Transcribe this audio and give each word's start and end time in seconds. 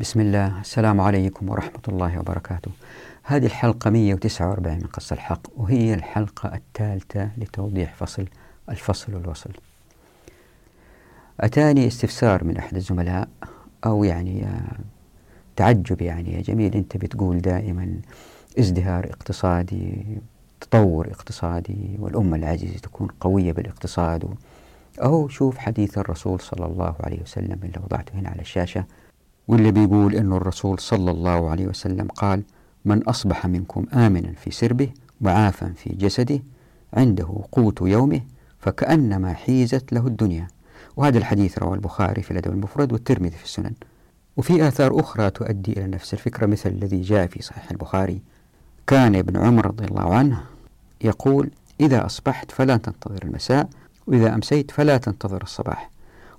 بسم 0.00 0.20
الله. 0.20 0.60
السلام 0.60 1.00
عليكم 1.00 1.48
ورحمة 1.48 1.80
الله 1.88 2.18
وبركاته. 2.18 2.70
هذه 3.22 3.46
الحلقة 3.46 3.90
149 3.90 4.74
من 4.74 4.86
قص 4.86 5.12
الحق 5.12 5.40
وهي 5.56 5.94
الحلقة 5.94 6.54
الثالثة 6.54 7.30
لتوضيح 7.38 7.94
فصل 7.94 8.26
الفصل 8.68 9.14
والوصل 9.14 9.50
أتاني 11.40 11.86
استفسار 11.86 12.44
من 12.44 12.56
أحد 12.56 12.76
الزملاء 12.76 13.28
أو 13.86 14.04
يعني 14.04 14.46
تعجب 15.56 16.02
يعني 16.02 16.32
يا 16.32 16.40
جميل. 16.40 16.74
أنت 16.74 16.96
بتقول 16.96 17.38
دائما 17.40 18.00
ازدهار 18.58 19.04
اقتصادي 19.04 20.04
تطور 20.60 21.06
اقتصادي 21.10 21.96
والأمة 21.98 22.36
العزيزة 22.36 22.78
تكون 22.78 23.08
قوية 23.20 23.52
بالاقتصاد. 23.52 24.34
أو 24.98 25.28
شوف 25.28 25.58
حديث 25.58 25.98
الرسول 25.98 26.40
صلى 26.40 26.66
الله 26.66 26.94
عليه 27.00 27.22
وسلم 27.22 27.58
اللي 27.62 27.80
وضعته 27.84 28.14
هنا 28.14 28.28
على 28.28 28.40
الشاشة. 28.40 28.84
واللي 29.48 29.70
بيقول 29.70 30.14
أنه 30.14 30.36
الرسول 30.36 30.78
صلى 30.78 31.10
الله 31.10 31.50
عليه 31.50 31.66
وسلم 31.66 32.08
قال 32.08 32.42
من 32.84 33.02
أصبح 33.02 33.46
منكم 33.46 33.86
آمنا 33.94 34.32
في 34.32 34.50
سربه 34.50 34.90
وعافا 35.20 35.72
في 35.76 35.90
جسده 35.90 36.40
عنده 36.94 37.40
قوت 37.52 37.80
يومه 37.80 38.20
فكأنما 38.58 39.32
حيزت 39.32 39.92
له 39.92 40.06
الدنيا. 40.06 40.48
وهذا 40.96 41.18
الحديث 41.18 41.58
رواه 41.58 41.74
البخاري 41.74 42.22
في 42.22 42.30
الأدب 42.30 42.52
المفرد 42.52 42.92
والترمذي 42.92 43.36
في 43.36 43.44
السنن. 43.44 43.72
وفي 44.36 44.68
آثار 44.68 45.00
أخرى 45.00 45.30
تؤدي 45.30 45.72
إلى 45.72 45.86
نفس 45.86 46.14
الفكرة 46.14 46.46
مثل 46.46 46.70
الذي 46.70 47.00
جاء 47.00 47.26
في 47.26 47.42
صحيح 47.42 47.70
البخاري. 47.70 48.20
كان 48.86 49.16
ابن 49.16 49.36
عمر 49.36 49.66
رضي 49.66 49.84
الله 49.84 50.14
عنه 50.14 50.44
يقول 51.00 51.50
إذا 51.80 52.06
أصبحت 52.06 52.50
فلا 52.50 52.76
تنتظر 52.76 53.18
المساء 53.24 53.68
وإذا 54.06 54.34
أمسيت 54.34 54.70
فلا 54.70 54.96
تنتظر 54.98 55.42
الصباح 55.42 55.90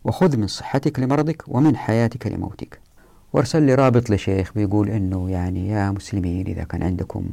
وخذ 0.04 0.38
من 0.38 0.48
صحتك 0.48 1.00
لمرضك 1.00 1.44
ومن 1.48 1.78
حياتك 1.78 2.28
لموتك. 2.28 2.80
وارسل 3.34 3.64
لي 3.64 3.76
رابط 3.76 4.10
لشيخ 4.10 4.54
بيقول 4.56 4.90
إنه 4.90 5.30
يعني 5.30 5.68
يا 5.68 5.92
مسلمين 5.92 6.48
إذا 6.48 6.64
كان 6.64 6.84
عندكم 6.84 7.30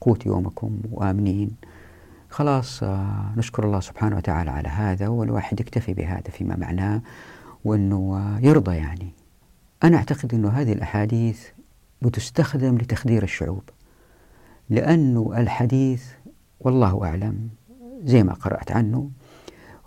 قوت 0.00 0.26
يومكم 0.26 0.78
وآمنين 0.92 1.50
خلاص 2.30 2.82
آه، 2.82 3.32
نشكر 3.36 3.64
الله 3.64 3.80
سبحانه 3.80 4.16
وتعالى 4.16 4.50
على 4.50 4.68
هذا 4.68 5.08
والواحد 5.08 5.60
يكتفي 5.60 5.94
بهذا 5.94 6.30
فيما 6.30 6.56
معناه 6.56 7.02
وإنه 7.64 8.16
آه، 8.16 8.46
يرضى 8.46 8.76
يعني. 8.76 9.12
أنا 9.84 9.96
أعتقد 9.96 10.34
إنه 10.34 10.48
هذه 10.48 10.72
الأحاديث 10.72 11.46
بتستخدم 12.02 12.76
لتخدير 12.78 13.22
الشعوب 13.22 13.62
لأنه 14.70 15.32
الحديث 15.36 16.04
والله 16.60 17.04
أعلم 17.04 17.48
زي 18.04 18.22
ما 18.22 18.32
قرأت 18.32 18.72
عنه 18.72 19.10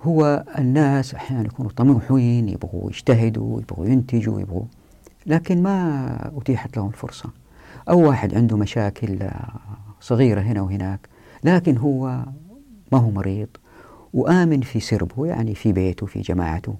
هو 0.02 0.46
الناس 0.58 1.14
أحيانا 1.16 1.46
يكونوا 1.46 1.72
طموحين 1.72 2.50
يبغوا 2.50 2.90
يجتهدوا 2.90 3.62
يبغوا 3.62 3.86
ينتجوا 3.86 4.42
يبغوا 4.42 4.66
لكن 5.26 5.64
ما 5.64 6.32
أتيحت 6.38 6.78
لهم 6.78 6.88
الفرصة. 6.88 7.30
أو 7.90 8.08
واحد 8.08 8.36
عنده 8.36 8.58
مشاكل 8.58 9.20
صغيرة 10.02 10.42
هنا 10.42 10.62
وهناك 10.62 11.00
لكن 11.44 11.78
هو 11.78 12.08
ما 12.92 12.98
هو 13.00 13.12
مريض 13.12 13.48
وآمن 14.14 14.62
في 14.62 14.80
سربه 14.80 15.26
يعني 15.26 15.56
في 15.56 15.72
بيته 15.72 16.06
في 16.06 16.22
جماعته. 16.22 16.76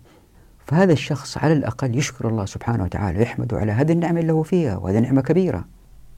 فهذا 0.66 0.94
الشخص 0.94 1.38
على 1.38 1.54
الأقل 1.54 1.98
يشكر 1.98 2.28
الله 2.28 2.46
سبحانه 2.46 2.84
وتعالى 2.84 3.20
ويحمده 3.20 3.58
على 3.58 3.72
هذه 3.72 3.92
النعمة 3.92 4.20
اللي 4.20 4.34
هو 4.34 4.44
فيها 4.44 4.78
وهذه 4.78 5.00
نعمة 5.00 5.22
كبيرة. 5.22 5.66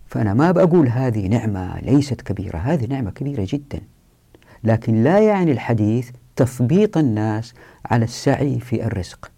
فأنا 0.08 0.34
ما 0.34 0.52
بقول 0.52 0.88
هذه 0.88 1.28
نعمة 1.28 1.80
ليست 1.80 2.22
كبيرة 2.22 2.58
هذه 2.58 2.86
نعمة 2.86 3.12
كبيرة 3.12 3.48
جدا. 3.50 3.82
لكن 4.64 5.04
لا 5.04 5.20
يعني 5.20 5.52
الحديث 5.52 6.10
تثبيط 6.36 6.98
الناس 6.98 7.54
على 7.86 8.06
السعي 8.06 8.60
في 8.60 8.86
الرزق. 8.86 9.32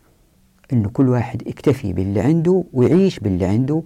أنه 0.73 0.89
كل 0.89 1.09
واحد 1.09 1.47
يكتفي 1.47 1.93
باللي 1.93 2.21
عنده 2.21 2.63
ويعيش 2.73 3.19
باللي 3.19 3.45
عنده. 3.45 3.83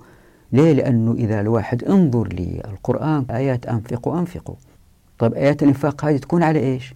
ليه؟ 0.51 0.73
لأنه 0.73 1.11
إذا 1.11 1.41
الواحد 1.41 1.83
انظر 1.83 2.33
للقرآن 2.33 3.25
آيات 3.31 3.65
أنفقوا 3.65 4.19
أنفقوا. 4.19 4.55
طيب 5.19 5.33
آيات 5.33 5.63
الإنفاق 5.63 6.05
هذه 6.05 6.17
تكون 6.17 6.43
على 6.43 6.59
إيش؟ 6.59 6.93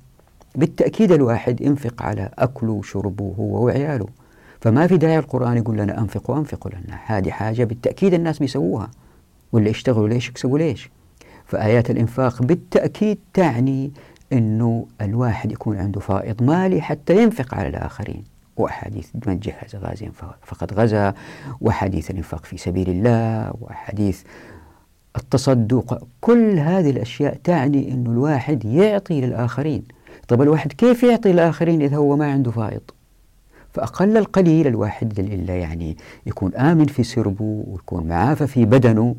بالتأكيد 0.55 1.11
الواحد 1.11 1.61
ينفق 1.61 2.03
على 2.03 2.29
أكله 2.39 2.71
وشربه 2.71 3.33
هو 3.39 3.65
وعياله. 3.65 4.07
فما 4.61 4.87
في 4.87 4.97
داعي 4.97 5.19
القرآن 5.19 5.57
يقول 5.57 5.77
لنا 5.77 5.99
أنفقوا 5.99 6.37
أنفقوا 6.37 6.71
لنا 6.71 6.99
هذه 7.05 7.29
حاجة 7.29 7.63
بالتأكيد 7.63 8.13
الناس 8.13 8.39
بيسووها. 8.39 8.91
ولا 9.51 9.69
يشتغلوا 9.69 10.09
ليش؟ 10.09 10.29
يكسبوا 10.29 10.57
ليش؟ 10.57 10.89
فآيات 11.45 11.89
الإنفاق 11.89 12.41
بالتأكيد 12.43 13.19
تعني 13.33 13.91
أنه 14.33 14.85
الواحد 15.01 15.51
يكون 15.51 15.77
عنده 15.77 15.99
فائض 15.99 16.43
مالي 16.43 16.81
حتى 16.81 17.23
ينفق 17.23 17.55
على 17.55 17.67
الآخرين. 17.67 18.30
وأحاديث 18.61 19.09
من 19.27 19.39
جهز 19.39 19.75
غازيا 19.75 20.11
فقد 20.41 20.73
غزا 20.73 21.13
وحديث 21.61 22.11
الإنفاق 22.11 22.45
في 22.45 22.57
سبيل 22.57 22.89
الله 22.89 23.53
وحديث 23.61 24.21
التصدق. 25.15 26.07
كل 26.21 26.59
هذه 26.59 26.89
الأشياء 26.89 27.35
تعني 27.43 27.93
أن 27.93 28.05
الواحد 28.05 28.65
يعطي 28.65 29.21
للآخرين. 29.21 29.83
طب 30.27 30.41
الواحد 30.41 30.73
كيف 30.73 31.03
يعطي 31.03 31.31
للآخرين 31.31 31.81
إذا 31.81 31.97
هو 31.97 32.15
ما 32.15 32.31
عنده 32.31 32.51
فائض؟ 32.51 32.81
فأقل 33.73 34.17
القليل 34.17 34.67
الواحد 34.67 35.19
إلا 35.19 35.57
يعني 35.57 35.97
يكون 36.25 36.55
آمن 36.55 36.85
في 36.85 37.03
سربه 37.03 37.63
ويكون 37.67 38.07
معافى 38.07 38.47
في 38.47 38.65
بدنه. 38.65 39.15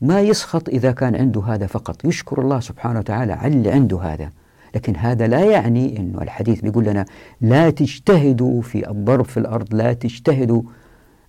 ما 0.00 0.20
يسخط 0.20 0.68
إذا 0.68 0.92
كان 0.92 1.16
عنده 1.16 1.42
هذا 1.42 1.66
فقط. 1.66 2.04
يشكر 2.04 2.40
الله 2.40 2.60
سبحانه 2.60 2.98
وتعالى 2.98 3.32
على 3.32 3.54
اللي 3.54 3.70
عنده 3.70 4.00
هذا. 4.00 4.30
لكن 4.74 4.96
هذا 4.96 5.26
لا 5.26 5.44
يعني 5.44 5.98
أنه 5.98 6.22
الحديث 6.22 6.60
بيقول 6.60 6.84
لنا 6.84 7.04
لا 7.40 7.70
تجتهدوا 7.70 8.62
في 8.62 8.90
الضرب 8.90 9.24
في 9.24 9.36
الأرض 9.36 9.74
لا 9.74 9.92
تجتهدوا 9.92 10.62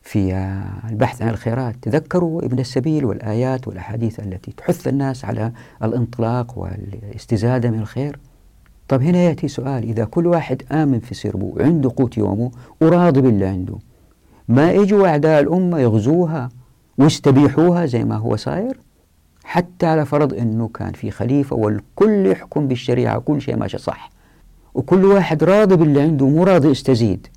في 0.01 0.33
البحث 0.89 1.21
عن 1.21 1.29
الخيرات. 1.29 1.75
تذكروا 1.81 2.45
ابن 2.45 2.59
السبيل 2.59 3.05
والآيات 3.05 3.67
والأحاديث 3.67 4.19
التي 4.19 4.51
تحث 4.51 4.87
الناس 4.87 5.25
على 5.25 5.51
الانطلاق 5.83 6.57
والاستزادة 6.57 7.71
من 7.71 7.79
الخير؟ 7.79 8.19
طب 8.87 9.01
هنا 9.01 9.17
يأتي 9.17 9.47
سؤال 9.47 9.83
إذا 9.83 10.05
كل 10.05 10.27
واحد 10.27 10.63
آمن 10.71 10.99
في 10.99 11.15
سربه 11.15 11.45
وعنده 11.45 11.91
قوت 11.95 12.17
يومه 12.17 12.51
وراضي 12.81 13.21
باللي 13.21 13.45
عنده 13.45 13.77
ما 14.47 14.71
يجوا 14.71 15.07
أعداء 15.07 15.41
الأمة 15.41 15.79
يغزوها 15.79 16.49
ويستبيحوها 16.97 17.85
زي 17.85 18.03
ما 18.03 18.15
هو 18.15 18.35
صاير؟ 18.35 18.79
حتى 19.49 19.85
على 19.85 20.05
فرض 20.05 20.33
أنه 20.33 20.67
كان 20.67 20.93
في 20.93 21.11
خليفة 21.11 21.55
والكل 21.55 22.27
يحكم 22.27 22.67
بالشريعة 22.67 23.17
وكل 23.17 23.41
شيء 23.41 23.55
ماشي 23.55 23.77
صح 23.77 24.09
وكل 24.73 25.05
واحد 25.05 25.43
راضي 25.43 25.75
باللي 25.75 26.01
عنده 26.01 26.27
مو 26.27 26.43
راضي 26.43 26.67
يستزيد 26.67 27.27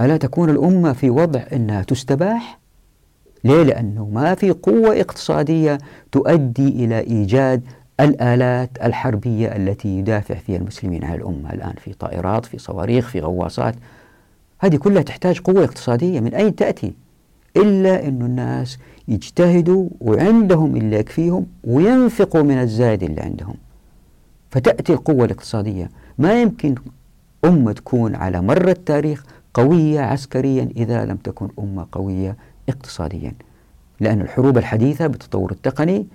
ألا 0.00 0.16
تكون 0.16 0.50
الأمة 0.50 0.92
في 0.92 1.10
وضع 1.10 1.40
أنها 1.52 1.82
تستباح؟ 1.82 2.58
ليه؟ 3.44 3.62
لأنه 3.62 4.08
ما 4.12 4.34
في 4.34 4.50
قوة 4.50 5.00
اقتصادية 5.00 5.78
تؤدي 6.12 6.68
إلى 6.68 7.00
إيجاد 7.00 7.62
الآلات 8.00 8.70
الحربية 8.82 9.56
التي 9.56 9.98
يدافع 9.98 10.34
فيها 10.34 10.56
المسلمين 10.56 11.04
عن 11.04 11.14
الأمة 11.14 11.52
الآن 11.52 11.74
في 11.84 11.92
طائرات 11.92 12.46
في 12.46 12.58
صواريخ 12.58 13.08
في 13.08 13.20
غواصات 13.20 13.74
هذه 14.58 14.76
كلها 14.76 15.02
تحتاج 15.02 15.40
قوة 15.40 15.64
اقتصادية 15.64 16.20
من 16.20 16.34
أين 16.34 16.54
تأتي؟ 16.54 16.92
إلا 17.56 18.08
أن 18.08 18.22
الناس 18.22 18.78
يجتهدوا 19.08 19.88
وعندهم 20.00 20.76
اللي 20.76 20.96
يكفيهم 20.96 21.46
وينفقوا 21.64 22.42
من 22.42 22.58
الزايد 22.60 23.02
اللي 23.02 23.20
عندهم. 23.20 23.54
فتأتي 24.50 24.92
القوة 24.92 25.24
الاقتصادية. 25.24 25.90
ما 26.18 26.42
يمكن 26.42 26.74
أمة 27.44 27.72
تكون 27.72 28.14
على 28.14 28.42
مر 28.42 28.68
التاريخ 28.68 29.24
قوية 29.54 30.00
عسكريا 30.00 30.68
إذا 30.76 31.04
لم 31.04 31.16
تكن 31.16 31.48
أمة 31.58 31.86
قوية 31.92 32.36
اقتصاديا. 32.68 33.32
لأن 34.00 34.20
الحروب 34.20 34.58
الحديثة 34.58 35.06
بالتطور 35.06 35.50
التقني 35.50 36.06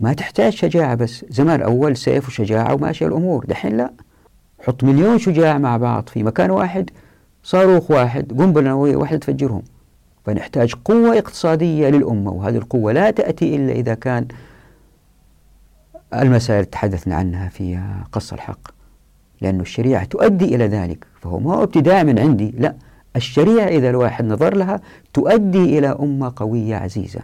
ما 0.00 0.12
تحتاج 0.12 0.52
شجاعة 0.52 0.94
بس 0.94 1.24
زمان 1.28 1.62
أول 1.62 1.96
سيف 1.96 2.28
وشجاعة 2.28 2.74
وماشية 2.74 3.06
الأمور. 3.06 3.44
دحين 3.44 3.76
لا. 3.76 3.92
حط 4.66 4.84
مليون 4.84 5.18
شجاع 5.18 5.58
مع 5.58 5.76
بعض 5.76 6.08
في 6.08 6.22
مكان 6.22 6.50
واحد 6.50 6.90
صاروخ 7.42 7.90
واحد 7.90 8.32
قنبلة 8.32 8.70
نووية 8.70 8.96
واحدة 8.96 9.18
تفجرهم. 9.18 9.62
فنحتاج 10.28 10.74
قوة 10.84 11.18
اقتصادية 11.18 11.88
للأمة 11.88 12.30
وهذه 12.30 12.56
القوة 12.56 12.92
لا 12.92 13.10
تأتي 13.10 13.56
إلا 13.56 13.72
إذا 13.72 13.94
كان 13.94 14.28
المسائل 16.14 16.64
تحدثنا 16.64 17.14
عنها 17.14 17.48
في 17.48 17.80
قص 18.12 18.32
الحق 18.32 18.60
لأن 19.40 19.60
الشريعة 19.60 20.04
تؤدي 20.04 20.54
إلى 20.54 20.66
ذلك 20.66 21.06
فهو 21.20 21.38
ما 21.38 21.54
هو 21.54 21.62
ابتداء 21.62 22.04
من 22.04 22.18
عندي 22.18 22.54
لا 22.58 22.74
الشريعة 23.16 23.66
إذا 23.66 23.90
الواحد 23.90 24.24
نظر 24.24 24.56
لها 24.56 24.80
تؤدي 25.14 25.78
إلى 25.78 25.88
أمة 25.88 26.32
قوية 26.36 26.76
عزيزة. 26.76 27.20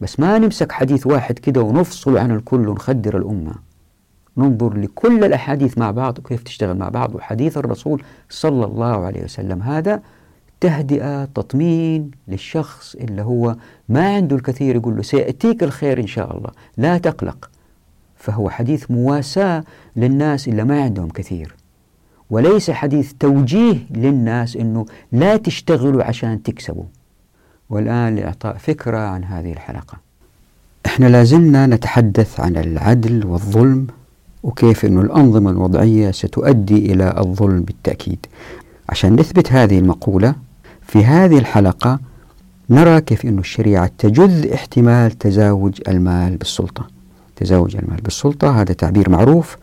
بس 0.00 0.20
ما 0.20 0.38
نمسك 0.38 0.72
حديث 0.72 1.06
واحد 1.06 1.38
كده 1.38 1.60
ونفصل 1.60 2.18
عن 2.18 2.30
الكل 2.30 2.68
ونخدر 2.68 3.16
الأمة. 3.16 3.54
ننظر 4.36 4.76
لكل 4.76 5.24
الأحاديث 5.24 5.78
مع 5.78 5.90
بعض 5.90 6.18
وكيف 6.18 6.42
تشتغل 6.42 6.78
مع 6.78 6.88
بعض 6.88 7.14
وحديث 7.14 7.58
الرسول 7.58 8.02
صلى 8.28 8.64
الله 8.64 9.06
عليه 9.06 9.24
وسلم. 9.24 9.62
هذا 9.62 10.02
تهدئة 10.62 11.24
تطمين 11.24 12.10
للشخص 12.28 12.94
اللي 12.94 13.22
هو 13.22 13.56
ما 13.88 14.14
عنده 14.14 14.36
الكثير 14.36 14.76
يقول 14.76 14.96
له 14.96 15.02
سيأتيك 15.02 15.62
الخير 15.62 16.00
إن 16.00 16.06
شاء 16.06 16.36
الله 16.36 16.50
لا 16.76 16.98
تقلق. 16.98 17.50
فهو 18.16 18.50
حديث 18.50 18.90
مواساة 18.90 19.64
للناس 19.96 20.48
اللي 20.48 20.64
ما 20.64 20.82
عندهم 20.82 21.08
كثير. 21.08 21.54
وليس 22.30 22.70
حديث 22.70 23.12
توجيه 23.20 23.78
للناس 23.90 24.56
أنه 24.56 24.86
لا 25.12 25.36
تشتغلوا 25.36 26.04
عشان 26.04 26.42
تكسبوا. 26.42 26.84
والآن 27.70 28.16
لإعطاء 28.16 28.56
فكرة 28.56 28.98
عن 28.98 29.24
هذه 29.24 29.52
الحلقة. 29.52 29.98
إحنا 30.86 31.06
لازلنا 31.06 31.66
نتحدث 31.66 32.40
عن 32.40 32.56
العدل 32.56 33.26
والظلم 33.26 33.86
وكيف 34.42 34.84
أن 34.84 34.98
الأنظمة 34.98 35.50
الوضعية 35.50 36.10
ستؤدي 36.10 36.92
إلى 36.92 37.14
الظلم 37.18 37.60
بالتأكيد. 37.60 38.26
عشان 38.88 39.16
نثبت 39.16 39.52
هذه 39.52 39.78
المقولة 39.78 40.34
في 40.86 41.04
هذه 41.04 41.38
الحلقة 41.38 41.98
نرى 42.70 43.00
كيف 43.00 43.24
أن 43.24 43.38
الشريعة 43.38 43.90
تجذ 43.98 44.52
احتمال 44.52 45.18
تزاوج 45.18 45.80
المال 45.88 46.36
بالسلطة. 46.36 46.86
تزاوج 47.36 47.76
المال 47.76 48.00
بالسلطة 48.00 48.60
هذا 48.60 48.72
تعبير 48.72 49.10
معروف 49.10 49.56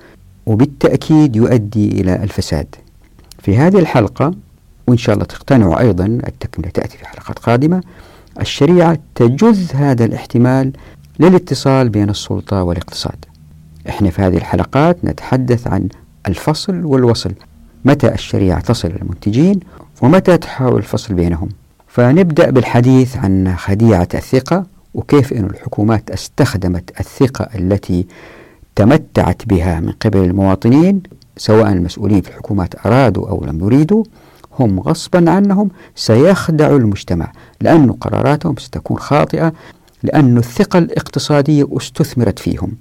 وبالتأكيد 0.45 1.35
يؤدي 1.35 2.01
إلى 2.01 2.23
الفساد. 2.23 2.75
في 3.39 3.57
هذه 3.57 3.79
الحلقة 3.79 4.33
وإن 4.87 4.97
شاء 4.97 5.15
الله 5.15 5.25
تقتنعوا 5.25 5.79
أيضا 5.79 6.05
التكملة 6.05 6.69
تأتي 6.69 6.97
في 6.97 7.07
حلقات 7.07 7.39
قادمة 7.39 7.81
الشريعة 8.41 8.97
تجذ 9.15 9.75
هذا 9.75 10.05
الاحتمال 10.05 10.71
للاتصال 11.19 11.89
بين 11.89 12.09
السلطة 12.09 12.63
والاقتصاد. 12.63 13.25
إحنا 13.89 14.09
في 14.09 14.21
هذه 14.21 14.37
الحلقات 14.37 15.05
نتحدث 15.05 15.67
عن 15.67 15.89
الفصل 16.27 16.85
والوصل. 16.85 17.31
متى 17.85 18.13
الشريعة 18.13 18.59
تصل 18.59 18.87
للمنتجين 18.87 19.59
ومتى 20.01 20.37
تحاول 20.37 20.77
الفصل 20.77 21.13
بينهم. 21.13 21.49
فنبدأ 21.87 22.49
بالحديث 22.49 23.17
عن 23.17 23.55
خديعة 23.57 24.07
الثقة 24.13 24.65
وكيف 24.93 25.33
أن 25.33 25.45
الحكومات 25.45 26.11
استخدمت 26.11 26.99
الثقة 26.99 27.49
التي 27.55 28.05
تمتعت 28.75 29.41
بها 29.45 29.79
من 29.79 29.91
قبل 29.91 30.19
المواطنين 30.19 31.01
سواء 31.37 31.71
المسؤولين 31.71 32.21
في 32.21 32.29
الحكومات 32.29 32.85
أرادوا 32.85 33.29
أو 33.29 33.45
لم 33.45 33.59
يريدوا 33.59 34.03
هم 34.59 34.79
غصبا 34.79 35.31
عنهم 35.31 35.69
سيخدعوا 35.95 36.77
المجتمع 36.79 37.31
لأن 37.61 37.91
قراراتهم 37.91 38.55
ستكون 38.57 38.99
خاطئة 38.99 39.53
لأن 40.03 40.37
الثقة 40.37 40.79
الاقتصادية 40.79 41.67
استثمرت 41.77 42.39
فيهم. 42.39 42.71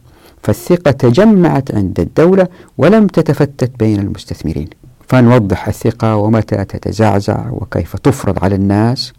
فالثقة 0.42 0.90
تجمعت 0.90 1.74
عند 1.74 2.00
الدولة 2.00 2.48
ولم 2.78 3.06
تتفتت 3.06 3.70
بين 3.78 4.00
المستثمرين. 4.00 4.68
فنوضح 5.08 5.68
الثقة 5.68 6.16
ومتى 6.16 6.64
تتزعزع 6.64 7.50
وكيف 7.50 7.96
تفرض 7.96 8.44
على 8.44 8.54
الناس 8.54 9.12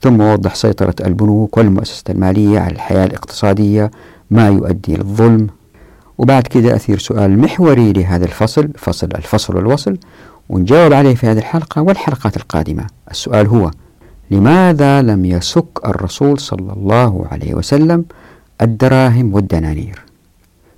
ثم 0.00 0.20
وضح 0.20 0.54
سيطرة 0.54 0.94
البنوك 1.06 1.56
والمؤسسة 1.56 2.04
المالية 2.10 2.60
على 2.60 2.72
الحياة 2.72 3.04
الاقتصادية 3.04 3.90
ما 4.30 4.48
يؤدي 4.48 4.96
للظلم. 4.96 5.46
وبعد 6.18 6.42
كده 6.42 6.76
أثير 6.76 6.98
سؤال 6.98 7.38
محوري 7.38 7.92
لهذا 7.92 8.24
الفصل 8.24 8.70
فصل 8.78 9.08
الفصل 9.14 9.56
والوصل 9.56 9.98
ونجاوب 10.48 10.92
عليه 10.92 11.14
في 11.14 11.26
هذه 11.26 11.38
الحلقة 11.38 11.82
والحلقات 11.82 12.36
القادمة. 12.36 12.86
السؤال 13.10 13.46
هو 13.46 13.70
لماذا 14.30 15.02
لم 15.02 15.24
يسك 15.24 15.66
الرسول 15.86 16.38
صلى 16.40 16.72
الله 16.72 17.26
عليه 17.32 17.54
وسلم 17.54 18.04
الدراهم 18.62 19.34
والدنانير؟ 19.34 20.02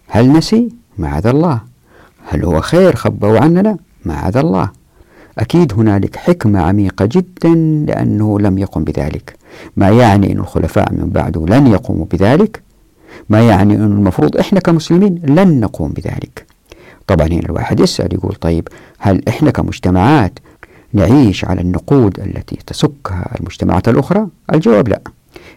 هل 0.08 0.32
نسي؟ 0.32 0.68
معاذ 0.98 1.26
الله. 1.26 1.60
هل 2.28 2.44
هو 2.44 2.60
خير؟ 2.60 2.96
خبوا 2.96 3.38
عننا؟ 3.38 3.76
معاذ 4.04 4.36
الله. 4.36 4.70
أكيد 5.38 5.72
هنالك 5.72 6.16
حكمة 6.16 6.60
عميقة 6.60 7.08
جدا 7.12 7.54
لأنه 7.88 8.40
لم 8.40 8.58
يقم 8.58 8.84
بذلك. 8.84 9.34
ما 9.76 9.88
يعني 9.88 10.32
أن 10.32 10.38
الخلفاء 10.38 10.92
من 10.92 11.10
بعده 11.10 11.46
لن 11.46 11.66
يقوموا 11.66 12.06
بذلك؟ 12.12 12.62
ما 13.28 13.48
يعني 13.48 13.74
أن 13.74 13.82
المفروض 13.82 14.36
إحنا 14.36 14.60
كمسلمين 14.60 15.22
لن 15.24 15.60
نقوم 15.60 15.92
بذلك؟ 15.92 16.46
طبعا 17.06 17.26
هنا 17.26 17.40
الواحد 17.44 17.80
يسأل 17.80 18.14
يقول 18.14 18.34
طيب 18.34 18.68
هل 18.98 19.22
إحنا 19.28 19.50
كمجتمعات 19.50 20.38
نعيش 20.92 21.44
على 21.44 21.60
النقود 21.60 22.20
التي 22.20 22.58
تسكها 22.66 23.30
المجتمعات 23.40 23.88
الأخرى؟ 23.88 24.26
الجواب 24.54 24.88
لا. 24.88 25.00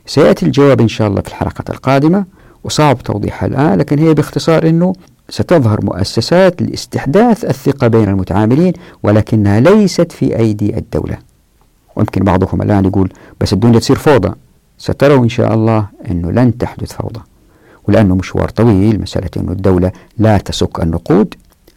سيأتي 0.05 0.45
الجواب 0.45 0.81
إن 0.81 0.87
شاء 0.87 1.07
الله 1.07 1.21
في 1.21 1.27
الحلقة 1.27 1.63
القادمة 1.69 2.25
وصعب 2.63 3.03
توضيحها 3.03 3.47
الآن 3.47 3.77
لكن 3.77 3.99
هي 3.99 4.13
باختصار 4.13 4.67
أنه 4.69 4.93
ستظهر 5.29 5.85
مؤسسات 5.85 6.61
لاستحداث 6.61 7.45
الثقة 7.45 7.87
بين 7.87 8.09
المتعاملين 8.09 8.73
ولكنها 9.03 9.59
ليست 9.59 10.11
في 10.11 10.37
أيدي 10.39 10.77
الدولة. 10.77 11.17
ويمكن 11.95 12.23
بعضكم 12.23 12.61
الآن 12.61 12.85
يقول 12.85 13.13
بس 13.41 13.53
الدنيا 13.53 13.79
تصير 13.79 13.95
فوضى. 13.95 14.33
ستروا 14.77 15.23
إن 15.23 15.29
شاء 15.29 15.53
الله 15.53 15.87
أنه 16.11 16.31
لن 16.31 16.57
تحدث 16.57 16.93
فوضى. 16.93 17.19
ولأنه 17.87 18.15
مشوار 18.15 18.49
طويل 18.49 19.01
مسألة 19.01 19.29
أن 19.37 19.49
الدولة 19.49 19.91
لا 20.17 20.37
تسك 20.37 20.79
النقود. 20.83 21.35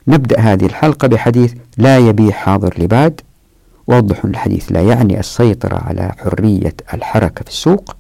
نبدأ 0.09 0.41
هذه 0.41 0.67
الحلقة 0.67 1.09
بحديث 1.09 1.55
لا 1.79 1.99
يبيع 1.99 2.31
حاضر 2.31 2.75
لباد. 2.79 3.21
وضح 3.87 4.25
الحديث 4.25 4.73
لا 4.73 4.81
يعني 4.81 5.21
السيطرة 5.21 5.77
على 5.77 6.13
حرية 6.19 6.75
الحركة 6.95 7.45
في 7.45 7.51
السوق. 7.51 7.97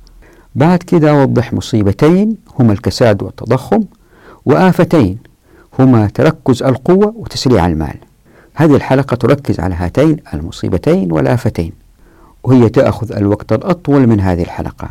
بعد 0.54 0.78
كده 0.78 1.10
أوضح 1.10 1.52
مصيبتين 1.52 2.36
هما 2.58 2.72
الكساد 2.72 3.22
والتضخم 3.22 3.84
وآفتين 4.44 5.18
هما 5.78 6.06
تركز 6.06 6.62
القوة 6.62 7.14
وتسريع 7.16 7.66
المال. 7.66 7.94
هذه 8.54 8.76
الحلقة 8.76 9.14
تركز 9.14 9.60
على 9.60 9.74
هاتين 9.74 10.16
المصيبتين 10.34 11.12
والآفتين 11.12 11.72
وهي 12.44 12.68
تأخذ 12.68 13.12
الوقت 13.12 13.52
الأطول 13.52 14.06
من 14.06 14.20
هذه 14.20 14.42
الحلقة 14.42 14.90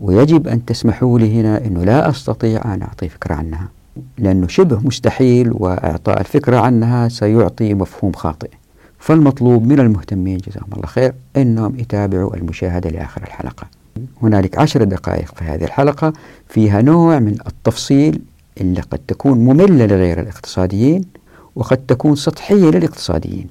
ويجب 0.00 0.48
أن 0.48 0.64
تسمحوا 0.64 1.18
لي 1.18 1.40
هنا 1.40 1.64
أنه 1.64 1.84
لا 1.84 2.08
أستطيع 2.10 2.74
أن 2.74 2.82
أعطي 2.82 3.08
فكرة 3.08 3.34
عنها 3.34 3.68
لأنه 4.18 4.48
شبه 4.48 4.80
مستحيل 4.84 5.50
وإعطاء 5.52 6.20
الفكرة 6.20 6.56
عنها 6.56 7.08
سيعطي 7.08 7.74
مفهوم 7.74 8.12
خاطئ. 8.12 8.50
فالمطلوب 8.98 9.66
من 9.66 9.80
المهتمين 9.80 10.38
جزاهم 10.38 10.68
الله 10.72 10.86
خير 10.86 11.14
أنهم 11.36 11.78
يتابعوا 11.78 12.36
المشاهدة 12.36 12.90
لآخر 12.90 13.22
الحلقة. 13.22 13.66
هنالك 14.22 14.58
عشر 14.58 14.84
دقائق 14.84 15.34
في 15.34 15.44
هذه 15.44 15.64
الحلقة 15.64 16.12
فيها 16.48 16.82
نوع 16.82 17.18
من 17.18 17.36
التفصيل 17.46 18.20
اللي 18.60 18.80
قد 18.80 18.98
تكون 18.98 19.38
مملة 19.38 19.86
لغير 19.86 20.20
الاقتصاديين 20.20 21.04
وقد 21.56 21.76
تكون 21.76 22.16
سطحية 22.16 22.70
للاقتصاديين. 22.70 23.46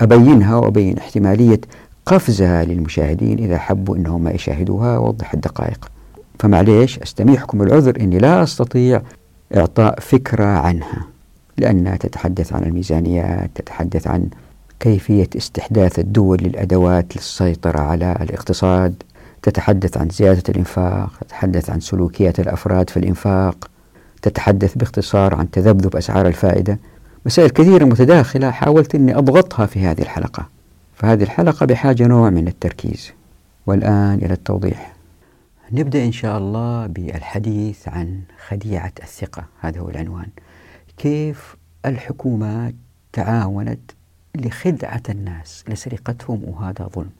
أبينها 0.00 0.56
وأبين 0.56 0.98
احتمالية 0.98 1.60
قفزها 2.06 2.64
للمشاهدين 2.64 3.38
إذا 3.38 3.58
حبوا 3.58 3.96
أنهم 3.96 4.28
يشاهدوها 4.28 4.98
وأوضح 4.98 5.34
الدقائق. 5.34 5.90
فمعليش 6.38 6.98
أستميحكم 6.98 7.62
العذر 7.62 8.00
أني 8.00 8.18
لا 8.18 8.42
أستطيع 8.42 9.02
إعطاء 9.56 10.00
فكرة 10.00 10.44
عنها 10.44 11.06
لأنها 11.58 11.96
تتحدث 11.96 12.52
عن 12.52 12.62
الميزانيات 12.62 13.50
تتحدث 13.54 14.06
عن 14.06 14.28
كيفية 14.80 15.28
استحداث 15.36 15.98
الدول 15.98 16.38
للأدوات 16.42 17.16
للسيطرة 17.16 17.80
على 17.80 18.16
الاقتصاد 18.20 19.02
تتحدث 19.42 19.96
عن 19.96 20.08
زيادة 20.08 20.42
الإنفاق 20.48 21.10
تتحدث 21.20 21.70
عن 21.70 21.80
سلوكيات 21.80 22.40
الأفراد 22.40 22.90
في 22.90 22.96
الإنفاق. 22.96 23.68
تتحدث 24.26 24.74
باختصار 24.74 25.34
عن 25.34 25.50
تذبذب 25.50 25.96
أسعار 25.96 26.26
الفائدة. 26.26 26.78
مسائل 27.26 27.50
كثيرة 27.50 27.84
متداخلة 27.84 28.50
حاولت 28.50 28.94
أني 28.94 29.18
أضغطها 29.18 29.66
في 29.66 29.80
هذه 29.80 30.02
الحلقة. 30.02 30.48
فهذه 30.94 31.22
الحلقة 31.22 31.66
بحاجة 31.66 32.06
نوع 32.06 32.30
من 32.30 32.48
التركيز. 32.48 33.12
والآن 33.66 34.14
إلى 34.14 34.34
التوضيح. 34.34 34.92
نبدأ 35.72 36.04
إن 36.04 36.12
شاء 36.12 36.38
الله 36.38 36.86
بالحديث 36.86 37.88
عن 37.88 38.20
خديعة 38.48 38.92
الثقة. 39.02 39.44
هذا 39.60 39.80
هو 39.80 39.88
العنوان. 39.88 40.28
كيف 40.98 41.56
الحكومات 41.86 42.74
تعاونت 43.12 43.90
لخدعة 44.34 45.02
الناس 45.08 45.64
لسرقتهم 45.68 46.44
وهذا 46.44 46.90
ظلم. 46.94 47.10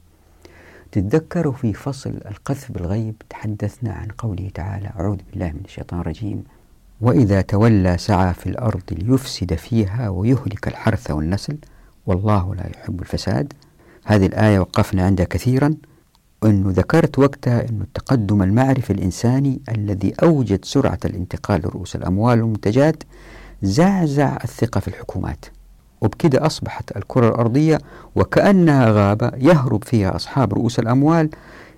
تتذكروا 0.91 1.53
في 1.53 1.73
فصل 1.73 2.09
القذف 2.09 2.71
بالغيب 2.71 3.15
تحدثنا 3.29 3.93
عن 3.93 4.07
قوله 4.07 4.49
تعالى 4.53 4.91
أعوذ 4.99 5.17
بالله 5.31 5.47
من 5.47 5.61
الشيطان 5.65 5.99
الرجيم 5.99 6.43
وإذا 7.01 7.41
تولى 7.41 7.97
سعى 7.97 8.33
في 8.33 8.47
الأرض 8.47 8.81
ليفسد 8.91 9.53
فيها 9.53 10.09
ويهلك 10.09 10.67
الحرث 10.67 11.11
والنسل 11.11 11.57
والله 12.05 12.55
لا 12.55 12.69
يحب 12.75 13.01
الفساد. 13.01 13.53
هذه 14.05 14.25
الآية 14.25 14.59
وقفنا 14.59 15.05
عندها 15.05 15.25
كثيرا. 15.25 15.73
وأنه 16.41 16.69
ذكرت 16.71 17.19
وقتها 17.19 17.61
أن 17.69 17.81
التقدم 17.81 18.41
المعرفي 18.41 18.93
الإنساني 18.93 19.61
الذي 19.69 20.13
أوجد 20.23 20.65
سرعة 20.65 20.99
الانتقال 21.05 21.61
لرؤوس 21.61 21.95
الأموال 21.95 22.41
والمنتجات 22.41 23.03
زعزع 23.61 24.37
الثقة 24.43 24.79
في 24.79 24.87
الحكومات. 24.87 25.45
وبكده 26.01 26.45
أصبحت 26.45 26.97
الكرة 26.97 27.29
الأرضية 27.29 27.77
وكأنها 28.15 28.91
غابة 28.91 29.31
يهرب 29.37 29.83
فيها 29.83 30.15
أصحاب 30.15 30.53
رؤوس 30.53 30.79
الأموال 30.79 31.29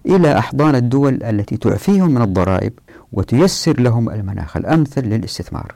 إلى 0.06 0.38
أحضان 0.38 0.76
الدول 0.76 1.24
التي 1.24 1.58
تعفيهم 1.58 2.12
من 2.12 2.22
الضرائب. 2.22 2.74
وتيسر 3.12 3.80
لهم 3.80 4.10
المناخ 4.10 4.58
الأمثل 4.58 5.01
للاستثمار. 5.01 5.75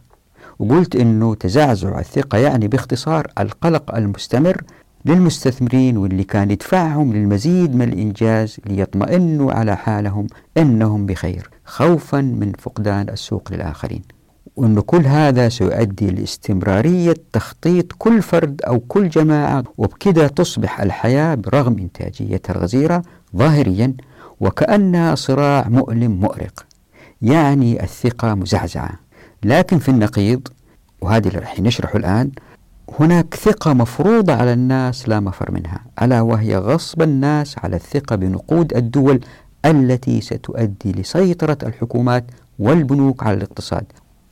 وقلت 0.60 0.96
أنه 0.96 1.36
تزعزع 1.36 2.00
الثقة 2.00 2.38
يعني 2.38 2.68
باختصار 2.68 3.28
القلق 3.40 3.96
المستمر 3.96 4.62
للمستثمرين 5.06 5.98
واللي 5.98 6.24
كان 6.24 6.52
يدفعهم 6.52 7.14
للمزيد 7.14 7.76
من 7.76 7.82
الإنجاز 7.94 8.58
ليطمئنوا 8.66 9.54
على 9.54 9.78
حالهم 9.78 10.28
أنهم 10.58 11.06
بخير 11.06 11.50
خوفا 11.66 12.22
من 12.22 12.52
فقدان 12.60 13.10
السوق 13.10 13.52
للآخرين. 13.52 14.02
وأن 14.56 14.80
كل 14.80 15.06
هذا 15.06 15.50
سيؤدي 15.50 16.12
لاستمرارية 16.12 17.14
تخطيط 17.34 17.92
كل 17.98 18.22
فرد 18.22 18.62
أو 18.62 18.80
كل 18.80 19.10
جماعة 19.10 19.64
وبكذا 19.78 20.28
تصبح 20.28 20.82
الحياة 20.82 21.36
برغم 21.36 21.80
إنتاجيتها 21.80 22.54
الغزيرة 22.56 23.02
ظاهريا 23.36 23.94
وكأنها 24.40 25.16
صراع 25.16 25.70
مؤلم 25.70 26.12
مؤرق. 26.12 26.66
يعني 27.24 27.84
الثقة 27.84 28.36
مزعزعة. 28.36 29.00
لكن 29.44 29.80
في 29.80 29.90
النقيض 29.90 30.48
وهذه 31.02 31.28
اللي 31.28 31.40
راح 31.40 31.60
نشرحه 31.60 31.98
الآن 31.98 32.32
هناك 33.00 33.36
ثقة 33.36 33.74
مفروضة 33.74 34.34
على 34.34 34.54
الناس 34.54 35.10
لا 35.10 35.20
مفر 35.20 35.52
منها 35.52 35.80
ألا 36.02 36.22
وهي 36.22 36.58
غصب 36.58 37.02
الناس 37.02 37.56
على 37.64 37.76
الثقة 37.76 38.16
بنقود 38.16 38.74
الدول 38.74 39.20
التي 39.66 40.22
ستؤدي 40.22 40.92
لسيطرة 40.92 41.58
الحكومات 41.64 42.26
والبنوك 42.60 43.24
على 43.24 43.38
الاقتصاد. 43.38 43.86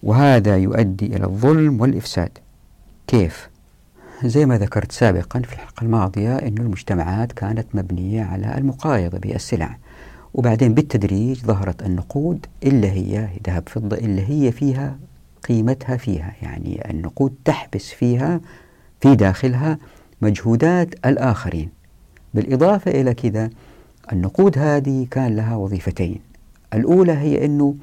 وهذا 0.04 0.58
يؤدي 0.58 1.06
إلى 1.06 1.26
الظلم 1.26 1.82
والإفساد. 1.82 2.38
كيف؟ 3.08 3.50
زي 4.24 4.46
ما 4.46 4.58
ذكرت 4.58 4.92
سابقا 4.92 5.40
في 5.40 5.54
الحلقة 5.54 5.84
الماضية 5.84 6.36
أن 6.36 6.58
المجتمعات 6.58 7.32
كانت 7.32 7.68
مبنية 7.74 8.24
على 8.24 8.58
المقايضة 8.58 9.18
بالسلع. 9.18 9.78
وبعدين 10.34 10.74
بالتدريج 10.74 11.40
ظهرت 11.46 11.84
النقود 11.84 12.46
اللي 12.64 12.92
هي 12.92 13.30
ذهب 13.48 13.70
فضة 13.70 13.98
اللي 13.98 14.30
هي 14.30 14.52
فيها 14.52 14.98
قيمتها 15.44 15.98
فيها 15.98 16.34
يعني 16.42 16.90
النقود 16.90 17.36
تحبس 17.46 17.90
فيها 17.90 18.42
في 19.02 19.16
داخلها 19.16 19.78
مجهودات 20.22 21.06
الآخرين. 21.06 21.70
بالإضافة 22.34 22.92
إلى 22.92 23.14
كذا 23.14 23.50
النقود 24.12 24.58
هذه 24.58 25.08
كان 25.12 25.36
لها 25.36 25.56
وظيفتين. 25.56 26.20
الأولى 26.74 27.12
هي 27.12 27.46
أنه 27.46 27.76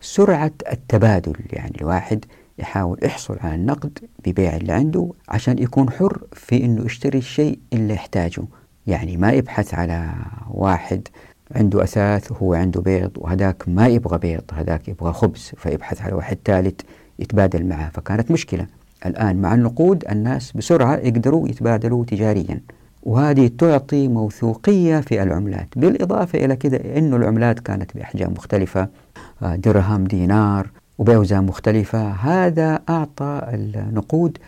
سرعة 0.00 0.52
التبادل 0.72 1.36
يعني 1.52 1.72
الواحد 1.80 2.24
يحاول 2.58 2.98
يحصل 3.02 3.36
على 3.40 3.54
النقد 3.54 3.98
ببيع 4.26 4.56
اللي 4.56 4.72
عنده 4.72 5.12
عشان 5.28 5.58
يكون 5.58 5.90
حر 5.90 6.22
في 6.32 6.64
أنه 6.64 6.84
يشتري 6.84 7.18
الشيء 7.18 7.58
اللي 7.72 7.94
يحتاجه. 7.94 8.42
يعني 8.86 9.16
ما 9.16 9.32
يبحث 9.32 9.74
على 9.74 10.12
واحد 10.50 11.08
عنده 11.54 11.82
أثاث 11.82 12.32
وهو 12.32 12.54
عنده 12.54 12.80
بيض 12.80 13.10
وهذاك 13.16 13.62
ما 13.68 13.86
يبغى 13.86 14.18
بيض 14.18 14.42
هذاك 14.52 14.88
يبغى 14.88 15.12
خبز 15.12 15.52
فيبحث 15.56 16.02
على 16.02 16.12
واحد 16.12 16.38
ثالث 16.44 16.80
يتبادل 17.18 17.66
معه. 17.66 17.90
فكانت 17.90 18.30
مشكلة. 18.30 18.66
الآن 19.06 19.36
مع 19.36 19.54
النقود 19.54 20.04
الناس 20.10 20.52
بسرعة 20.52 20.96
يقدروا 20.96 21.48
يتبادلوا 21.48 22.04
تجاريا. 22.04 22.60
وهذه 23.02 23.50
تعطي 23.58 24.08
موثوقية 24.08 25.00
في 25.00 25.22
العملات. 25.22 25.68
بالإضافة 25.76 26.44
إلى 26.44 26.56
كذا 26.56 26.98
أن 26.98 27.14
العملات 27.14 27.60
كانت 27.60 27.94
بأحجام 27.94 28.32
مختلفة 28.32 28.88
آه، 29.42 29.56
درهم 29.56 30.04
دينار 30.04 30.70
وبأوزان 30.98 31.44
مختلفة. 31.46 32.10
هذا 32.10 32.80
أعطى 32.88 33.42
النقود 33.54 34.38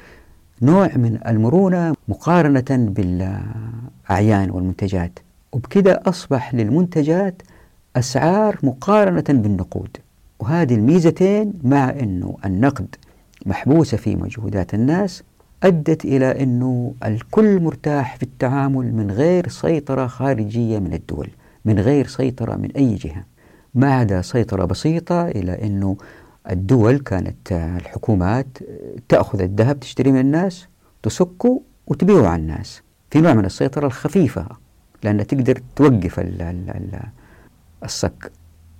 نوع 0.62 0.90
من 0.96 1.18
المرونة 1.26 1.94
مقارنة 2.08 2.64
بالأعيان 2.70 4.50
والمنتجات. 4.50 5.18
وبكذا 5.52 6.02
أصبح 6.06 6.54
للمنتجات 6.54 7.42
أسعار 7.96 8.58
مقارنة 8.62 9.24
بالنقود. 9.28 9.96
وهذه 10.40 10.74
الميزتين 10.74 11.52
مع 11.62 11.90
أنه 11.90 12.36
النقد 12.44 12.94
محبوسة 13.46 13.96
في 13.96 14.16
مجهودات 14.16 14.74
الناس 14.74 15.22
أدت 15.62 16.04
إلى 16.04 16.42
أنه 16.42 16.94
الكل 17.04 17.60
مرتاح 17.60 18.16
في 18.16 18.22
التعامل 18.22 18.94
من 18.94 19.10
غير 19.10 19.48
سيطرة 19.48 20.06
خارجية 20.06 20.78
من 20.78 20.94
الدول 20.94 21.28
من 21.64 21.78
غير 21.78 22.06
سيطرة 22.06 22.56
من 22.56 22.70
أي 22.70 22.94
جهة. 22.94 23.24
ما 23.74 23.94
عدا 23.94 24.22
سيطرة 24.22 24.64
بسيطة 24.64 25.28
إلى 25.28 25.66
أنه 25.66 25.96
الدول 26.50 26.98
كانت 26.98 27.52
الحكومات 27.52 28.46
تأخذ 29.08 29.40
الذهب 29.40 29.80
تشتري 29.80 30.12
من 30.12 30.20
الناس 30.20 30.66
تسكه 31.02 31.60
وتبيعه 31.86 32.26
على 32.26 32.42
الناس. 32.42 32.82
في 33.10 33.20
نوع 33.20 33.34
من 33.34 33.44
السيطرة 33.44 33.86
الخفيفة. 33.86 34.46
لأن 35.02 35.26
تقدر 35.26 35.60
توقف 35.76 36.20
السك. 37.84 38.32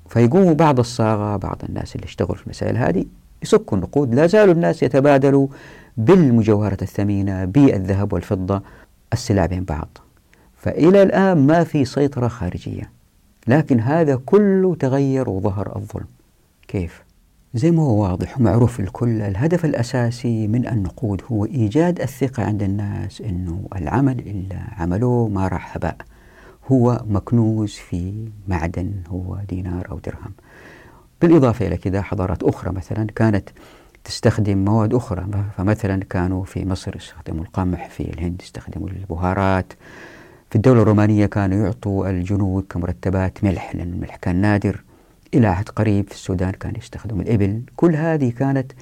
فيقوموا 0.08 0.54
بعض 0.54 0.78
الصاغة 0.78 1.36
بعض 1.36 1.62
الناس 1.68 1.96
اللي 1.96 2.04
اشتغلوا 2.04 2.34
في 2.34 2.44
المسائل 2.44 2.76
هذه 2.76 3.04
يسكوا 3.42 3.78
النقود. 3.78 4.14
لا 4.14 4.26
زالوا 4.26 4.54
الناس 4.54 4.82
يتبادلوا 4.82 5.48
بالمجوهرات 5.96 6.82
الثمينة 6.82 7.44
بالذهب 7.44 8.12
والفضة 8.12 8.62
السلع 9.12 9.46
بين 9.46 9.64
بعض. 9.64 9.98
فإلى 10.56 11.02
الآن 11.02 11.46
ما 11.46 11.64
في 11.64 11.84
سيطرة 11.84 12.28
خارجية. 12.28 12.90
لكن 13.46 13.80
هذا 13.80 14.20
كله 14.26 14.74
تغير 14.74 15.30
وظهر 15.30 15.76
الظلم. 15.76 16.06
كيف؟ 16.68 17.02
زي 17.54 17.70
ما 17.70 17.82
هو 17.82 18.02
واضح 18.02 18.38
ومعروف 18.38 18.80
الكل 18.80 19.22
الهدف 19.22 19.64
الأساسي 19.64 20.48
من 20.48 20.68
النقود 20.68 21.22
هو 21.32 21.44
إيجاد 21.44 22.00
الثقة 22.00 22.42
عند 22.42 22.62
الناس 22.62 23.20
أنه 23.20 23.68
العمل 23.76 24.18
اللي 24.18 24.58
عملوه 24.78 25.28
ما 25.28 25.48
راح 25.48 25.76
هباء 25.76 25.96
هو 26.72 27.02
مكنوز 27.06 27.70
في 27.72 28.28
معدن 28.48 28.92
هو 29.08 29.38
دينار 29.48 29.90
أو 29.90 29.98
درهم. 29.98 30.32
بالإضافة 31.20 31.66
إلى 31.66 31.76
كذا 31.76 32.02
حضارات 32.02 32.42
أخرى 32.42 32.72
مثلا 32.72 33.06
كانت 33.16 33.48
تستخدم 34.04 34.58
مواد 34.58 34.94
أخرى 34.94 35.26
فمثلا 35.56 36.04
كانوا 36.10 36.44
في 36.44 36.64
مصر 36.64 36.96
يستخدموا 36.96 37.44
القمح 37.44 37.88
في 37.88 38.00
الهند 38.00 38.42
يستخدموا 38.42 38.88
البهارات 38.88 39.72
في 40.52 40.56
الدولة 40.56 40.82
الرومانية 40.82 41.26
كانوا 41.26 41.64
يعطوا 41.64 42.10
الجنود 42.10 42.64
كمرتبات 42.70 43.44
ملح 43.44 43.74
لأن 43.74 43.92
الملح 43.92 44.16
كان 44.16 44.36
نادر. 44.36 44.82
إلى 45.34 45.46
عهد 45.46 45.68
قريب 45.68 46.08
في 46.08 46.14
السودان 46.14 46.50
كان 46.50 46.76
يستخدم 46.76 47.20
الإبل. 47.20 47.62
كل 47.76 47.96
هذه 47.96 48.30
كانت 48.30 48.72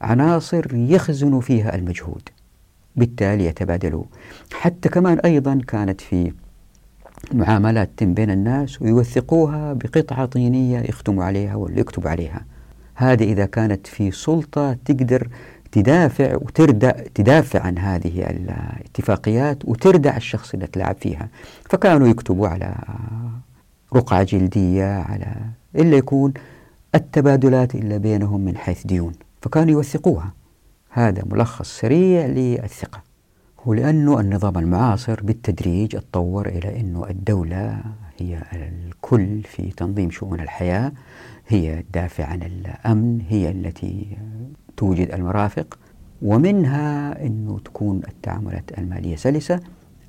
عناصر 0.00 0.74
يخزن 0.74 1.40
فيها 1.40 1.74
المجهود 1.74 2.28
بالتالي 2.96 3.44
يتبادلوا. 3.44 4.04
حتى 4.52 4.88
كمان 4.88 5.18
أيضا 5.18 5.60
كانت 5.68 6.00
في 6.00 6.32
معاملات 7.34 7.90
تم 7.96 8.14
بين 8.14 8.30
الناس 8.30 8.82
ويوثقوها 8.82 9.72
بقطعة 9.72 10.26
طينية 10.26 10.80
يختموا 10.80 11.24
عليها 11.24 11.54
ولا 11.54 11.80
يكتبوا 11.80 12.10
عليها. 12.10 12.44
هذه 12.94 13.24
إذا 13.24 13.46
كانت 13.46 13.86
في 13.86 14.10
سلطة 14.10 14.76
تقدر 14.84 15.28
تدافع 15.72 16.34
وتردع 16.34 16.90
تدافع 16.90 17.60
عن 17.60 17.78
هذه 17.78 18.30
الاتفاقيات 18.30 19.64
وتردع 19.64 20.16
الشخص 20.16 20.54
اللي 20.54 20.66
تلعب 20.66 20.96
فيها. 21.00 21.28
فكانوا 21.70 22.08
يكتبوا 22.08 22.48
على 22.48 22.74
رقعة 23.94 24.22
جلدية 24.22 24.98
على 24.98 25.34
إلا 25.76 25.96
يكون 25.96 26.32
التبادلات 26.94 27.74
إلا 27.74 27.96
بينهم 27.96 28.40
من 28.40 28.56
حيث 28.56 28.86
ديون. 28.86 29.12
فكانوا 29.42 29.72
يوثقوها. 29.72 30.32
هذا 30.90 31.22
ملخص 31.30 31.80
سريع 31.80 32.26
للثقة. 32.26 33.05
ولأنه 33.66 34.20
النظام 34.20 34.58
المعاصر 34.58 35.22
بالتدريج 35.22 35.96
اتطور 35.96 36.48
إلى 36.48 36.80
أنه 36.80 37.10
الدولة 37.10 37.80
هي 38.18 38.42
الكل 38.52 39.42
في 39.42 39.70
تنظيم 39.70 40.10
شؤون 40.10 40.40
الحياة 40.40 40.92
هي 41.48 41.80
الدافع 41.80 42.24
عن 42.24 42.42
الأمن 42.42 43.20
هي 43.28 43.50
التي 43.50 44.16
توجد 44.76 45.12
المرافق. 45.12 45.78
ومنها 46.22 47.26
أنه 47.26 47.58
تكون 47.58 48.00
التعاملات 48.08 48.78
المالية 48.78 49.16
سلسة. 49.16 49.60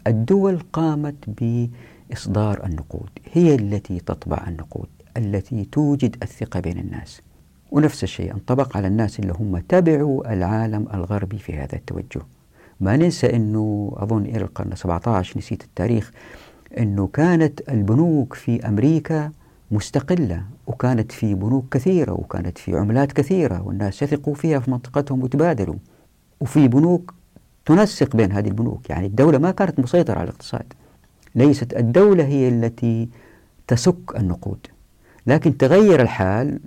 الدول 0.07 0.59
قامت 0.73 1.15
بإصدار 1.27 2.65
النقود 2.65 3.09
هي 3.33 3.55
التي 3.55 3.99
تطبع 3.99 4.45
النقود 4.47 4.89
التي 5.17 5.65
توجد 5.65 6.15
الثقة 6.23 6.59
بين 6.59 6.79
الناس. 6.79 7.21
ونفس 7.71 8.03
الشيء 8.03 8.33
انطبق 8.33 8.77
على 8.77 8.87
الناس 8.87 9.19
اللي 9.19 9.33
هم 9.39 9.57
تبعوا 9.57 10.33
العالم 10.33 10.87
الغربي 10.93 11.37
في 11.37 11.57
هذا 11.57 11.75
التوجه. 11.75 12.21
ما 12.79 12.97
ننسى 12.97 13.35
أنه 13.35 13.93
أظن 13.97 14.25
إلى 14.25 14.37
القرن 14.37 14.75
17 14.75 15.37
نسيت 15.37 15.63
التاريخ 15.63 16.11
أنه 16.77 17.07
كانت 17.07 17.69
البنوك 17.69 18.33
في 18.33 18.67
أمريكا 18.67 19.31
مستقلة 19.71 20.43
وكانت 20.67 21.11
في 21.11 21.35
بنوك 21.35 21.65
كثيرة 21.71 22.11
وكانت 22.11 22.57
في 22.57 22.77
عملات 22.77 23.11
كثيرة 23.11 23.61
والناس 23.61 24.01
يثقوا 24.01 24.33
فيها 24.33 24.59
في 24.59 24.71
منطقتهم 24.71 25.23
وتبادلوا. 25.23 25.75
وفي 26.39 26.67
بنوك 26.67 27.13
تنسق 27.65 28.15
بين 28.15 28.31
هذه 28.31 28.47
البنوك 28.47 28.89
يعني 28.89 29.05
الدولة 29.05 29.37
ما 29.37 29.51
كانت 29.51 29.79
مسيطرة 29.79 30.19
على 30.19 30.23
الاقتصاد. 30.23 30.73
ليست 31.35 31.73
الدولة 31.73 32.25
هي 32.25 32.47
التي 32.47 33.09
تسك 33.67 34.15
النقود. 34.17 34.67
لكن 35.27 35.57
تغير 35.57 36.01
الحال 36.01 36.59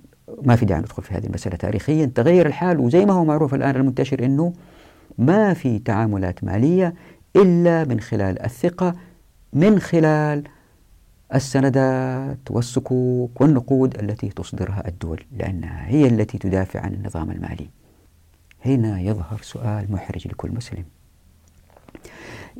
ما 0.42 0.56
في 0.56 0.64
داعي 0.64 0.80
ندخل 0.80 1.02
في 1.02 1.14
هذه 1.14 1.26
المسألة 1.26 1.56
تاريخيا 1.56 2.06
تغير 2.14 2.46
الحال 2.46 2.80
وزي 2.80 3.04
ما 3.04 3.12
هو 3.12 3.24
معروف 3.24 3.54
الآن 3.54 3.76
المنتشر 3.76 4.24
أنه 4.24 4.52
ما 5.18 5.54
في 5.54 5.78
تعاملات 5.78 6.44
مالية 6.44 6.94
إلا 7.36 7.84
من 7.84 8.00
خلال 8.00 8.42
الثقة 8.42 8.94
من 9.52 9.78
خلال 9.78 10.44
السندات 11.34 12.50
والصكوك 12.50 13.40
والنقود 13.40 13.98
التي 13.98 14.28
تصدرها 14.28 14.88
الدول 14.88 15.24
لأنها 15.32 15.86
هي 15.88 16.06
التي 16.06 16.38
تدافع 16.38 16.80
عن 16.80 16.94
النظام 16.94 17.30
المالي. 17.30 17.70
هنا 18.64 19.00
يظهر 19.00 19.40
سؤال 19.42 19.92
محرج 19.92 20.28
لكل 20.28 20.50
مسلم. 20.50 20.84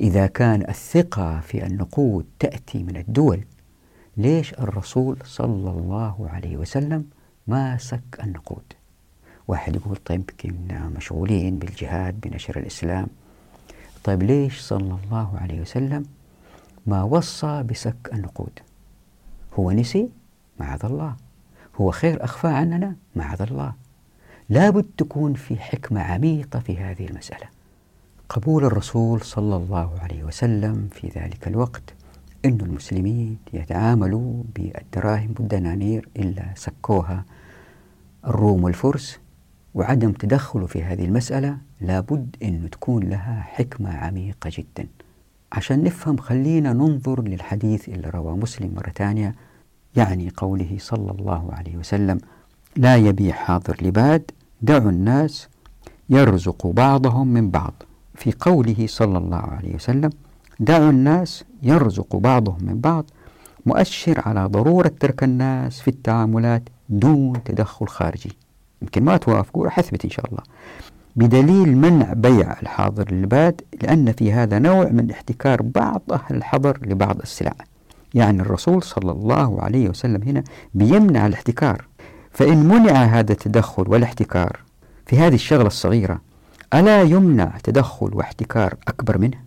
إذا 0.00 0.26
كان 0.26 0.62
الثقة 0.68 1.40
في 1.40 1.66
النقود 1.66 2.26
تأتي 2.38 2.82
من 2.82 2.96
الدول 2.96 3.44
ليش 4.16 4.54
الرسول 4.54 5.16
صلى 5.24 5.70
الله 5.70 6.28
عليه 6.28 6.56
وسلم 6.56 7.04
ما 7.46 7.78
سك 7.78 8.20
النقود؟ 8.24 8.62
واحد 9.50 9.76
يقول 9.76 9.96
طيب 9.96 10.30
كنا 10.40 10.88
مشغولين 10.96 11.58
بالجهاد 11.58 12.20
بنشر 12.20 12.58
الإسلام. 12.58 13.06
طيب 14.04 14.22
ليش 14.22 14.60
صلى 14.60 14.98
الله 15.04 15.38
عليه 15.38 15.60
وسلم 15.60 16.04
ما 16.86 17.02
وصى 17.02 17.62
بسك 17.62 18.10
النقود؟ 18.12 18.58
هو 19.54 19.70
نسي؟ 19.70 20.08
معاذ 20.60 20.84
الله. 20.84 21.16
هو 21.80 21.90
خير 21.90 22.24
أخفى 22.24 22.46
عننا؟ 22.48 22.96
معاذ 23.16 23.42
الله. 23.42 23.72
لابد 24.48 24.86
تكون 24.98 25.34
في 25.34 25.56
حكمة 25.56 26.00
عميقة 26.00 26.58
في 26.58 26.78
هذه 26.78 27.06
المسألة. 27.06 27.46
قبول 28.28 28.64
الرسول 28.64 29.20
صلى 29.20 29.56
الله 29.56 29.98
عليه 30.00 30.24
وسلم 30.24 30.88
في 30.92 31.08
ذلك 31.08 31.48
الوقت 31.48 31.94
أن 32.44 32.60
المسلمين 32.60 33.38
يتعاملوا 33.52 34.42
بالدراهم 34.54 35.34
والدنانير 35.38 36.08
إلا 36.16 36.44
سكوها. 36.56 37.24
الروم 38.26 38.64
والفرس 38.64 39.18
وعدم 39.74 40.12
تدخله 40.12 40.66
في 40.66 40.82
هذه 40.82 41.04
المسألة 41.04 41.56
لابد 41.80 42.36
أن 42.42 42.70
تكون 42.70 43.02
لها 43.02 43.40
حكمة 43.40 43.96
عميقة 43.96 44.50
جدا. 44.52 44.88
عشان 45.52 45.84
نفهم 45.84 46.16
خلينا 46.16 46.72
ننظر 46.72 47.22
للحديث 47.22 47.88
اللي 47.88 48.10
رواه 48.10 48.36
مسلم 48.36 48.74
مرة 48.74 48.92
ثانية 48.96 49.34
يعني 49.96 50.32
قوله 50.36 50.76
صلى 50.78 51.10
الله 51.10 51.52
عليه 51.52 51.76
وسلم 51.76 52.20
لا 52.76 52.96
يبيع 52.96 53.34
حاضر 53.34 53.76
لباد 53.82 54.30
دعوا 54.62 54.90
الناس 54.90 55.48
يرزق 56.10 56.66
بعضهم 56.66 57.28
من 57.28 57.50
بعض. 57.50 57.74
في 58.14 58.32
قوله 58.40 58.86
صلى 58.86 59.18
الله 59.18 59.36
عليه 59.36 59.74
وسلم 59.74 60.10
دعوا 60.60 60.90
الناس 60.90 61.44
يرزق 61.62 62.16
بعضهم 62.16 62.58
من 62.60 62.80
بعض. 62.80 63.10
مؤشر 63.66 64.20
على 64.28 64.44
ضرورة 64.44 64.92
ترك 65.00 65.24
الناس 65.24 65.80
في 65.80 65.88
التعاملات 65.88 66.62
دون 66.88 67.44
تدخل 67.44 67.86
خارجي. 67.86 68.32
يمكن 68.82 69.04
ما 69.04 69.16
توافقوا 69.16 69.64
راح 69.64 69.78
أثبت 69.78 70.04
إن 70.04 70.10
شاء 70.10 70.26
الله. 70.26 70.42
بدليل 71.16 71.76
منع 71.76 72.12
بيع 72.12 72.60
الحاضر 72.62 73.14
للباد 73.14 73.60
لأن 73.82 74.12
في 74.12 74.32
هذا 74.32 74.58
نوع 74.58 74.84
من 74.84 75.10
احتكار 75.10 75.62
بعض 75.62 76.02
أهل 76.12 76.36
الحضر 76.36 76.78
لبعض 76.82 77.20
السلع. 77.20 77.54
يعني 78.14 78.42
الرسول 78.42 78.82
صلى 78.82 79.12
الله 79.12 79.62
عليه 79.62 79.88
وسلم 79.88 80.22
هنا 80.22 80.44
بيمنع 80.74 81.26
الاحتكار. 81.26 81.84
فإن 82.30 82.68
منع 82.68 82.92
هذا 82.92 83.32
التدخل 83.32 83.84
والاحتكار 83.88 84.60
في 85.06 85.18
هذه 85.18 85.34
الشغلة 85.34 85.66
الصغيرة 85.66 86.20
ألا 86.74 87.02
يمنع 87.02 87.52
تدخل 87.62 88.14
واحتكار 88.14 88.74
أكبر 88.88 89.18
منه؟ 89.18 89.38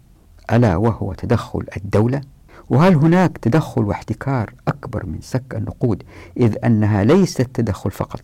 ألا 0.51 0.75
وهو 0.75 1.13
تدخل 1.13 1.65
الدولة؟ 1.77 2.21
وهل 2.69 2.95
هناك 2.95 3.37
تدخل 3.37 3.83
واحتكار 3.83 4.53
أكبر 4.67 5.05
من 5.05 5.17
سك 5.21 5.55
النقود 5.55 6.03
إذ 6.37 6.55
أنها 6.65 7.03
ليست 7.03 7.41
تدخل 7.41 7.91
فقط؟ 7.91 8.21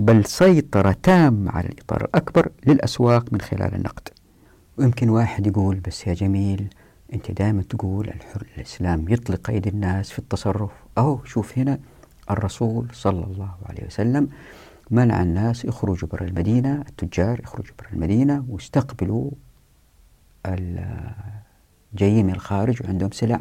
بل 0.00 0.24
سيطرة 0.24 0.96
تامة 1.02 1.50
على 1.50 1.68
الإطار 1.68 2.04
الأكبر 2.04 2.50
للأسواق 2.66 3.32
من 3.32 3.40
خلال 3.40 3.74
النقد. 3.74 4.08
ويمكن 4.78 5.08
واحد 5.08 5.46
يقول 5.46 5.76
بس 5.76 6.06
يا 6.06 6.14
جميل 6.14 6.74
أنت 7.14 7.30
دائما 7.30 7.62
تقول 7.62 8.08
الحر 8.08 8.46
الإسلام 8.56 9.04
يطلق 9.08 9.50
أيدي 9.50 9.68
الناس 9.68 10.10
في 10.10 10.18
التصرف. 10.18 10.70
أو 10.98 11.24
شوف 11.24 11.58
هنا 11.58 11.78
الرسول 12.30 12.86
صلى 12.92 13.24
الله 13.24 13.54
عليه 13.66 13.86
وسلم 13.86 14.28
منع 14.90 15.22
الناس 15.22 15.64
يخرجوا 15.64 16.08
برا 16.08 16.24
المدينة 16.24 16.84
التجار 16.88 17.40
يخرجوا 17.40 17.74
برا 17.78 17.88
المدينة 17.92 18.44
واستقبلوا 18.48 19.30
جايين 21.94 22.26
من 22.26 22.34
الخارج 22.34 22.82
وعندهم 22.82 23.10
سلع 23.10 23.40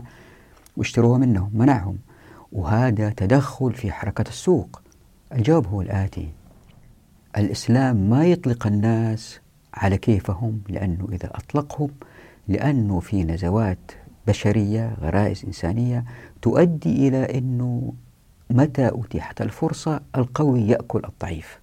واشتروها 0.78 1.18
منهم 1.18 1.52
منعهم. 1.54 1.98
وهذا 2.52 3.10
تدخل 3.10 3.74
في 3.74 3.92
حركة 3.92 4.30
السوق. 4.30 4.82
الجواب 5.34 5.68
هو 5.68 5.82
الآتي. 5.82 6.39
الإسلام 7.38 8.10
ما 8.10 8.26
يطلق 8.26 8.68
الناس 8.68 9.40
على 9.74 9.98
كيفهم 9.98 10.62
لأنه 10.70 11.08
إذا 11.12 11.30
أطلقهم 11.36 11.90
لأنه 12.48 13.00
في 13.00 13.24
نزوات 13.24 13.92
بشرية 14.28 14.94
غرائز 15.02 15.46
إنسانية 15.46 16.06
تؤدي 16.42 17.08
إلى 17.08 17.38
أنه 17.38 17.94
متى 18.50 18.92
أتيحت 18.94 19.42
الفرصة 19.42 20.02
القوي 20.16 20.62
يأكل 20.68 21.02
الضعيف. 21.10 21.60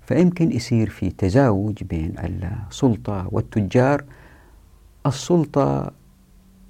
فيمكن 0.00 0.52
يصير 0.52 0.90
في 0.90 1.10
تزاوج 1.10 1.82
بين 1.84 2.14
السلطة 2.18 3.28
والتجار. 3.32 4.04
السلطة 5.06 5.90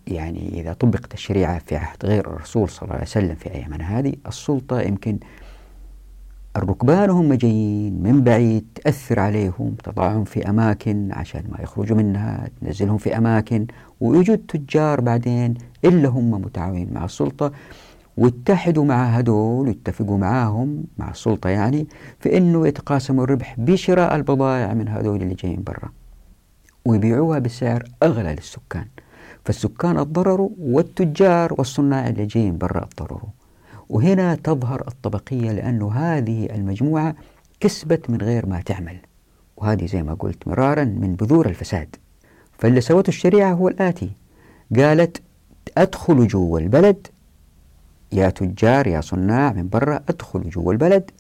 يعني 0.07 0.61
إذا 0.61 0.73
طبقت 0.73 1.15
الشريعة 1.15 1.59
في 1.59 1.77
عهد 1.77 2.05
غير 2.05 2.27
الرسول 2.31 2.69
صلى 2.69 2.83
الله 2.83 2.95
عليه 2.95 3.05
وسلم 3.05 3.35
في 3.35 3.55
أيامنا 3.55 3.99
هذه 3.99 4.15
السلطة 4.27 4.81
يمكن 4.81 5.19
الركبان 6.59 7.11
هم 7.11 7.35
جايين 7.35 8.03
من 8.03 8.25
بعيد 8.25 8.67
تأثر 8.75 9.21
عليهم 9.21 9.77
تضعهم 9.85 10.25
في 10.25 10.49
أماكن 10.51 11.09
عشان 11.13 11.43
ما 11.53 11.63
يخرجوا 11.63 11.97
منها 11.97 12.49
تنزلهم 12.61 12.99
في 12.99 13.17
أماكن 13.19 13.67
ويوجد 14.01 14.39
تجار 14.39 15.01
بعدين 15.01 15.55
إلا 15.85 16.09
هم 16.09 16.31
متعاونين 16.31 16.95
مع 16.95 17.05
السلطة 17.05 17.53
واتحدوا 18.17 18.85
مع 18.85 19.05
هدول 19.05 19.69
واتفقوا 19.69 20.19
معاهم 20.19 20.85
مع 20.99 21.11
السلطة 21.11 21.51
يعني 21.51 21.87
في 22.21 22.37
أنه 22.37 22.69
يتقاسموا 22.69 23.25
الربح 23.25 23.55
بشراء 23.59 24.17
البضائع 24.17 24.75
من 24.75 24.89
هذول 24.89 25.23
اللي 25.23 25.35
جايين 25.35 25.63
برا. 25.63 25.93
ويبيعوها 26.85 27.39
بسعر 27.39 27.85
أغلى 28.03 28.33
للسكان. 28.33 28.87
فالسكان 29.45 29.99
اتضرروا 29.99 30.51
والتجار 30.59 31.55
والصناع 31.59 32.09
اللي 32.09 32.27
جايين 32.27 32.59
برا 32.59 32.85
اتضرروا. 32.85 33.38
وهنا 33.89 34.35
تظهر 34.35 34.85
الطبقية 34.89 35.53
لأنه 35.53 35.93
هذه 35.93 36.47
المجموعة 36.47 37.15
كسبت 37.61 38.11
من 38.11 38.21
غير 38.21 38.47
ما 38.47 38.61
تعمل. 38.61 38.97
وهذه 39.57 39.87
زي 39.87 40.03
ما 40.03 40.15
قلت 40.15 40.49
مرارا 40.49 40.85
من 40.85 41.15
بذور 41.15 41.47
الفساد. 41.47 41.97
فاللي 42.59 42.81
سوته 42.81 43.09
الشريعة 43.09 43.53
هو 43.53 43.69
الآتي. 43.69 44.11
قالت 44.77 45.23
أدخلوا 45.79 46.27
جوا 46.27 46.61
البلد. 46.61 47.07
يا 48.13 48.31
تجار 48.31 48.87
يا 48.87 49.01
صناع 49.01 49.53
من 49.53 49.69
برا 49.69 50.01
ادخلوا 50.09 50.51
جوا 50.51 50.73
البلد. 50.73 51.11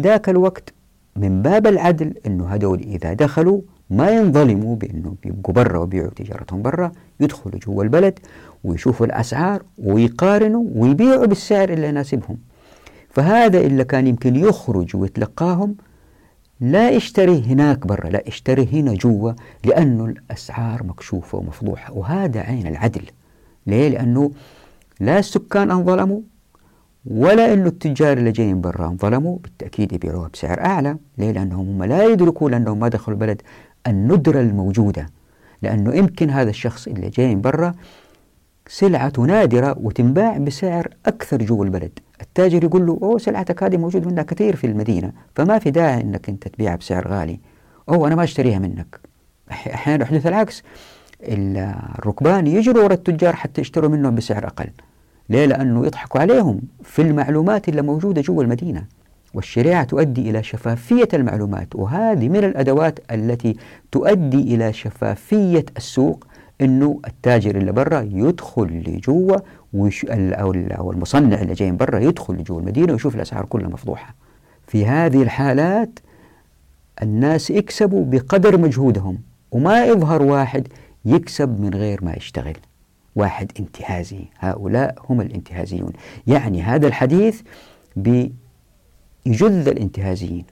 ذاك 0.00 0.28
الوقت 0.28 0.74
من 1.16 1.42
باب 1.42 1.66
العدل 1.66 2.14
أنه 2.26 2.48
هدول 2.48 2.80
إذا 2.80 3.12
دخلوا 3.12 3.60
ما 3.90 4.10
ينظلموا 4.10 4.76
بأنه 4.76 5.14
بيبقوا 5.22 5.54
برا 5.54 5.78
وبيعوا 5.78 6.10
تجارتهم 6.10 6.62
برا 6.62 6.92
يدخلوا 7.20 7.60
جوا 7.66 7.84
البلد 7.84 8.18
ويشوفوا 8.64 9.06
الأسعار 9.06 9.62
ويقارنوا 9.78 10.64
ويبيعوا 10.74 11.26
بالسعر 11.26 11.68
اللي 11.68 11.88
يناسبهم 11.88 12.36
فهذا 13.10 13.60
اللي 13.60 13.84
كان 13.84 14.06
يمكن 14.06 14.36
يخرج 14.36 14.96
ويتلقاهم 14.96 15.76
لا 16.60 16.90
يشتري 16.90 17.42
هناك 17.42 17.86
برا 17.86 18.10
لا 18.10 18.22
يشتري 18.26 18.68
هنا 18.72 18.94
جوا 18.94 19.32
لأنه 19.64 20.04
الأسعار 20.04 20.82
مكشوفة 20.82 21.38
ومفضوحة 21.38 21.92
وهذا 21.92 22.40
عين 22.40 22.66
العدل 22.66 23.02
ليه؟ 23.66 23.88
لأنه 23.88 24.30
لا 25.00 25.18
السكان 25.18 25.70
انظلموا 25.70 26.20
ولا 27.06 27.52
أنه 27.54 27.66
التجار 27.66 28.18
اللي 28.18 28.32
جايين 28.32 28.60
برا 28.60 28.86
انظلموا 28.86 29.38
بالتأكيد 29.42 29.92
يبيعوها 29.92 30.28
بسعر 30.28 30.60
أعلى 30.60 30.96
ليه؟ 31.18 31.30
لأنهم 31.32 31.68
هم 31.68 31.84
لا 31.84 32.04
يدركوا 32.04 32.50
لأنهم 32.50 32.80
ما 32.80 32.88
دخلوا 32.88 33.16
البلد 33.16 33.42
الندرة 33.86 34.40
الموجودة 34.40 35.06
لأنه 35.62 35.94
يمكن 35.94 36.30
هذا 36.30 36.50
الشخص 36.50 36.86
اللي 36.86 37.08
جاي 37.08 37.34
من 37.34 37.40
برا 37.40 37.74
سلعته 38.68 39.22
نادرة 39.22 39.76
وتنباع 39.80 40.38
بسعر 40.38 40.88
أكثر 41.06 41.42
جوا 41.42 41.64
البلد. 41.64 41.98
التاجر 42.20 42.64
يقول 42.64 42.86
له 42.86 42.98
أوه 43.02 43.18
سلعتك 43.18 43.62
هذه 43.62 43.76
موجود 43.76 44.06
منها 44.06 44.22
كثير 44.22 44.56
في 44.56 44.66
المدينة 44.66 45.12
فما 45.34 45.58
في 45.58 45.70
داعي 45.70 46.00
أنك 46.00 46.28
أنت 46.28 46.48
تبيعها 46.48 46.76
بسعر 46.76 47.08
غالي. 47.08 47.40
أوه 47.88 48.06
أنا 48.08 48.14
ما 48.14 48.24
أشتريها 48.24 48.58
منك. 48.58 49.00
أحيانا 49.50 50.04
يحدث 50.04 50.26
العكس 50.26 50.62
الركبان 51.22 52.46
يجروا 52.46 52.84
ورا 52.84 52.94
التجار 52.94 53.36
حتى 53.36 53.60
يشتروا 53.60 53.90
منهم 53.90 54.14
بسعر 54.14 54.46
أقل 54.46 54.70
ليه؟ 55.28 55.46
لأنه 55.46 55.86
يضحكوا 55.86 56.20
عليهم 56.20 56.60
في 56.82 57.02
المعلومات 57.02 57.68
اللي 57.68 57.82
موجودة 57.82 58.22
جوا 58.22 58.42
المدينة. 58.42 58.84
والشريعة 59.36 59.84
تؤدي 59.84 60.30
إلى 60.30 60.42
شفافية 60.42 61.08
المعلومات 61.14 61.76
وهذه 61.76 62.28
من 62.28 62.44
الأدوات 62.44 62.98
التي 63.10 63.56
تؤدي 63.92 64.54
إلى 64.54 64.72
شفافية 64.72 65.64
السوق 65.76 66.26
أنه 66.60 67.00
التاجر 67.06 67.56
اللي 67.56 67.72
برا 67.72 68.00
يدخل 68.00 68.66
لجوا 68.86 69.36
أو 70.78 70.92
المصنع 70.92 71.40
اللي 71.40 71.54
جاي 71.54 71.70
من 71.70 71.76
برا 71.76 71.98
يدخل 71.98 72.34
لجوا 72.34 72.60
المدينة 72.60 72.92
ويشوف 72.92 73.14
الأسعار 73.14 73.44
كلها 73.44 73.68
مفضوحة. 73.68 74.14
في 74.66 74.86
هذه 74.86 75.22
الحالات 75.22 75.98
الناس 77.02 77.50
يكسبوا 77.50 78.04
بقدر 78.04 78.58
مجهودهم 78.58 79.18
وما 79.50 79.84
يظهر 79.84 80.22
واحد 80.22 80.68
يكسب 81.04 81.60
من 81.60 81.74
غير 81.74 82.04
ما 82.04 82.14
يشتغل. 82.14 82.56
واحد 83.16 83.52
انتهازي 83.60 84.24
هؤلاء 84.38 84.94
هم 85.10 85.20
الانتهازيون. 85.20 85.92
يعني 86.26 86.62
هذا 86.62 86.86
الحديث 86.86 87.40
بي 87.96 88.32
يجذ 89.26 89.68
الانتهازيين. 89.68 90.44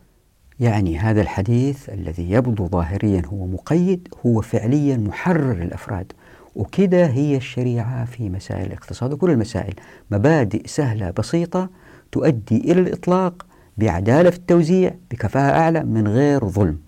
يعني 0.61 0.99
هذا 0.99 1.21
الحديث 1.21 1.89
الذي 1.89 2.31
يبدو 2.31 2.67
ظاهريا 2.69 3.23
هو 3.27 3.47
مقيد 3.47 4.09
هو 4.27 4.41
فعليا 4.41 4.97
محرر 4.97 5.55
للأفراد. 5.55 6.13
وكذا 6.55 7.07
هي 7.07 7.37
الشريعة 7.37 8.05
في 8.05 8.29
مسائل 8.29 8.67
الاقتصاد. 8.67 9.13
وكل 9.13 9.31
المسائل 9.31 9.75
مبادئ 10.11 10.67
سهلة 10.67 11.11
بسيطة 11.11 11.69
تؤدي 12.13 12.57
إلى 12.57 12.81
الإطلاق 12.81 13.47
بعدالة 13.79 14.31
في 14.31 14.37
التوزيع 14.37 14.95
بكفاءة 15.11 15.59
أعلى 15.59 15.85
من 15.85 16.09
غير 16.09 16.49
ظلم. 16.49 16.79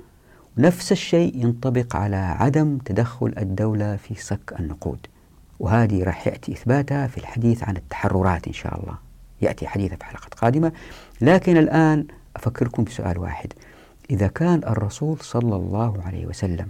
نفس 0.58 0.92
الشيء 0.92 1.44
ينطبق 1.44 1.96
على 1.96 2.16
عدم 2.16 2.78
تدخل 2.78 3.34
الدولة 3.38 3.96
في 3.96 4.14
سك 4.14 4.54
النقود. 4.60 5.06
وهذه 5.60 6.02
راح 6.02 6.26
يأتي 6.26 6.52
إثباتها 6.52 7.06
في 7.06 7.18
الحديث 7.18 7.64
عن 7.64 7.76
التحررات 7.76 8.46
إن 8.46 8.52
شاء 8.52 8.80
الله. 8.80 9.05
يأتي 9.42 9.66
حديثه 9.66 9.96
في 9.96 10.04
حلقة 10.04 10.28
قادمة. 10.36 10.72
لكن 11.20 11.56
الآن 11.56 12.06
أفكركم 12.36 12.84
بسؤال 12.84 13.18
واحد. 13.18 13.52
إذا 14.10 14.26
كان 14.26 14.60
الرسول 14.66 15.18
صلى 15.20 15.56
الله 15.56 16.02
عليه 16.06 16.26
وسلم 16.26 16.68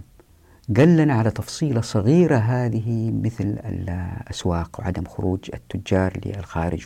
قال 0.77 0.97
لنا 0.97 1.13
على 1.13 1.31
تفصيلة 1.31 1.81
صغيرة 1.81 2.35
هذه 2.35 3.11
مثل 3.23 3.57
الأسواق 3.65 4.79
وعدم 4.79 5.03
خروج 5.05 5.39
التجار 5.53 6.19
للخارج 6.25 6.85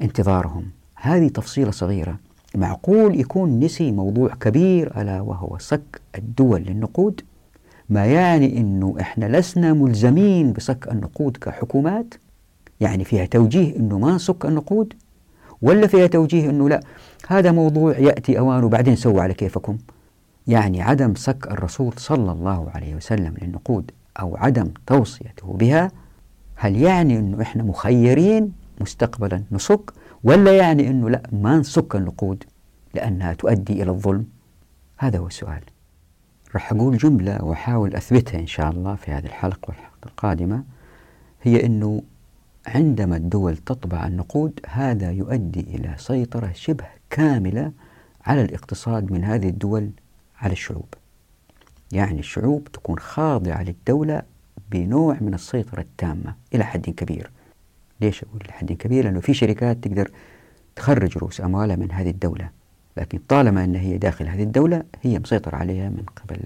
وانتظارهم 0.00 0.70
هذه 0.94 1.28
تفصيلة 1.28 1.70
صغيرة. 1.70 2.18
معقول 2.54 3.20
يكون 3.20 3.60
نسي 3.60 3.92
موضوع 3.92 4.34
كبير 4.40 5.00
ألا 5.00 5.20
وهو 5.20 5.58
صك 5.58 6.00
الدول 6.18 6.60
للنقود؟ 6.60 7.20
ما 7.88 8.06
يعني 8.06 8.58
أنه 8.58 8.94
إحنا 9.00 9.38
لسنا 9.38 9.72
ملزمين 9.72 10.52
بصك 10.52 10.88
النقود 10.92 11.36
كحكومات؟ 11.36 12.14
يعني 12.80 13.04
فيها 13.04 13.24
توجيه 13.26 13.76
أنه 13.76 13.98
ما 13.98 14.12
نصك 14.12 14.44
النقود 14.46 14.94
ولا 15.62 15.86
فيها 15.86 16.06
توجيه 16.06 16.50
أنه 16.50 16.68
لا؟ 16.68 16.80
هذا 17.28 17.52
موضوع 17.52 17.98
يأتي 17.98 18.38
أوانه 18.38 18.68
بعدين 18.68 18.96
سووا 18.96 19.22
على 19.22 19.34
كيفكم. 19.34 19.78
يعني 20.46 20.82
عدم 20.82 21.14
صك 21.14 21.46
الرسول 21.50 21.92
صلى 21.96 22.32
الله 22.32 22.70
عليه 22.70 22.94
وسلم 22.94 23.34
للنقود 23.42 23.90
أو 24.20 24.36
عدم 24.36 24.70
توصيته 24.86 25.46
بها 25.52 25.90
هل 26.54 26.76
يعني 26.76 27.18
أنه 27.18 27.42
إحنا 27.42 27.62
مخيرين 27.62 28.52
مستقبلا 28.80 29.42
نصك 29.52 29.92
ولا 30.24 30.56
يعني 30.56 30.90
أنه 30.90 31.10
لا 31.10 31.22
ما 31.32 31.58
نصك 31.58 31.96
النقود 31.96 32.44
لأنها 32.94 33.34
تؤدي 33.34 33.82
إلى 33.82 33.90
الظلم؟ 33.90 34.26
هذا 34.98 35.18
هو 35.18 35.26
السؤال. 35.26 35.60
راح 36.54 36.72
أقول 36.72 36.96
جملة 36.96 37.44
وأحاول 37.44 37.94
أثبتها 37.94 38.40
إن 38.40 38.46
شاء 38.46 38.70
الله 38.70 38.94
في 38.94 39.10
هذه 39.10 39.26
الحلقة 39.26 39.68
والحلقة 39.68 40.06
القادمة 40.06 40.64
هي 41.42 41.66
أنه 41.66 42.02
عندما 42.74 43.16
الدول 43.16 43.56
تطبع 43.56 44.06
النقود 44.06 44.60
هذا 44.66 45.10
يؤدي 45.10 45.60
إلى 45.60 45.94
سيطرة 45.98 46.52
شبه 46.54 46.84
كاملة 47.10 47.72
على 48.24 48.42
الاقتصاد 48.42 49.12
من 49.12 49.24
هذه 49.24 49.48
الدول 49.48 49.90
على 50.38 50.52
الشعوب. 50.52 50.94
يعني 51.92 52.18
الشعوب 52.18 52.68
تكون 52.72 52.98
خاضعة 52.98 53.62
للدولة 53.62 54.22
بنوع 54.70 55.16
من 55.20 55.34
السيطرة 55.34 55.80
التامة 55.80 56.34
إلى 56.54 56.64
حد 56.64 56.90
كبير. 56.90 57.30
ليش 58.00 58.24
أقول 58.24 58.40
إلى 58.44 58.52
حد 58.52 58.72
كبير؟ 58.72 59.04
لأنه 59.04 59.20
في 59.20 59.34
شركات 59.34 59.84
تقدر 59.84 60.10
تخرج 60.76 61.18
رؤوس 61.18 61.40
أموالها 61.40 61.76
من 61.76 61.92
هذه 61.92 62.10
الدولة. 62.10 62.50
لكن 62.96 63.20
طالما 63.28 63.64
أن 63.64 63.74
هي 63.74 63.98
داخل 63.98 64.28
هذه 64.28 64.42
الدولة 64.42 64.82
هي 65.02 65.18
مسيطر 65.18 65.54
عليها 65.54 65.88
من 65.88 66.04
قبل 66.16 66.40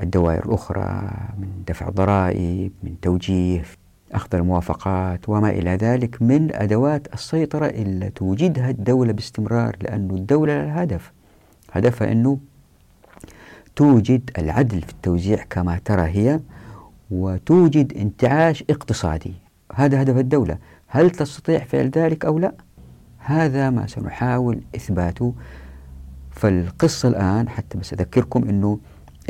الدوائر 0.00 0.46
الأخرى 0.46 1.10
من 1.38 1.64
دفع 1.66 1.88
ضرائب 1.88 2.72
من 2.82 3.00
توجيه 3.02 3.64
أخذ 4.12 4.34
الموافقات 4.34 5.28
وما 5.28 5.50
إلى 5.50 5.70
ذلك 5.70 6.22
من 6.22 6.54
أدوات 6.54 7.14
السيطرة 7.14 7.66
اللي 7.66 8.10
توجدها 8.10 8.70
الدولة 8.70 9.12
باستمرار 9.12 9.76
لأن 9.80 10.10
الدولة 10.10 10.64
لها 10.64 10.82
هدف. 10.82 11.12
هدفها 11.72 12.12
أنه 12.12 12.38
توجد 13.76 14.30
العدل 14.38 14.80
في 14.80 14.92
التوزيع 14.92 15.44
كما 15.50 15.80
ترى 15.84 16.02
هي 16.02 16.40
وتوجد 17.10 17.96
انتعاش 17.96 18.64
اقتصادي. 18.70 19.34
هذا 19.74 20.02
هدف 20.02 20.16
الدولة. 20.16 20.58
هل 20.86 21.10
تستطيع 21.10 21.64
فعل 21.64 21.88
ذلك 21.88 22.24
أو 22.24 22.38
لا؟ 22.38 22.52
هذا 23.18 23.70
ما 23.70 23.86
سنحاول 23.86 24.60
إثباته 24.76 25.34
فالقصة 26.30 27.08
الآن 27.08 27.48
حتى 27.48 27.78
بس 27.78 27.92
أذكركم 27.92 28.48
أنه 28.48 28.78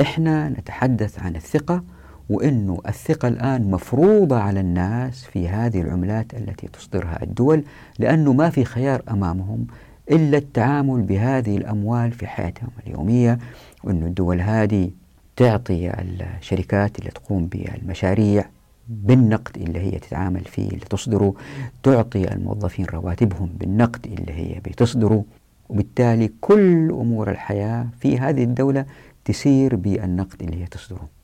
إحنا 0.00 0.48
نتحدث 0.48 1.18
عن 1.18 1.36
الثقة 1.36 1.82
وأنه 2.30 2.80
الثقة 2.88 3.28
الآن 3.28 3.70
مفروضة 3.70 4.38
على 4.38 4.60
الناس 4.60 5.24
في 5.24 5.48
هذه 5.48 5.80
العملات 5.80 6.34
التي 6.34 6.68
تصدرها 6.68 7.22
الدول 7.22 7.64
لأنه 7.98 8.32
ما 8.32 8.50
في 8.50 8.64
خيار 8.64 9.02
أمامهم 9.10 9.66
إلا 10.10 10.38
التعامل 10.38 11.02
بهذه 11.02 11.56
الأموال 11.56 12.12
في 12.12 12.26
حياتهم 12.26 12.68
اليومية 12.86 13.38
وأن 13.84 14.02
الدول 14.02 14.40
هذه 14.40 14.90
تعطي 15.36 15.90
الشركات 16.38 16.98
اللي 16.98 17.10
تقوم 17.10 17.46
بالمشاريع 17.46 18.44
بالنقد 18.88 19.56
اللي 19.56 19.78
هي 19.80 19.98
تتعامل 19.98 20.44
فيه 20.44 20.68
اللي 20.68 20.86
تصدره 20.90 21.34
تعطي 21.82 22.32
الموظفين 22.32 22.84
رواتبهم 22.84 23.50
بالنقد 23.60 24.06
اللي 24.06 24.32
هي 24.32 24.60
بتصدره 24.60 25.24
وبالتالي 25.68 26.30
كل 26.40 26.90
أمور 26.90 27.30
الحياة 27.30 27.86
في 28.00 28.18
هذه 28.18 28.44
الدولة 28.44 28.84
تسير 29.24 29.76
بالنقد 29.76 30.42
اللي 30.42 30.62
هي 30.62 30.66
تصدره. 30.66 31.21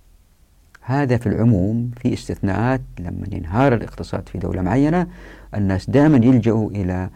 هذا 0.89 1.17
في 1.17 1.27
العموم 1.27 1.91
في 2.03 2.13
استثناءات 2.13 2.81
لما 2.99 3.27
ينهار 3.33 3.75
الاقتصاد 3.75 4.29
في 4.29 4.39
دولة 4.39 4.63
معينة 4.63 5.07
الناس 5.55 5.91
دائما 5.91 6.17
يلجأوا 6.17 6.71
إلى 6.71 7.11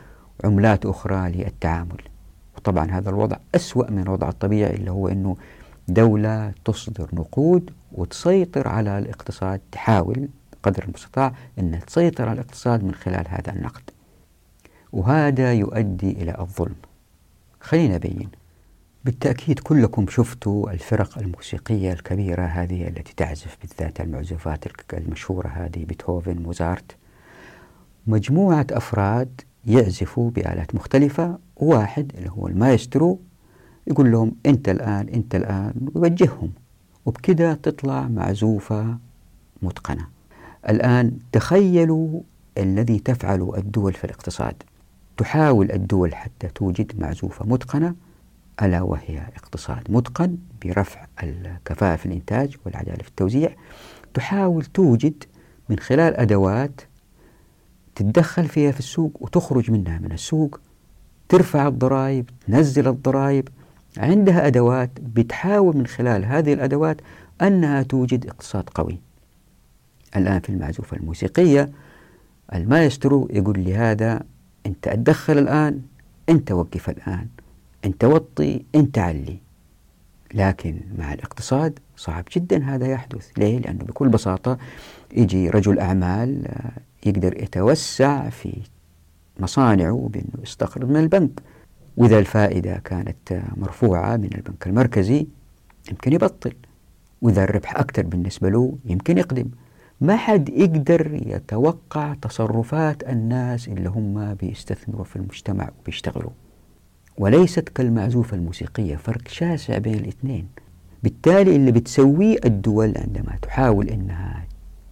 عملات 0.44 0.86
أخرى 0.86 1.30
للتعامل. 1.30 2.02
وطبعا 2.56 2.90
هذا 2.90 3.10
الوضع 3.10 3.36
أسوأ 3.54 3.90
من 3.90 4.02
الوضع 4.02 4.28
الطبيعي 4.28 4.74
اللي 4.74 4.90
هو 4.90 5.08
أنه 5.08 5.36
دولة 5.88 6.52
تصدر 6.64 7.08
نقود 7.12 7.70
وتسيطر 7.92 8.68
على 8.68 8.98
الاقتصاد 8.98 9.60
تحاول 9.72 10.28
قدر 10.62 10.84
المستطاع 10.84 11.32
أنها 11.58 11.80
تسيطر 11.80 12.28
على 12.28 12.32
الاقتصاد 12.40 12.84
من 12.84 12.94
خلال 12.94 13.24
هذا 13.28 13.52
النقد. 13.52 13.90
وهذا 14.92 15.52
يؤدي 15.52 16.10
إلى 16.10 16.36
الظلم. 16.38 16.76
خلينا 17.60 17.94
نبين 17.94 18.28
بالتأكيد 19.04 19.58
كلكم 19.58 20.06
شفتوا 20.08 20.70
الفرق 20.70 21.18
الموسيقية 21.18 21.92
الكبيرة 21.92 22.42
هذه 22.42 22.88
التي 22.88 23.14
تعزف 23.16 23.56
بالذات 23.60 24.00
المعزوفات 24.00 24.64
المشهورة 24.92 25.48
هذه 25.48 25.84
بيتهوفن 25.84 26.42
موزارت. 26.42 26.96
مجموعة 28.06 28.66
أفراد 28.70 29.40
يعزفوا 29.66 30.30
بآلات 30.30 30.74
مختلفة 30.74 31.38
وواحد 31.56 32.12
اللي 32.18 32.30
هو 32.30 32.48
المايسترو 32.48 33.20
يقول 33.86 34.12
لهم 34.12 34.32
أنت 34.46 34.68
الآن 34.68 35.08
أنت 35.08 35.34
الآن 35.34 35.74
ويوجههم. 35.94 36.52
وبكذا 37.06 37.54
تطلع 37.54 38.08
معزوفة 38.08 38.98
متقنة. 39.62 40.06
الآن 40.68 41.18
تخيلوا 41.32 42.20
الذي 42.58 42.98
تفعله 42.98 43.56
الدول 43.56 43.92
في 43.92 44.04
الاقتصاد. 44.04 44.62
تحاول 45.16 45.72
الدول 45.72 46.14
حتى 46.14 46.48
توجد 46.48 46.92
معزوفة 47.00 47.46
متقنة. 47.46 47.94
ألا 48.62 48.82
وهي 48.82 49.18
اقتصاد 49.36 49.90
متقن 49.90 50.36
برفع 50.64 51.06
الكفاءة 51.22 51.96
في 51.96 52.06
الإنتاج 52.06 52.56
والعدالة 52.66 53.02
في 53.02 53.08
التوزيع 53.08 53.54
تحاول 54.14 54.64
توجد 54.64 55.24
من 55.68 55.78
خلال 55.78 56.14
أدوات 56.16 56.80
تتدخل 57.94 58.48
فيها 58.48 58.72
في 58.72 58.78
السوق 58.78 59.16
وتخرج 59.20 59.70
منها 59.70 59.98
من 59.98 60.12
السوق 60.12 60.60
ترفع 61.28 61.68
الضرائب 61.68 62.30
تنزل 62.46 62.88
الضرائب. 62.88 63.48
عندها 63.98 64.46
أدوات 64.46 64.90
بتحاول 65.00 65.76
من 65.76 65.86
خلال 65.86 66.24
هذه 66.24 66.52
الأدوات 66.52 67.00
أنها 67.42 67.82
توجد 67.82 68.26
اقتصاد 68.26 68.68
قوي. 68.74 69.00
الآن 70.16 70.40
في 70.40 70.48
المعزوفة 70.48 70.96
الموسيقية 70.96 71.70
المايسترو 72.54 73.28
يقول 73.30 73.58
لي 73.58 73.74
هذا 73.74 74.22
أنت 74.66 74.88
أتدخل 74.88 75.38
الآن 75.38 75.82
أنت 76.28 76.52
وقف 76.52 76.90
الآن. 76.90 77.28
أنت 77.84 78.04
وطي 78.04 78.64
أنت 78.74 78.98
علي. 78.98 79.38
لكن 80.34 80.80
مع 80.98 81.12
الاقتصاد 81.12 81.78
صعب 81.96 82.24
جدا 82.32 82.64
هذا 82.64 82.86
يحدث. 82.86 83.30
ليه؟ 83.38 83.58
لأنه 83.58 83.84
بكل 83.84 84.08
بساطة 84.08 84.58
يجي 85.16 85.50
رجل 85.50 85.78
أعمال 85.78 86.48
يقدر 87.06 87.42
يتوسع 87.42 88.28
في 88.28 88.60
مصانعه 89.40 90.08
بأنه 90.12 90.42
يستقرض 90.42 90.90
من 90.90 90.96
البنك. 90.96 91.40
وإذا 91.96 92.18
الفائدة 92.18 92.76
كانت 92.76 93.42
مرفوعة 93.56 94.16
من 94.16 94.30
البنك 94.34 94.66
المركزي 94.66 95.26
يمكن 95.90 96.12
يبطل. 96.12 96.52
وإذا 97.22 97.44
الربح 97.44 97.76
أكثر 97.76 98.02
بالنسبة 98.02 98.48
له 98.48 98.78
يمكن 98.84 99.18
يقدم. 99.18 99.50
ما 100.00 100.16
حد 100.16 100.48
يقدر 100.48 101.20
يتوقع 101.26 102.14
تصرفات 102.14 103.02
الناس 103.08 103.68
اللي 103.68 103.88
هم 103.88 104.34
بيستثمروا 104.34 105.04
في 105.04 105.16
المجتمع 105.16 105.70
وبيشتغلوا. 105.80 106.30
وليست 107.18 107.68
كالمعزوفة 107.68 108.36
الموسيقية 108.36 108.96
فرق 108.96 109.28
شاسع 109.28 109.78
بين 109.78 109.94
الاثنين. 109.94 110.46
بالتالي 111.02 111.56
اللي 111.56 111.72
بتسويه 111.72 112.36
الدول 112.44 112.94
عندما 112.96 113.36
تحاول 113.42 113.88
أنها 113.88 114.44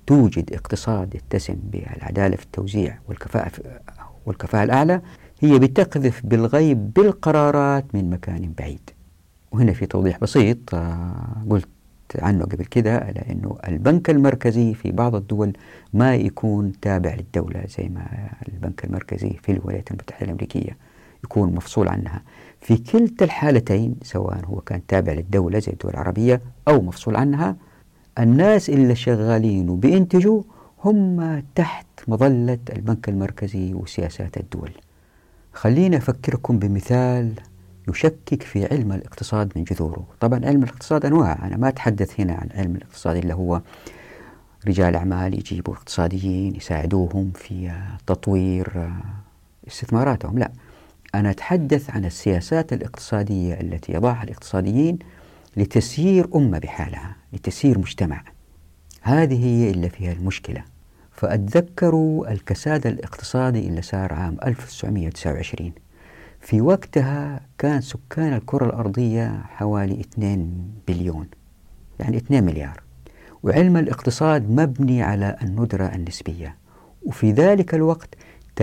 توجد 0.07 0.53
اقتصاد 0.53 1.15
يتسم 1.15 1.57
بالعدالة 1.73 2.37
في 2.37 2.45
التوزيع 2.45 2.99
والكفاءة 3.09 3.53
والكفاءة 4.27 4.65
الأعلى 4.65 5.01
هي 5.41 5.59
بتقذف 5.59 6.21
بالغيب 6.27 6.93
بالقرارات 6.93 7.85
من 7.95 8.11
مكان 8.11 8.53
بعيد. 8.59 8.91
وهنا 9.53 9.73
في 9.73 9.87
توضيح 9.87 10.19
بسيط 10.19 10.75
آه، 10.75 11.45
قلت 11.51 11.69
عنه 12.19 12.45
قبل 12.45 12.65
كده 12.65 12.97
على 12.99 13.25
أنه 13.31 13.59
البنك 13.69 14.11
المركزي 14.11 14.75
في 14.75 14.93
بعض 14.93 15.15
الدول 15.15 15.53
ما 15.95 16.15
يكون 16.15 16.73
تابع 16.81 17.15
للدولة 17.15 17.65
زي 17.79 17.89
ما 17.89 18.31
البنك 18.49 18.85
المركزي 18.85 19.31
في 19.43 19.53
الولايات 19.53 19.91
المتحدة 19.91 20.25
الأمريكية. 20.27 20.77
يكون 21.25 21.55
مفصول 21.55 21.89
عنها. 21.89 22.23
في 22.61 22.77
كلتا 22.77 23.25
الحالتين 23.25 23.97
سواء 24.03 24.45
هو 24.45 24.61
كان 24.61 24.87
تابع 24.87 25.13
للدولة 25.13 25.59
زي 25.59 25.73
الدول 25.73 25.93
العربية 25.93 26.41
أو 26.69 26.81
مفصول 26.81 27.17
عنها 27.17 27.57
الناس 28.19 28.71
اللي 28.71 28.95
شغالين 28.95 29.71
وبينتجوا 29.71 30.43
هم 30.85 31.43
تحت 31.55 31.87
مظلة 32.09 32.59
البنك 32.73 33.09
المركزي 33.09 33.75
وسياسات 33.75 34.37
الدول. 34.37 34.71
خلينا 35.53 35.97
أفكركم 35.97 36.59
بمثال 36.59 37.33
يشكك 37.89 38.43
في 38.43 38.67
علم 38.67 38.93
الاقتصاد 38.93 39.53
من 39.57 39.65
جذوره. 39.65 40.07
طبعا 40.21 40.47
علم 40.47 40.63
الاقتصاد 40.63 41.07
أنواع 41.07 41.47
أنا 41.47 41.57
ما 41.57 41.69
أتحدث 41.69 42.21
هنا 42.21 42.33
عن 42.35 42.49
علم 42.55 42.77
الاقتصاد 42.77 43.17
اللي 43.17 43.35
هو 43.35 43.61
رجال 44.67 44.97
أعمال 44.97 45.35
يجيبوا 45.35 45.75
اقتصاديين 45.75 46.57
يساعدوهم 46.57 47.31
في 47.35 47.73
تطوير 48.07 48.91
استثماراتهم 49.69 50.39
لا. 50.39 50.51
أنا 51.15 51.31
أتحدث 51.31 51.91
عن 51.91 52.05
السياسات 52.05 52.73
الاقتصادية 52.73 53.55
التي 53.61 53.93
يضعها 53.93 54.23
الاقتصاديين 54.23 54.99
لتسيير 55.57 56.29
أمة 56.35 56.59
بحالها 56.59 57.17
لتسيير 57.33 57.79
مجتمع. 57.79 58.23
هذه 59.03 59.45
هي 59.45 59.71
اللي 59.71 59.89
فيها 59.89 60.13
المشكلة. 60.13 60.65
فأتذكروا 61.13 62.33
الكساد 62.33 62.87
الاقتصادي 62.87 63.69
اللي 63.69 63.83
صار 63.83 64.13
عام 64.13 64.37
1929 64.47 65.73
في 66.41 66.61
وقتها 66.61 67.41
كان 67.59 67.81
سكان 67.81 68.33
الكرة 68.33 68.67
الأرضية 68.67 69.43
حوالي 69.49 70.01
2 70.01 70.53
بليون 70.89 71.27
يعني 72.01 72.17
2 72.17 72.45
مليار. 72.45 72.83
وعلم 73.43 73.77
الاقتصاد 73.77 74.51
مبني 74.51 75.03
على 75.03 75.37
الندرة 75.43 75.85
النسبية. 75.85 76.57
وفي 77.03 77.33
ذلك 77.33 77.75
الوقت 77.75 78.15
33% 78.61 78.63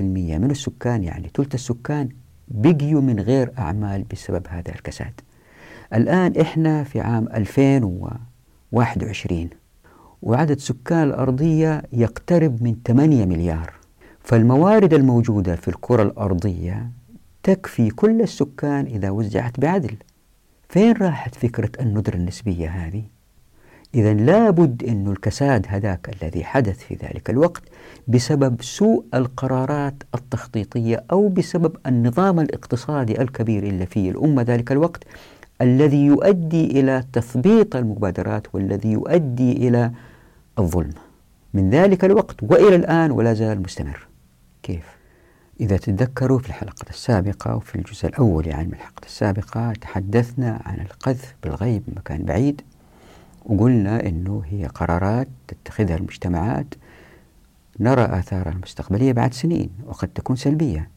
من 0.00 0.50
السكان 0.50 1.04
يعني 1.04 1.30
ثلث 1.36 1.54
السكان 1.54 2.08
بقيوا 2.48 3.00
من 3.00 3.20
غير 3.20 3.52
أعمال 3.58 4.02
بسبب 4.02 4.46
هذا 4.48 4.74
الكساد. 4.74 5.20
الآن 5.94 6.40
إحنا 6.40 6.84
في 6.84 7.00
عام 7.00 7.28
2021 7.34 9.50
وعدد 10.22 10.58
سكان 10.58 11.02
الأرضية 11.02 11.82
يقترب 11.92 12.62
من 12.62 12.76
8 12.86 13.24
مليار. 13.24 13.72
فالموارد 14.20 14.94
الموجودة 14.94 15.56
في 15.56 15.68
الكرة 15.68 16.02
الأرضية 16.02 16.90
تكفي 17.42 17.90
كل 17.90 18.22
السكان 18.22 18.86
إذا 18.86 19.10
وزعت 19.10 19.60
بعدل. 19.60 19.96
فين 20.68 20.92
راحت 20.92 21.34
فكرة 21.34 21.70
الندرة 21.80 22.16
النسبية 22.16 22.68
هذه؟ 22.68 23.02
إذا 23.94 24.14
لابد 24.14 24.84
أن 24.84 25.08
الكساد 25.08 25.66
هذاك 25.68 26.16
الذي 26.22 26.44
حدث 26.44 26.78
في 26.78 26.94
ذلك 26.94 27.30
الوقت 27.30 27.62
بسبب 28.08 28.62
سوء 28.62 29.04
القرارات 29.14 29.94
التخطيطية 30.14 31.04
أو 31.12 31.28
بسبب 31.28 31.76
النظام 31.86 32.40
الاقتصادي 32.40 33.22
الكبير 33.22 33.62
اللي 33.62 33.86
فيه 33.86 34.10
الأمة 34.10 34.42
ذلك 34.42 34.72
الوقت 34.72 35.04
الذي 35.60 36.06
يؤدي 36.06 36.80
إلى 36.80 37.04
تثبيط 37.12 37.76
المبادرات 37.76 38.54
والذي 38.54 38.92
يؤدي 38.92 39.68
إلى 39.68 39.90
الظلم. 40.58 40.92
من 41.54 41.70
ذلك 41.70 42.04
الوقت 42.04 42.42
وإلى 42.42 42.76
الآن 42.76 43.10
ولا 43.10 43.34
زال 43.34 43.62
مستمر. 43.62 44.06
كيف؟ 44.62 44.84
إذا 45.60 45.76
تتذكروا 45.76 46.38
في 46.38 46.48
الحلقة 46.48 46.90
السابقة 46.90 47.56
وفي 47.56 47.74
الجزء 47.74 48.08
الأول 48.08 48.46
يعني 48.46 48.66
من 48.66 48.74
الحلقة 48.74 49.06
السابقة 49.06 49.72
تحدثنا 49.72 50.62
عن 50.64 50.80
القذف 50.80 51.34
بالغيب 51.42 51.82
مكان 51.96 52.24
بعيد. 52.24 52.62
وقلنا 53.44 54.06
أنه 54.06 54.42
هي 54.46 54.66
قرارات 54.66 55.28
تتخذها 55.48 55.96
المجتمعات 55.96 56.74
نرى 57.80 58.02
آثارها 58.02 58.52
المستقبلية 58.52 59.12
بعد 59.12 59.34
سنين 59.34 59.70
وقد 59.86 60.08
تكون 60.08 60.36
سلبية. 60.36 60.88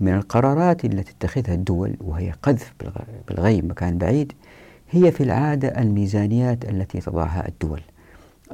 من 0.00 0.14
القرارات 0.14 0.84
التي 0.84 1.12
تتخذها 1.12 1.54
الدول 1.54 1.96
وهي 2.00 2.32
قذف 2.42 2.74
بالغيب 3.28 3.64
مكان 3.64 3.98
بعيد 3.98 4.32
هي 4.90 5.12
في 5.12 5.22
العادة 5.22 5.68
الميزانيات 5.68 6.64
التي 6.64 7.00
تضعها 7.00 7.48
الدول. 7.48 7.80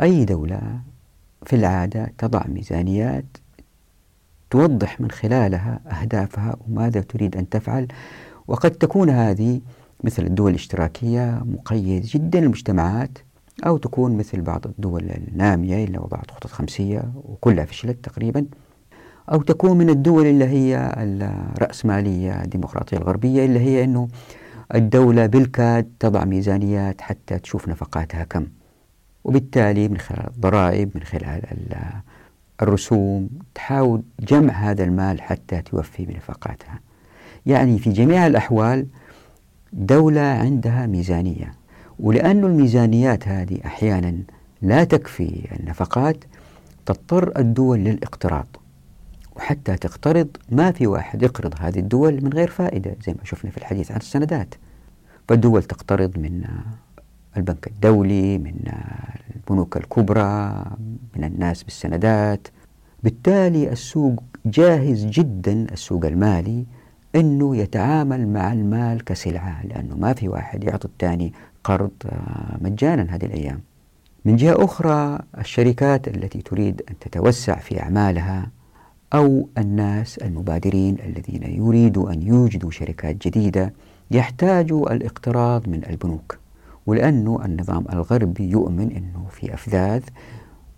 أي 0.03 0.25
دولة 0.25 0.81
في 1.47 1.57
العادة 1.57 2.13
تضع 2.19 2.43
ميزانيات 2.47 3.25
توضح 4.51 5.01
من 5.01 5.11
خلالها 5.11 5.81
أهدافها 5.87 6.57
وماذا 6.69 7.01
تريد 7.01 7.37
أن 7.37 7.49
تفعل 7.49 7.89
وقد 8.47 8.71
تكون 8.71 9.11
هذه 9.11 9.61
مثل 10.05 10.23
الدول 10.27 10.51
الاشتراكية 10.51 11.43
مقيد 11.45 12.03
جدا 12.03 12.39
المجتمعات 12.39 13.19
أو 13.67 13.77
تكون 13.77 14.17
مثل 14.17 14.41
بعض 14.41 14.67
الدول 14.67 15.11
النامية 15.11 15.85
اللي 15.85 15.99
وضعت 15.99 16.31
خطط 16.31 16.47
خمسية 16.47 17.13
وكلها 17.15 17.65
فشلت 17.65 18.05
تقريبا 18.05 18.47
أو 19.33 19.43
تكون 19.43 19.79
من 19.79 19.91
الدول 19.91 20.27
اللي 20.27 20.45
هي 20.45 20.95
الرأسمالية 20.97 22.43
الديمقراطية 22.43 22.97
الغربية 22.97 23.45
اللي 23.45 23.61
هي 23.61 23.85
أنه 23.85 24.09
الدولة 24.75 25.27
بالكاد 25.27 25.93
تضع 26.01 26.25
ميزانيات 26.25 27.01
حتى 27.01 27.39
تشوف 27.39 27.69
نفقاتها 27.69 28.25
كم. 28.25 28.47
وبالتالي 29.25 29.89
من 29.89 29.99
خلال 29.99 30.27
الضرائب 30.27 30.91
من 30.95 31.03
خلال 31.03 31.43
الرسوم 32.63 33.29
تحاول 33.55 34.03
جمع 34.21 34.53
هذا 34.53 34.85
المال 34.85 35.23
حتى 35.23 35.63
توفي 35.63 36.07
بنفقاتها. 36.07 36.81
يعني 37.47 37.79
في 37.79 37.93
جميع 37.93 38.27
الأحوال 38.27 38.87
دولة 39.73 40.21
عندها 40.21 40.87
ميزانية. 40.87 41.55
ولأن 42.01 42.45
الميزانيات 42.45 43.29
هذه 43.29 43.59
أحيانا 43.67 44.17
لا 44.63 44.85
تكفي 44.85 45.49
النفقات 45.61 46.25
تضطر 46.87 47.39
الدول 47.39 47.79
للاقتراض. 47.79 48.47
وحتى 49.37 49.77
تقترض 49.77 50.29
ما 50.51 50.73
في 50.73 50.87
واحد 50.87 51.23
يقرض 51.23 51.55
هذه 51.59 51.79
الدول 51.79 52.25
من 52.25 52.33
غير 52.33 52.49
فائدة 52.49 52.97
زي 53.07 53.13
ما 53.13 53.25
شفنا 53.25 53.51
في 53.51 53.59
الحديث 53.59 53.91
عن 53.91 53.99
السندات. 53.99 54.55
فالدول 55.29 55.63
تقترض 55.63 56.19
من 56.19 56.45
البنك 57.37 57.67
الدولي 57.67 58.39
من 58.39 58.55
البنوك 59.37 59.77
الكبرى 59.77 60.65
من 61.17 61.25
الناس 61.25 61.63
بالسندات. 61.63 62.49
بالتالي 63.03 63.73
السوق 63.73 64.23
جاهز 64.47 65.07
جدا 65.07 65.67
السوق 65.73 66.07
المالي. 66.07 66.65
أنه 67.17 67.57
يتعامل 67.57 68.29
مع 68.29 68.53
المال 68.53 69.05
كسلعة 69.05 69.67
لأنه 69.67 69.97
ما 69.97 70.13
في 70.13 70.29
واحد 70.29 70.65
يعطي 70.65 70.89
الثاني 70.89 71.33
قرض 71.65 71.91
آه، 72.07 72.59
مجانا 72.61 73.15
هذه 73.15 73.25
الأيام. 73.25 73.61
من 74.25 74.37
جهة 74.37 74.65
أخرى 74.65 75.19
الشركات 75.39 76.09
التي 76.09 76.43
تريد 76.43 76.83
أن 76.91 76.95
تتوسع 77.01 77.57
في 77.57 77.83
أعمالها 77.83 78.51
أو 79.15 79.49
الناس 79.59 80.19
المبادرين 80.19 80.97
الذين 81.07 81.43
يريدوا 81.43 82.13
أن 82.13 82.23
يوجدوا 82.23 82.71
شركات 82.71 83.27
جديدة 83.27 83.73
يحتاجوا 84.11 84.93
الاقتراض 84.93 85.69
من 85.69 85.85
البنوك. 85.91 86.39
ولأنه 86.87 87.45
النظام 87.45 87.85
الغربي 87.93 88.51
يؤمن 88.51 88.93
أنه 88.93 89.27
في 89.31 89.55
أفذاذ 89.55 90.03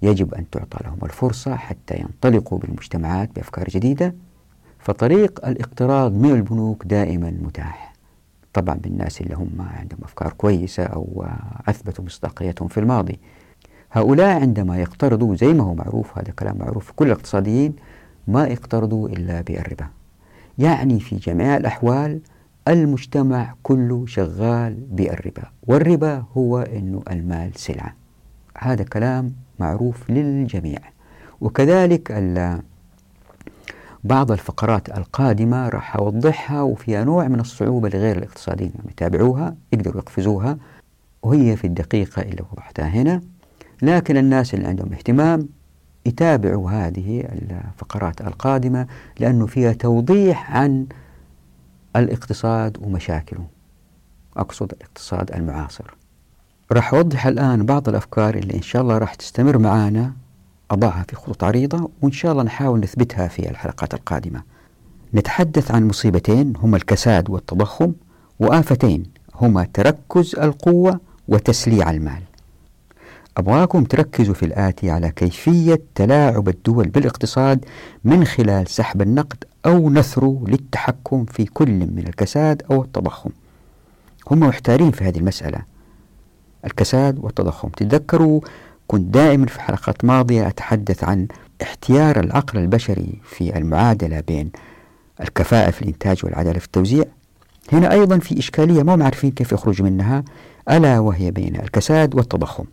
يجب 0.03 0.35
أن 0.35 0.51
تعطى 0.51 0.79
لهم 0.85 0.99
الفرصة 1.03 1.57
حتى 1.57 1.97
ينطلقوا 1.99 2.59
بالمجتمعات 2.59 3.31
بأفكار 3.37 3.69
جديدة. 3.69 4.15
فطريق 4.79 5.47
الاقتراض 5.47 6.13
من 6.13 6.31
البنوك 6.31 6.87
دائما 6.87 7.31
متاح. 7.31 7.93
طبعا 8.53 8.75
بالناس 8.75 9.21
اللي 9.21 9.35
هم 9.35 9.51
عندهم 9.59 9.99
أفكار 10.05 10.33
كويسة 10.33 10.83
أو 10.83 11.27
أثبتوا 11.69 12.05
مصداقيتهم 12.05 12.69
في 12.69 12.81
الماضي. 12.81 13.19
هؤلاء 13.93 14.41
عندما 14.41 14.79
يقترضوا 14.79 15.35
زي 15.35 15.53
ما 15.53 15.65
هو 15.65 15.75
معروف 15.75 16.19
هذا 16.19 16.33
كلام 16.33 16.59
معروف 16.59 16.91
كل 16.97 17.07
الاقتصاديين 17.07 17.77
ما 18.29 18.47
يقترضوا 18.47 19.09
إلا 19.09 19.41
بالربا. 19.41 19.87
يعني 20.59 21.01
في 21.01 21.17
جميع 21.17 21.57
الأحوال 21.57 22.21
المجتمع 22.69 23.55
كله 23.63 24.07
شغال 24.07 24.75
بالربا 24.75 25.43
والربا 25.67 26.25
هو 26.37 26.59
أنه 26.59 27.03
المال 27.11 27.51
سلعة. 27.55 27.95
هذا 28.59 28.85
كلام 28.85 29.33
معروف 29.59 30.11
للجميع. 30.11 30.79
وكذلك 31.41 32.13
بعض 34.05 34.33
الفقرات 34.33 34.99
القادمة 34.99 35.69
راح 35.69 35.97
أوضحها 35.97 36.63
وفيها 36.63 37.05
نوع 37.05 37.29
من 37.29 37.41
الصعوبة 37.41 37.89
لغير 37.89 38.17
الاقتصاديين. 38.19 38.73
يعني 38.75 38.91
يتابعوها 38.91 39.57
يقدروا 39.73 40.03
يقفزوها 40.03 40.59
وهي 41.23 41.57
في 41.57 41.67
الدقيقة 41.67 42.23
اللي 42.23 42.45
وضحتها 42.53 42.89
هنا. 42.89 43.21
لكن 43.83 44.17
الناس 44.17 44.55
اللي 44.55 44.67
عندهم 44.67 44.93
اهتمام 44.93 45.49
يتابعوا 46.07 46.71
هذه 46.71 47.21
الفقرات 47.21 48.21
القادمة 48.21 48.87
لأنه 49.21 49.47
فيها 49.47 49.73
توضيح 49.73 50.57
عن 50.57 50.87
الاقتصاد 51.97 52.79
ومشاكله. 52.81 53.47
أقصد 54.37 54.73
الاقتصاد 54.73 55.33
المعاصر. 55.33 55.95
راح 56.73 56.95
أوضح 56.95 57.27
الآن 57.27 57.67
بعض 57.67 57.89
الأفكار 57.89 58.35
اللي 58.35 58.55
إن 58.55 58.63
شاء 58.63 58.83
الله 58.83 58.99
راح 58.99 59.15
تستمر 59.15 59.59
معانا 59.59 60.13
أضعها 60.71 61.05
في 61.09 61.17
خطوط 61.17 61.45
عريضة 61.45 61.91
وإن 62.03 62.13
شاء 62.13 62.33
الله 62.33 62.43
نحاول 62.43 62.81
نثبتها 62.81 63.29
في 63.29 63.51
الحلقات 63.51 63.95
القادمة. 63.95 64.43
نتحدث 65.15 65.71
عن 65.71 65.89
مصيبتين 65.89 66.53
هما 66.57 66.77
الكساد 66.77 67.31
والتضخم 67.31 67.93
وآفتين 68.41 69.03
هما 69.35 69.67
تركز 69.75 70.35
القوة 70.37 71.01
وتسليع 71.29 71.91
المال. 71.91 72.23
أبغاكم 73.37 73.85
تركزوا 73.85 74.35
في 74.35 74.45
الآتي 74.45 74.91
على 74.91 75.11
كيفية 75.11 75.81
تلاعب 75.95 76.49
الدول 76.49 76.89
بالاقتصاد 76.89 77.65
من 78.05 78.25
خلال 78.25 78.69
سحب 78.69 79.03
النقد 79.03 79.45
أو 79.67 79.91
نثره 79.91 80.45
للتحكم 80.47 81.25
في 81.25 81.45
كل 81.45 81.71
من 81.71 82.05
الكساد 82.09 82.63
أو 82.71 82.83
التضخم. 82.83 83.31
هم 84.31 84.41
محتارين 84.41 84.91
في 84.91 85.05
هذه 85.05 85.19
المسألة. 85.19 85.59
الكساد 86.65 87.19
والتضخم 87.19 87.69
تتذكروا 87.69 88.41
كنت 88.89 89.15
دائما 89.15 89.47
في 89.47 89.61
حلقات 89.61 90.05
ماضية 90.05 90.49
أتحدث 90.49 91.05
عن 91.05 91.29
احتيار 91.63 92.21
العقل 92.21 92.59
البشري 92.59 93.21
في 93.25 93.59
المعادلة 93.59 94.21
بين 94.21 94.51
الكفاءة 95.21 95.71
في 95.71 95.83
الإنتاج 95.83 96.25
والعدالة 96.25 96.59
في 96.59 96.67
التوزيع 96.67 97.05
هنا 97.73 97.93
أيضا 97.93 98.19
في 98.19 98.39
إشكالية 98.39 98.83
ما 98.83 99.05
عارفين 99.05 99.31
كيف 99.31 99.53
يخرج 99.53 99.83
منها 99.83 100.25
ألا 100.71 100.99
وهي 100.99 101.31
بين 101.31 101.57
الكساد 101.57 102.15
والتضخم 102.15 102.65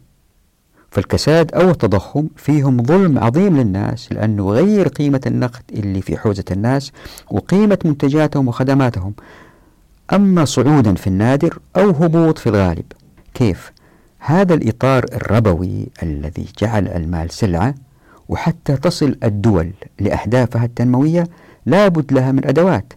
فالكساد 0.91 1.53
أو 1.55 1.69
التضخم 1.69 2.27
فيهم 2.35 2.83
ظلم 2.83 3.19
عظيم 3.19 3.57
للناس 3.57 4.11
لأنه 4.11 4.49
غير 4.49 4.87
قيمة 4.87 5.21
النقد 5.27 5.63
اللي 5.73 6.01
في 6.01 6.17
حوزة 6.17 6.43
الناس 6.51 6.91
وقيمة 7.31 7.79
منتجاتهم 7.85 8.47
وخدماتهم 8.47 9.13
أما 10.13 10.45
صعودا 10.45 10.93
في 10.95 11.07
النادر 11.07 11.59
أو 11.77 11.89
هبوط 11.89 12.37
في 12.37 12.49
الغالب 12.49 12.85
كيف؟ 13.33 13.71
هذا 14.27 14.53
الإطار 14.53 15.05
الربوي 15.13 15.87
الذي 16.03 16.45
جعل 16.59 16.87
المال 16.87 17.31
سلعة 17.31 17.75
وحتى 18.29 18.77
تصل 18.77 19.17
الدول 19.23 19.71
لأهدافها 19.99 20.65
التنموية 20.65 21.27
لابد 21.65 22.13
لها 22.13 22.31
من 22.31 22.47
أدوات. 22.47 22.93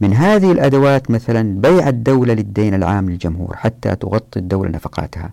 من 0.00 0.14
هذه 0.14 0.52
الأدوات 0.52 1.10
مثلا 1.10 1.60
بيع 1.60 1.88
الدولة 1.88 2.34
للدين 2.34 2.74
العام 2.74 3.10
للجمهور 3.10 3.56
حتى 3.56 3.96
تغطي 3.96 4.38
الدولة 4.38 4.70
نفقاتها. 4.70 5.30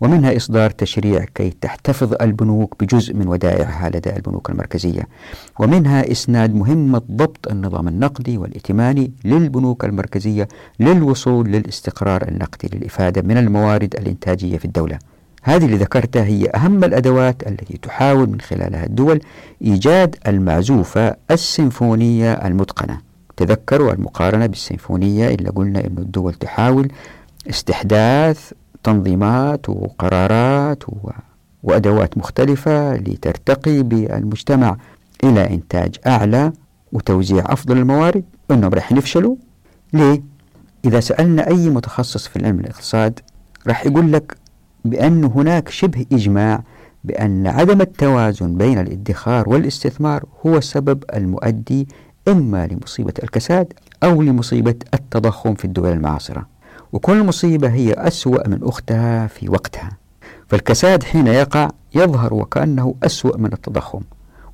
ومنها 0.00 0.36
إصدار 0.36 0.70
تشريع 0.70 1.24
كي 1.34 1.50
تحتفظ 1.60 2.14
البنوك 2.20 2.74
بجزء 2.80 3.14
من 3.14 3.28
ودائعها 3.28 3.88
لدى 3.88 4.16
البنوك 4.16 4.50
المركزية. 4.50 5.02
ومنها 5.58 6.12
إسناد 6.12 6.54
مهمة 6.54 7.02
ضبط 7.10 7.48
النظام 7.50 7.88
النقدي 7.88 8.38
والائتماني 8.38 9.12
للبنوك 9.24 9.84
المركزية 9.84 10.48
للوصول 10.80 11.48
للاستقرار 11.48 12.28
النقدي 12.28 12.78
للإفادة 12.78 13.22
من 13.22 13.36
الموارد 13.36 13.94
الإنتاجية 13.96 14.58
في 14.58 14.64
الدولة. 14.64 14.98
هذه 15.42 15.64
اللي 15.64 15.76
ذكرتها 15.76 16.24
هي 16.24 16.50
أهم 16.54 16.84
الأدوات 16.84 17.46
التي 17.48 17.78
تحاول 17.82 18.30
من 18.30 18.40
خلالها 18.40 18.86
الدول 18.86 19.20
إيجاد 19.62 20.16
المعزوفة 20.26 21.16
السيمفونية 21.30 22.32
المتقنة. 22.32 23.00
تذكروا 23.36 23.92
المقارنة 23.92 24.46
بالسيمفونية 24.46 25.28
اللي 25.28 25.50
قلنا 25.50 25.80
أن 25.80 25.94
الدول 25.98 26.34
تحاول 26.34 26.88
استحداث 27.50 28.52
تنظيمات 28.86 29.68
وقرارات. 29.68 30.82
وأدوات 31.62 32.18
مختلفة 32.18 32.96
لترتقي 32.96 33.82
بالمجتمع 33.82 34.76
إلى 35.24 35.50
إنتاج 35.50 35.96
أعلى 36.06 36.52
وتوزيع 36.92 37.44
أفضل 37.46 37.78
الموارد 37.78 38.24
أنهم 38.50 38.74
راح 38.74 38.92
يفشلوا 38.92 39.36
ليه؟ 39.92 40.22
إذا 40.84 41.00
سألنا 41.00 41.46
أي 41.48 41.70
متخصص 41.70 42.28
في 42.28 42.46
علم 42.46 42.60
الاقتصاد 42.60 43.20
راح 43.66 43.86
يقول 43.86 44.12
لك 44.12 44.36
بأن 44.84 45.24
هناك 45.24 45.68
شبه 45.68 46.06
إجماع 46.12 46.62
بأن 47.04 47.46
عدم 47.46 47.80
التوازن 47.80 48.56
بين 48.56 48.78
الادخار 48.78 49.48
والاستثمار 49.48 50.24
هو 50.46 50.56
السبب 50.56 51.04
المؤدي 51.14 51.88
إما 52.28 52.66
لمصيبة 52.66 53.14
الكساد 53.22 53.72
أو 54.02 54.22
لمصيبة 54.22 54.74
التضخم 54.94 55.54
في 55.54 55.64
الدول 55.64 55.92
المعاصرة 55.92 56.55
وكل 56.92 57.24
مصيبة 57.24 57.68
هي 57.68 57.92
أسوأ 57.92 58.48
من 58.48 58.58
أختها 58.62 59.26
في 59.26 59.48
وقتها. 59.48 59.90
فالكساد 60.48 61.02
حين 61.02 61.26
يقع 61.26 61.70
يظهر 61.94 62.34
وكأنه 62.34 62.94
أسوأ 63.02 63.36
من 63.36 63.52
التضخم 63.52 64.00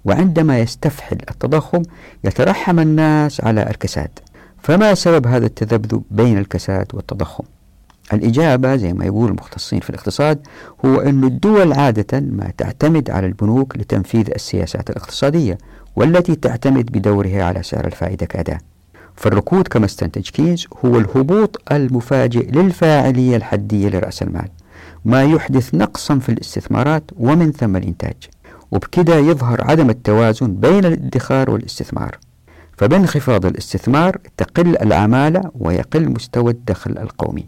وعندما 0.04 0.58
يستفحل 0.58 1.18
التضخم 1.30 1.82
يترحم 2.24 2.78
الناس 2.80 3.40
على 3.44 3.62
الكساد. 3.70 4.10
فما 4.62 4.94
سبب 4.94 5.26
هذا 5.26 5.46
التذبذب 5.46 6.02
بين 6.10 6.38
الكساد 6.38 6.86
والتضخم؟ 6.94 7.44
الإجابة 8.12 8.76
زي 8.76 8.92
ما 8.92 9.04
يقول 9.04 9.28
المختصين 9.28 9.80
في 9.80 9.90
الاقتصاد 9.90 10.46
هو 10.84 11.00
أن 11.00 11.24
الدول 11.24 11.72
عادة 11.72 12.20
ما 12.20 12.52
تعتمد 12.58 13.10
على 13.10 13.26
البنوك 13.26 13.76
لتنفيذ 13.76 14.30
السياسات 14.34 14.90
الاقتصادية 14.90 15.58
والتي 15.96 16.34
تعتمد 16.34 16.86
بدورها 16.86 17.44
على 17.44 17.62
سعر 17.62 17.86
الفائدة 17.86 18.26
كأداة. 18.26 18.58
فالركود 19.16 19.68
كما 19.68 19.84
استنتج 19.84 20.28
كينز 20.30 20.66
هو 20.84 20.98
الهبوط 20.98 21.62
المفاجئ 21.72 22.50
للفاعلية 22.50 23.36
الحدية 23.36 23.88
لرأس 23.88 24.22
المال 24.22 24.48
ما 25.04 25.22
يحدث 25.24 25.74
نقصا 25.74 26.18
في 26.18 26.28
الاستثمارات 26.28 27.04
ومن 27.16 27.52
ثم 27.52 27.76
الإنتاج 27.76 28.14
وبكده 28.70 29.16
يظهر 29.16 29.70
عدم 29.70 29.90
التوازن 29.90 30.54
بين 30.54 30.84
الادخار 30.84 31.50
والاستثمار 31.50 32.18
فبانخفاض 32.76 33.46
الاستثمار 33.46 34.16
تقل 34.36 34.76
العمالة 34.82 35.50
ويقل 35.54 36.08
مستوى 36.08 36.52
الدخل 36.52 36.98
القومي 36.98 37.46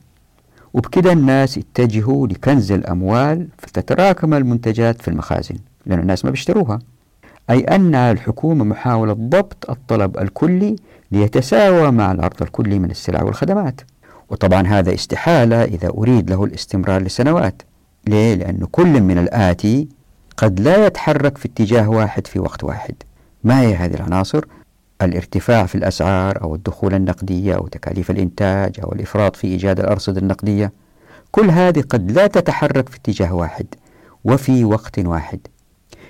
وبكده 0.74 1.12
الناس 1.12 1.57
يتجهوا 1.57 2.27
لكنز 2.27 2.72
الأموال 2.72 3.48
فتتراكم 3.59 4.35
المنتجات 4.35 5.03
في 5.03 5.09
المخازن 5.09 5.57
لأن 5.87 5.98
الناس 5.98 6.24
ما 6.24 6.31
بيشتروها 6.31 6.79
أي 7.50 7.61
أن 7.61 7.94
الحكومة 7.94 8.64
محاولة 8.64 9.12
ضبط 9.12 9.70
الطلب 9.70 10.18
الكلي 10.18 10.77
ليتساوى 11.14 11.90
مع 11.90 12.12
العرض 12.12 12.42
الكلي 12.42 12.79
من 12.79 12.90
السلع 12.90 13.22
والخدمات. 13.22 13.81
وطبعا 14.31 14.66
هذا 14.66 14.94
استحالة 14.94 15.64
إذا 15.64 15.88
أريد 15.88 16.31
له 16.31 16.44
الاستمرار 16.44 17.03
لسنوات. 17.03 17.62
ليه؟ 18.09 18.35
لأن 18.35 18.66
كل 18.72 19.00
من 19.00 19.18
الآتي 19.18 19.88
قد 20.37 20.61
لا 20.61 20.87
يتحرك 20.87 21.38
في 21.38 21.48
اتجاه 21.48 21.90
واحد 21.90 22.27
في 22.27 22.38
وقت 22.38 22.64
واحد. 22.64 22.94
ما 23.44 23.61
هي 23.61 23.74
هذه 23.74 23.94
العناصر؟ 23.94 24.44
الارتفاع 25.03 25.66
في 25.66 25.74
الأسعار 25.74 26.42
أو 26.42 26.55
الدخول 26.55 26.94
النقدية 26.94 27.55
أو 27.55 27.66
تكاليف 27.66 28.11
الإنتاج 28.11 28.81
أو 28.81 28.92
الإفراط 28.92 29.37
في 29.37 29.46
إيجاد 29.46 29.81
الأرصدة 29.81 30.20
النقدية. 30.20 30.72
كل 31.31 31.50
هذه 31.50 31.81
قد 31.81 32.11
لا 32.11 32.27
تتحرك 32.27 32.88
في 32.88 32.96
اتجاه 32.96 33.35
واحد 33.35 33.66
وفي 34.24 34.64
وقت 34.64 34.98
واحد. 34.98 35.40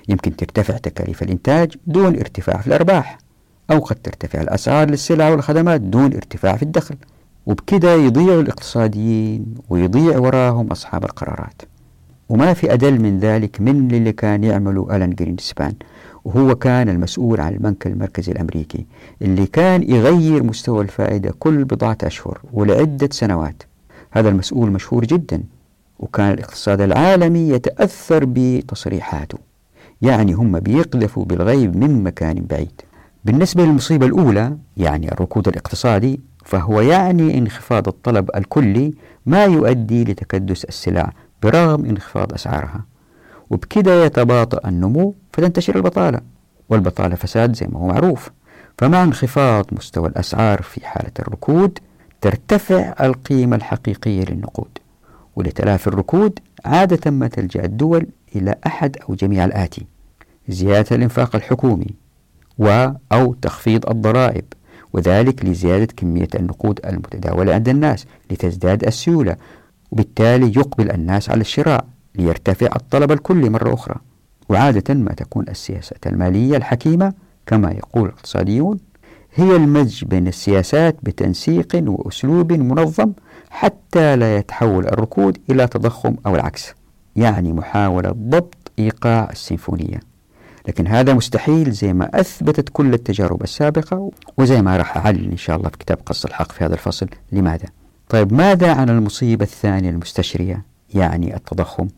يمكن 0.09 0.37
ترتفع 0.37 0.77
تكاليف 0.77 1.23
الإنتاج 1.23 1.77
دون 1.87 2.17
ارتفاع 2.17 2.57
في 2.61 2.67
الأرباح. 2.67 3.24
أو 3.71 3.79
قد 3.79 3.97
ترتفع 3.97 4.41
الأسعار 4.41 4.91
للسلع 4.91 5.29
والخدمات 5.29 5.81
دون 5.81 6.15
ارتفاع 6.15 6.57
في 6.57 6.63
الدخل. 6.63 6.97
وبكده 7.47 7.95
يضيع 7.95 8.41
الاقتصاديين 8.41 9.55
ويضيع 9.71 10.19
وراهم 10.19 10.67
أصحاب 10.67 11.05
القرارات. 11.05 11.63
وما 12.29 12.55
في 12.55 12.73
أدل 12.73 13.01
من 13.01 13.19
ذلك 13.19 13.61
من 13.61 13.91
اللي 13.91 14.13
كان 14.13 14.45
يعمله 14.45 14.97
ألان 14.97 15.11
جرينسبان 15.15 15.75
وهو 16.25 16.55
كان 16.55 16.89
المسؤول 16.89 17.41
عن 17.41 17.53
البنك 17.53 17.87
المركزي 17.87 18.33
الأمريكي 18.33 18.87
اللي 19.23 19.47
كان 19.47 19.83
يغير 19.83 20.43
مستوى 20.43 20.83
الفائدة 20.83 21.35
كل 21.39 21.65
بضعة 21.65 21.99
أشهر 22.03 22.41
ولعدة 22.53 23.09
سنوات. 23.13 23.63
هذا 24.11 24.29
المسؤول 24.29 24.71
مشهور 24.71 25.05
جدا 25.05 25.43
وكان 25.99 26.33
الاقتصاد 26.33 26.81
العالمي 26.81 27.49
يتأثر 27.49 28.25
بتصريحاته. 28.27 29.39
يعني 30.03 30.33
هم 30.33 30.61
بيقذفوا 30.61 31.25
بالغيب 31.25 31.77
من 31.77 32.05
مكان 32.05 32.45
بعيد. 32.51 32.81
بالنسبة 33.25 33.65
للمصيبة 33.65 34.07
الأولى 34.07 34.57
يعني 34.77 35.13
الركود 35.13 35.49
الاقتصادي 35.49 36.21
فهو 36.45 36.81
يعني 36.81 37.39
انخفاض 37.39 37.89
الطلب 37.89 38.31
الكلي 38.37 38.95
ما 39.27 39.45
يؤدي 39.45 40.05
لتكدس 40.05 40.65
السلع 40.65 41.13
برغم 41.43 41.85
انخفاض 41.85 42.33
أسعارها. 42.33 42.85
وبكده 43.51 44.05
يتباطأ 44.05 44.69
النمو 44.69 45.15
فتنتشر 45.33 45.77
البطالة 45.77 46.21
والبطالة 46.69 47.15
فساد 47.15 47.57
زي 47.57 47.67
ما 47.67 47.79
هو 47.79 47.87
معروف. 47.87 48.31
فمع 48.79 49.03
انخفاض 49.03 49.67
مستوى 49.73 50.09
الأسعار 50.09 50.63
في 50.63 50.87
حالة 50.87 51.13
الركود 51.19 51.79
ترتفع 52.21 52.95
القيمة 53.01 53.57
الحقيقية 53.57 54.25
للنقود. 54.25 54.79
ولتلافي 55.37 55.87
الركود 55.87 56.39
عادة 56.65 57.11
ما 57.11 57.29
تلجأ 57.29 57.65
الدول 57.65 58.07
إلى 58.37 58.55
أحد 58.67 58.97
أو 59.09 59.15
جميع 59.15 59.45
الآتي 59.45 59.87
زيادة 60.49 60.97
الإنفاق 60.97 61.37
الحكومي. 61.37 62.04
و 62.59 62.89
أو 63.13 63.35
تخفيض 63.35 63.91
الضرائب 63.91 64.45
وذلك 64.93 65.45
لزيادة 65.45 65.89
كمية 65.97 66.29
النقود 66.35 66.81
المتداولة 66.87 67.55
عند 67.55 67.69
الناس 67.69 68.07
لتزداد 68.31 68.85
السيولة. 68.85 69.37
وبالتالي 69.91 70.47
يقبل 70.47 70.91
الناس 70.91 71.31
على 71.31 71.41
الشراء 71.41 71.85
ليرتفع 72.15 72.67
الطلب 72.77 73.13
الكلي 73.13 73.49
مرة 73.51 73.75
أخرى. 73.75 73.95
وعادة 74.49 74.95
ما 74.95 75.13
تكون 75.13 75.49
السياسة 75.49 75.97
المالية 76.07 76.57
الحكيمة 76.57 77.13
كما 77.47 77.71
يقول 77.71 78.09
الاقتصاديون 78.09 78.79
هي 79.35 79.57
المزج 79.57 80.05
بين 80.05 80.29
السياسات 80.29 80.97
بتنسيق 81.03 81.69
وأسلوب 81.87 82.53
منظم 82.53 83.13
حتى 83.51 84.17
لا 84.17 84.37
يتحول 84.37 84.87
الركود 84.87 85.39
إلى 85.51 85.67
تضخم 85.67 86.17
أو 86.27 86.35
العكس 86.35 86.75
يعني 87.17 87.53
محاولة 87.53 88.11
ضبط 88.11 88.73
إيقاع 88.79 89.29
السيمفونية. 89.33 90.01
لكن 90.69 90.87
هذا 90.87 91.15
مستحيل 91.15 91.71
زي 91.71 91.93
ما 91.93 92.21
أثبتت 92.21 92.69
كل 92.69 92.95
التجارب 92.95 93.43
السابقة 93.43 94.11
وزي 94.39 94.63
ما 94.63 94.77
راح 94.77 94.97
أعلن 94.97 95.31
إن 95.31 95.37
شاء 95.37 95.57
الله 95.57 95.69
في 95.69 95.79
كتاب 95.79 95.99
قص 96.07 96.25
الحق 96.25 96.53
في 96.53 96.65
هذا 96.65 96.75
الفصل. 96.75 97.09
لماذا؟ 97.33 97.69
طيب 98.09 98.33
ماذا 98.33 98.73
عن 98.73 98.91
المصيبة 98.91 99.45
الثانية 99.45 99.91
المستشرية 99.91 100.65
يعني 100.95 101.37
التضخم؟ 101.37 101.89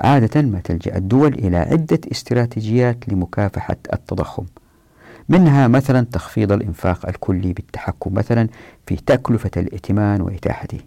عادة 0.00 0.42
ما 0.42 0.60
تلجأ 0.60 0.96
الدول 0.96 1.34
إلى 1.34 1.56
عدة 1.56 2.00
استراتيجيات 2.12 3.08
لمكافحة 3.08 3.76
التضخم 3.92 4.44
منها 5.28 5.68
مثلا 5.68 6.06
تخفيض 6.12 6.52
الإنفاق 6.52 7.08
الكلي 7.08 7.52
بالتحكم 7.52 8.14
مثلا 8.14 8.48
في 8.86 8.96
تكلفة 8.96 9.50
الائتمان 9.56 10.20
وإتاحته. 10.20 10.78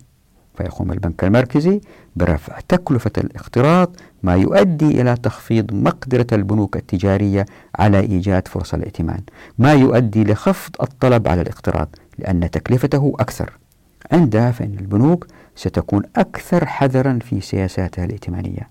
فيقوم 0.58 0.92
البنك 0.92 1.24
المركزي 1.24 1.82
برفع 2.16 2.60
تكلفة 2.70 3.12
الاقتراض 3.18 3.96
ما 4.24 4.36
يؤدي 4.36 5.02
إلى 5.02 5.16
تخفيض 5.16 5.74
مقدرة 5.74 6.28
البنوك 6.32 6.78
التجارية 6.78 7.46
على 7.80 8.00
إيجاد 8.00 8.48
فرص 8.48 8.74
الائتمان 8.74 9.22
ما 9.58 9.74
يؤدي 9.74 10.24
لخفض 10.24 10.72
الطلب 10.82 11.28
على 11.28 11.42
الاقتراض 11.42 11.96
لأن 12.20 12.52
تكلفته 12.52 13.14
أكثر. 13.20 13.58
عندها 14.12 14.52
فإن 14.52 14.76
البنوك 14.80 15.28
ستكون 15.56 16.04
أكثر 16.16 16.66
حذرا 16.66 17.20
في 17.30 17.42
سياساتها 17.42 18.06
الائتمانية. 18.06 18.70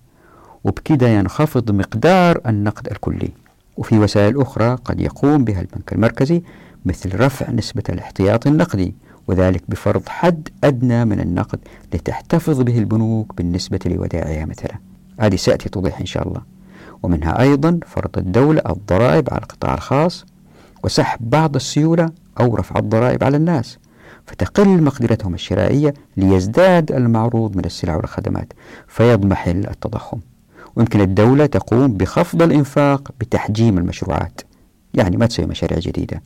وبكده 0.63 1.07
ينخفض 1.07 1.71
مقدار 1.71 2.41
النقد 2.47 2.87
الكلي. 2.91 3.29
وفي 3.77 3.99
وسائل 3.99 4.41
أخرى 4.41 4.75
قد 4.85 5.01
يقوم 5.01 5.43
بها 5.43 5.61
البنك 5.61 5.93
المركزي 5.93 6.41
مثل 6.85 7.19
رفع 7.19 7.51
نسبة 7.51 7.83
الاحتياطي 7.89 8.49
النقدي 8.49 8.95
وذلك 9.27 9.63
بفرض 9.67 10.09
حد 10.09 10.49
أدنى 10.63 11.05
من 11.05 11.19
النقد 11.19 11.59
لتحتفظ 11.93 12.61
به 12.61 12.79
البنوك 12.79 13.35
بالنسبة 13.37 13.79
لودائعها 13.85 14.45
مثلا 14.45 14.79
هذه 15.19 15.35
سأتي 15.35 15.69
توضيح 15.69 15.99
إن 15.99 16.05
شاء 16.05 16.27
الله. 16.27 16.41
ومنها 17.03 17.41
أيضا 17.41 17.79
فرض 17.85 18.17
الدولة 18.17 18.61
الضرائب 18.69 19.33
على 19.33 19.41
القطاع 19.41 19.73
الخاص 19.73 20.25
وسحب 20.83 21.29
بعض 21.29 21.55
السيولة 21.55 22.09
أو 22.39 22.55
رفع 22.55 22.79
الضرائب 22.79 23.23
على 23.23 23.37
الناس 23.37 23.77
فتقل 24.25 24.83
مقدرتهم 24.83 25.33
الشرائية 25.33 25.93
ليزداد 26.17 26.91
المعروض 26.91 27.57
من 27.57 27.65
السلع 27.65 27.95
والخدمات 27.95 28.53
فيضمحل 28.87 29.67
التضخم. 29.67 30.19
ويمكن 30.75 31.01
الدولة 31.01 31.45
تقوم 31.45 31.93
بخفض 31.93 32.41
الإنفاق 32.41 33.11
بتحجيم 33.19 33.77
المشروعات. 33.77 34.41
يعني 34.93 35.17
ما 35.17 35.25
تسوي 35.25 35.45
مشاريع 35.45 35.79
جديدة. 35.79 36.21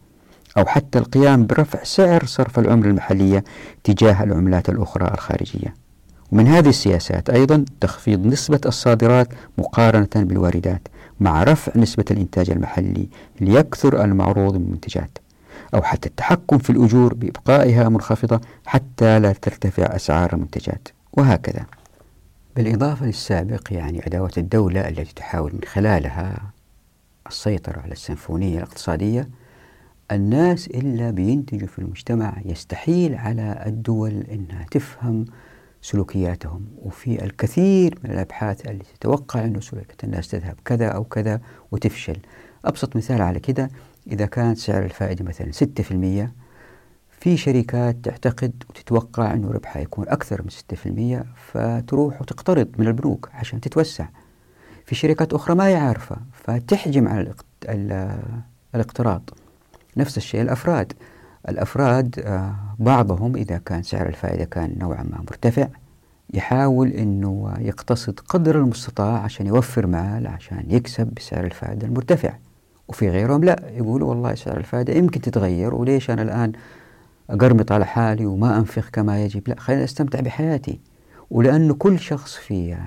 أو 0.57 0.65
حتى 0.65 0.99
القيام 0.99 1.45
برفع 1.45 1.83
سعر 1.83 2.25
صرف 2.25 2.59
العملة 2.59 2.89
المحلية 2.89 3.43
تجاه 3.83 4.23
العملات 4.23 4.69
الأخرى 4.69 5.07
الخارجية. 5.13 5.75
ومن 6.31 6.47
هذه 6.47 6.69
السياسات 6.69 7.29
أيضا 7.29 7.65
تخفيض 7.81 8.25
نسبة 8.25 8.61
الصادرات 8.65 9.27
مقارنة 9.57 10.07
بالواردات 10.15 10.87
مع 11.19 11.43
رفع 11.43 11.71
نسبة 11.75 12.05
الإنتاج 12.11 12.49
المحلي 12.49 13.09
ليكثر 13.41 14.03
المعروض 14.03 14.55
من 14.55 14.65
المنتجات 14.65 15.17
أو 15.73 15.81
حتى 15.81 16.09
التحكم 16.09 16.57
في 16.57 16.69
الأجور 16.69 17.13
بإبقائها 17.13 17.89
منخفضة 17.89 18.41
حتى 18.65 19.19
لا 19.19 19.31
ترتفع 19.33 19.95
أسعار 19.95 20.33
المنتجات. 20.33 20.87
وهكذا. 21.13 21.65
بالإضافة 22.55 23.05
للسابق 23.05 23.67
يعني 23.71 24.07
أدوات 24.07 24.37
الدولة 24.37 24.87
التي 24.87 25.13
تحاول 25.15 25.53
من 25.53 25.61
خلالها 25.67 26.37
السيطرة 27.27 27.79
على 27.79 27.91
السنفونية 27.91 28.57
الاقتصادية 28.57 29.29
الناس 30.11 30.67
إلا 30.67 31.11
بينتجوا 31.11 31.67
في 31.67 31.79
المجتمع 31.79 32.37
يستحيل 32.45 33.15
على 33.15 33.63
الدول 33.65 34.11
أنها 34.11 34.65
تفهم 34.71 35.25
سلوكياتهم. 35.81 36.65
وفي 36.77 37.23
الكثير 37.25 37.99
من 38.03 38.11
الأبحاث 38.11 38.69
التي 38.69 38.93
تتوقع 38.99 39.45
أن 39.45 39.61
سلوكيات 39.61 40.03
الناس 40.03 40.27
تذهب 40.27 40.55
كذا 40.65 40.87
أو 40.87 41.03
كذا 41.03 41.41
وتفشل. 41.71 42.17
أبسط 42.65 42.95
مثال 42.95 43.21
على 43.21 43.39
كده 43.39 43.69
إذا 44.11 44.25
كانت 44.25 44.57
سعر 44.57 44.83
الفائدة 44.83 45.25
مثلا 45.25 45.51
6% 45.51 46.29
في 47.19 47.37
شركات 47.37 47.95
تعتقد 48.03 48.63
وتتوقع 48.69 49.33
أنه 49.33 49.51
ربحها 49.51 49.81
يكون 49.81 50.07
أكثر 50.09 50.41
من 50.41 50.49
6% 50.49 51.25
فتروح 51.35 52.21
وتقترض 52.21 52.67
من 52.77 52.87
البنوك 52.87 53.29
عشان 53.33 53.61
تتوسع. 53.61 54.07
في 54.85 54.95
شركات 54.95 55.33
أخرى 55.33 55.55
ما 55.55 55.75
عارفة 55.75 56.17
فتحجم 56.33 57.07
على 57.07 57.33
الاقتراض. 58.75 59.29
نفس 59.97 60.17
الشيء 60.17 60.41
الأفراد. 60.41 60.93
الأفراد 61.49 62.19
آه، 62.19 62.55
بعضهم 62.79 63.35
إذا 63.35 63.57
كان 63.57 63.83
سعر 63.83 64.07
الفائدة 64.07 64.45
كان 64.45 64.75
نوعا 64.79 65.03
ما 65.03 65.17
مرتفع 65.17 65.67
يحاول 66.33 66.87
أنه 66.87 67.53
يقتصد 67.59 68.19
قدر 68.19 68.57
المستطاع 68.57 69.17
عشان 69.17 69.47
يوفر 69.47 69.87
مال 69.87 70.27
عشان 70.27 70.63
يكسب 70.67 71.07
بسعر 71.07 71.45
الفائدة 71.45 71.87
المرتفع. 71.87 72.33
وفي 72.87 73.09
غيرهم 73.09 73.43
لا 73.43 73.63
يقولوا 73.75 74.09
والله 74.09 74.35
سعر 74.35 74.57
الفائدة 74.57 74.93
يمكن 74.93 75.21
تتغير 75.21 75.75
وليش 75.75 76.09
أنا 76.11 76.21
الآن 76.21 76.51
أقرمط 77.29 77.71
على 77.71 77.85
حالي 77.85 78.25
وما 78.25 78.57
أنفق 78.57 78.89
كما 78.93 79.23
يجب؟ 79.23 79.41
لا 79.47 79.59
خليني 79.59 79.83
أستمتع 79.83 80.19
بحياتي. 80.19 80.79
ولأنه 81.31 81.73
كل 81.73 81.99
شخص 81.99 82.35
في 82.35 82.77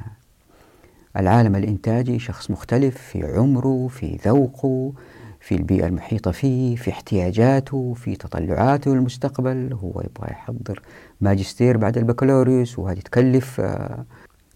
العالم 1.16 1.56
الإنتاجي 1.56 2.18
شخص 2.18 2.50
مختلف 2.50 2.98
في 2.98 3.24
عمره 3.24 3.88
في 3.88 4.18
ذوقه 4.24 4.92
في 5.40 5.54
البيئة 5.54 5.86
المحيطة 5.86 6.30
فيه 6.30 6.76
في 6.76 6.90
احتياجاته 6.90 7.94
في 7.94 8.16
تطلعاته 8.16 8.94
للمستقبل. 8.94 9.72
هو 9.72 9.90
يبغى 10.00 10.30
يحضر 10.30 10.82
ماجستير 11.20 11.76
بعد 11.76 11.98
البكالوريوس 11.98 12.78
وهذه 12.78 12.98
تكلف 12.98 13.60
آه، 13.60 14.04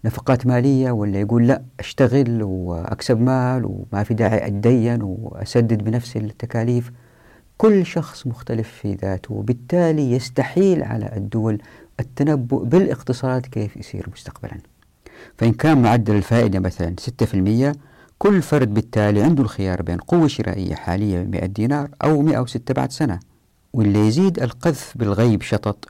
نفقات 0.05 0.47
مالية 0.47 0.91
ولا 0.91 1.19
يقول 1.19 1.47
لا 1.47 1.61
أشتغل 1.79 2.43
وأكسب 2.43 3.21
مال 3.21 3.65
وما 3.65 4.03
في 4.03 4.13
داعي 4.13 4.47
أتدين 4.47 4.99
وأسدد 5.01 5.83
بنفسي 5.83 6.19
التكاليف. 6.19 6.91
كل 7.57 7.85
شخص 7.85 8.27
مختلف 8.27 8.69
في 8.69 8.93
ذاته 8.93 9.33
وبالتالي 9.33 10.11
يستحيل 10.11 10.83
على 10.83 11.11
الدول 11.17 11.61
التنبؤ 11.99 12.63
بالاقتصاد 12.63 13.45
كيف 13.45 13.77
يصير 13.77 14.09
مستقبلا. 14.13 14.57
فإن 15.37 15.53
كان 15.53 15.81
معدل 15.81 16.15
الفائدة 16.15 16.59
مثلا 16.59 16.95
6% 16.99 17.75
كل 18.17 18.41
فرد 18.41 18.73
بالتالي 18.73 19.23
عنده 19.23 19.43
الخيار 19.43 19.81
بين 19.81 19.97
قوة 19.97 20.27
شرائية 20.27 20.75
حالية 20.75 21.23
100 21.23 21.45
دينار 21.45 21.89
أو 22.03 22.21
106 22.21 22.73
بعد 22.73 22.91
سنة. 22.91 23.19
واللي 23.73 24.07
يزيد 24.07 24.39
القذف 24.39 24.93
بالغيب 24.95 25.41
شطط 25.41 25.87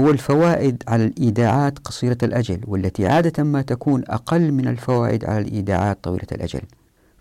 هو 0.00 0.10
الفوائد 0.10 0.82
على 0.88 1.04
الإيداعات 1.04 1.78
قصيرة 1.78 2.18
الأجل 2.22 2.60
والتي 2.66 3.06
عادة 3.06 3.44
ما 3.44 3.62
تكون 3.62 4.02
أقل 4.06 4.52
من 4.52 4.68
الفوائد 4.68 5.24
على 5.24 5.38
الإيداعات 5.38 5.98
طويلة 6.02 6.26
الأجل. 6.32 6.60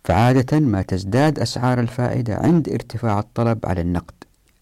فعادة 0.03 0.59
ما 0.59 0.81
تزداد 0.81 1.39
أسعار 1.39 1.79
الفائدة 1.79 2.35
عند 2.35 2.69
ارتفاع 2.69 3.19
الطلب 3.19 3.65
على 3.65 3.81
النقد 3.81 4.13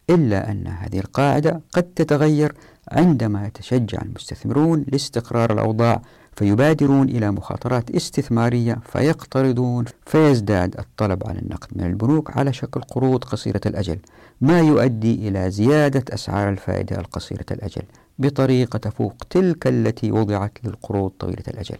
إلا 0.09 0.51
أن 0.51 0.67
هذه 0.67 0.99
القاعدة 0.99 1.61
قد 1.73 1.83
تتغير 1.83 2.53
عندما 2.91 3.47
يتشجع 3.47 4.01
المستثمرون 4.01 4.85
لاستقرار 4.87 5.53
الأوضاع 5.53 6.01
فيبادرون 6.35 7.09
إلى 7.09 7.31
مخاطرات 7.31 7.91
استثمارية 7.91 8.77
فيقترضون 8.91 9.85
فيزداد 10.05 10.79
الطلب 10.79 11.27
على 11.27 11.39
النقد 11.39 11.67
من 11.71 11.83
البنوك 11.83 12.37
على 12.37 12.53
شكل 12.53 12.81
قروض 12.81 13.23
قصيرة 13.23 13.61
الأجل 13.65 13.99
ما 14.41 14.59
يؤدي 14.59 15.27
إلى 15.27 15.51
زيادة 15.51 16.03
أسعار 16.13 16.49
الفائدة 16.49 16.99
القصيرة 16.99 17.45
الأجل 17.51 17.81
بطريقة 18.19 18.77
تفوق 18.77 19.15
تلك 19.29 19.67
التي 19.67 20.11
وضعت 20.11 20.51
للقروض 20.63 21.11
طويلة 21.19 21.43
الأجل. 21.47 21.77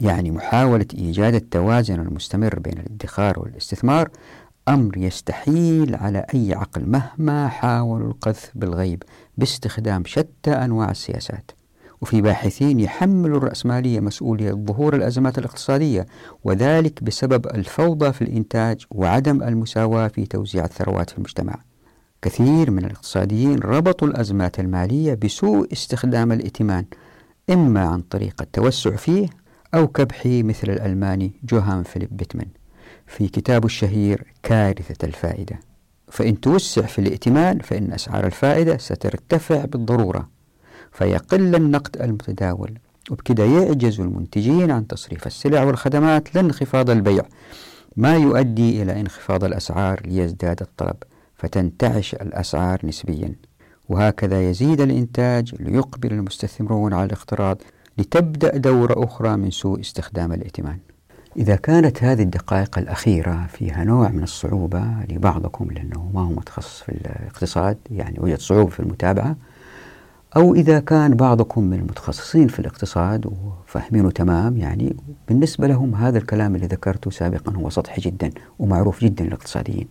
يعني 0.00 0.30
محاولة 0.30 0.86
إيجاد 0.94 1.34
التوازن 1.34 2.00
المستمر 2.00 2.58
بين 2.58 2.78
الادخار 2.78 3.38
والاستثمار 3.38 4.10
أمر 4.68 4.96
يستحيل 4.96 5.94
على 5.94 6.26
أي 6.34 6.54
عقل 6.54 6.86
مهما 6.90 7.48
حاولوا 7.48 8.08
القذف 8.08 8.50
بالغيب 8.54 9.02
باستخدام 9.38 10.02
شتى 10.06 10.50
أنواع 10.50 10.90
السياسات. 10.90 11.50
وفي 12.04 12.20
باحثين 12.20 12.80
يحملوا 12.80 13.38
الرأسمالية 13.38 14.00
مسؤولية 14.00 14.52
ظهور 14.52 14.96
الأزمات 14.96 15.38
الاقتصادية 15.38 16.06
وذلك 16.44 17.02
بسبب 17.02 17.46
الفوضى 17.46 18.12
في 18.12 18.22
الإنتاج 18.22 18.84
وعدم 18.90 19.42
المساواة 19.42 20.08
في 20.08 20.26
توزيع 20.26 20.64
الثروات 20.64 21.10
في 21.10 21.18
المجتمع. 21.18 21.54
كثير 22.22 22.70
من 22.70 22.84
الاقتصاديين 22.84 23.58
ربطوا 23.58 24.08
الأزمات 24.08 24.60
المالية 24.60 25.14
بسوء 25.14 25.72
استخدام 25.72 26.32
الائتمان 26.32 26.84
إما 27.50 27.80
عن 27.80 28.00
طريق 28.00 28.42
التوسع 28.42 28.96
فيه 28.96 29.28
أو 29.74 29.88
كبحه 29.88 30.42
مثل 30.42 30.70
الألماني 30.70 31.32
جوهان 31.44 31.82
فيليب 31.82 32.16
بيتمان 32.16 32.48
في 33.06 33.28
كتابه 33.28 33.66
الشهير 33.66 34.32
كارثة 34.42 35.06
الفائدة. 35.06 35.60
فإن 36.08 36.40
توسع 36.40 36.82
في 36.82 36.98
الائتمان 36.98 37.58
فإن 37.58 37.92
أسعار 37.92 38.26
الفائدة 38.26 38.78
سترتفع 38.78 39.64
بالضرورة. 39.64 40.33
فيقل 40.94 41.54
النقد 41.54 42.02
المتداول. 42.02 42.78
وبكده 43.10 43.44
يعجز 43.44 44.00
المنتجين 44.00 44.70
عن 44.70 44.86
تصريف 44.86 45.26
السلع 45.26 45.64
والخدمات 45.64 46.34
لانخفاض 46.34 46.90
البيع 46.90 47.22
ما 47.96 48.16
يؤدي 48.16 48.82
إلى 48.82 49.00
انخفاض 49.00 49.44
الأسعار 49.44 50.00
ليزداد 50.06 50.60
الطلب 50.60 50.96
فتنتعش 51.36 52.14
الأسعار 52.14 52.86
نسبيا. 52.86 53.34
وهكذا 53.88 54.50
يزيد 54.50 54.80
الإنتاج 54.80 55.54
ليقبل 55.60 56.12
المستثمرون 56.12 56.94
على 56.94 57.04
الاقتراض 57.04 57.58
لتبدأ 57.98 58.56
دورة 58.56 59.04
أخرى 59.04 59.36
من 59.36 59.50
سوء 59.50 59.80
استخدام 59.80 60.32
الائتمان. 60.32 60.78
إذا 61.36 61.56
كانت 61.56 62.04
هذه 62.04 62.22
الدقائق 62.22 62.78
الأخيرة 62.78 63.46
فيها 63.52 63.84
نوع 63.84 64.08
من 64.08 64.22
الصعوبة 64.22 64.84
لبعضكم 65.10 65.70
لأنه 65.70 66.10
ما 66.14 66.20
هو 66.20 66.30
متخصص 66.30 66.82
في 66.82 66.88
الاقتصاد 66.88 67.78
يعني 67.90 68.18
وجد 68.20 68.38
صعوبة 68.38 68.70
في 68.70 68.80
المتابعة 68.80 69.36
أو 70.36 70.54
إذا 70.54 70.80
كان 70.80 71.14
بعضكم 71.14 71.64
من 71.64 71.78
المتخصصين 71.78 72.48
في 72.48 72.58
الاقتصاد 72.58 73.26
وفاهمينه 73.26 74.10
تمام 74.10 74.56
يعني 74.56 74.96
بالنسبة 75.28 75.66
لهم 75.66 75.94
هذا 75.94 76.18
الكلام 76.18 76.54
اللي 76.54 76.66
ذكرته 76.66 77.10
سابقا 77.10 77.52
هو 77.52 77.70
سطحي 77.70 78.00
جدا 78.00 78.30
ومعروف 78.58 79.00
جدا 79.00 79.24
للاقتصاديين. 79.24 79.88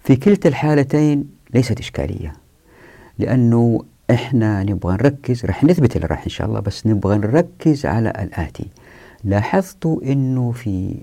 في 0.00 0.16
كلتا 0.16 0.48
الحالتين 0.48 1.24
ليست 1.54 1.80
إشكالية 1.80 2.32
لأنه 3.18 3.84
إحنا 4.10 4.62
نبغى 4.62 4.92
نركز 4.92 5.44
رح 5.44 5.64
نثبت 5.64 5.96
اللي 5.96 6.06
راح 6.06 6.22
إن 6.22 6.28
شاء 6.28 6.46
الله 6.46 6.60
بس 6.60 6.86
نبغى 6.86 7.18
نركز 7.18 7.86
على 7.86 8.10
الآتي. 8.10 8.66
لاحظتوا 9.24 10.02
إنه 10.02 10.52
في 10.52 10.96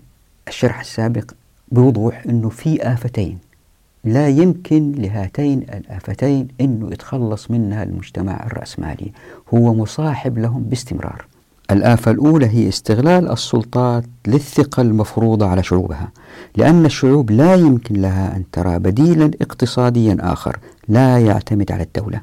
الشرح 0.48 0.80
السابق 0.80 1.32
بوضوح 1.72 2.24
إنه 2.30 2.50
في 2.50 2.82
آفتين. 2.94 3.51
لا 4.04 4.30
يمكن 4.30 4.91
لهاتين 4.91 5.60
الآفتين 5.60 6.47
إنه 6.62 6.91
يتخلص 6.91 7.52
منها 7.52 7.84
المجتمع 7.84 8.45
الرأسمالي. 8.45 9.12
هو 9.54 9.74
مصاحب 9.74 10.38
لهم 10.38 10.64
باستمرار. 10.64 11.26
الآفة 11.72 12.12
الأولى 12.12 12.45
هي 12.45 12.70
استغلال 12.70 13.32
السلطات 13.32 14.04
للثقة 14.28 14.82
المفروضة 14.82 15.45
على 15.47 15.64
شعوبها 15.64 16.12
لأن 16.56 16.86
الشعوب 16.86 17.32
لا 17.32 17.56
يمكن 17.56 17.95
لها 18.02 18.36
أن 18.36 18.43
ترى 18.52 18.80
بديلا 18.80 19.32
اقتصاديا 19.41 20.18
آخر 20.20 20.60
لا 20.88 21.20
يعتمد 21.20 21.72
على 21.72 21.84
الدولة. 21.84 22.22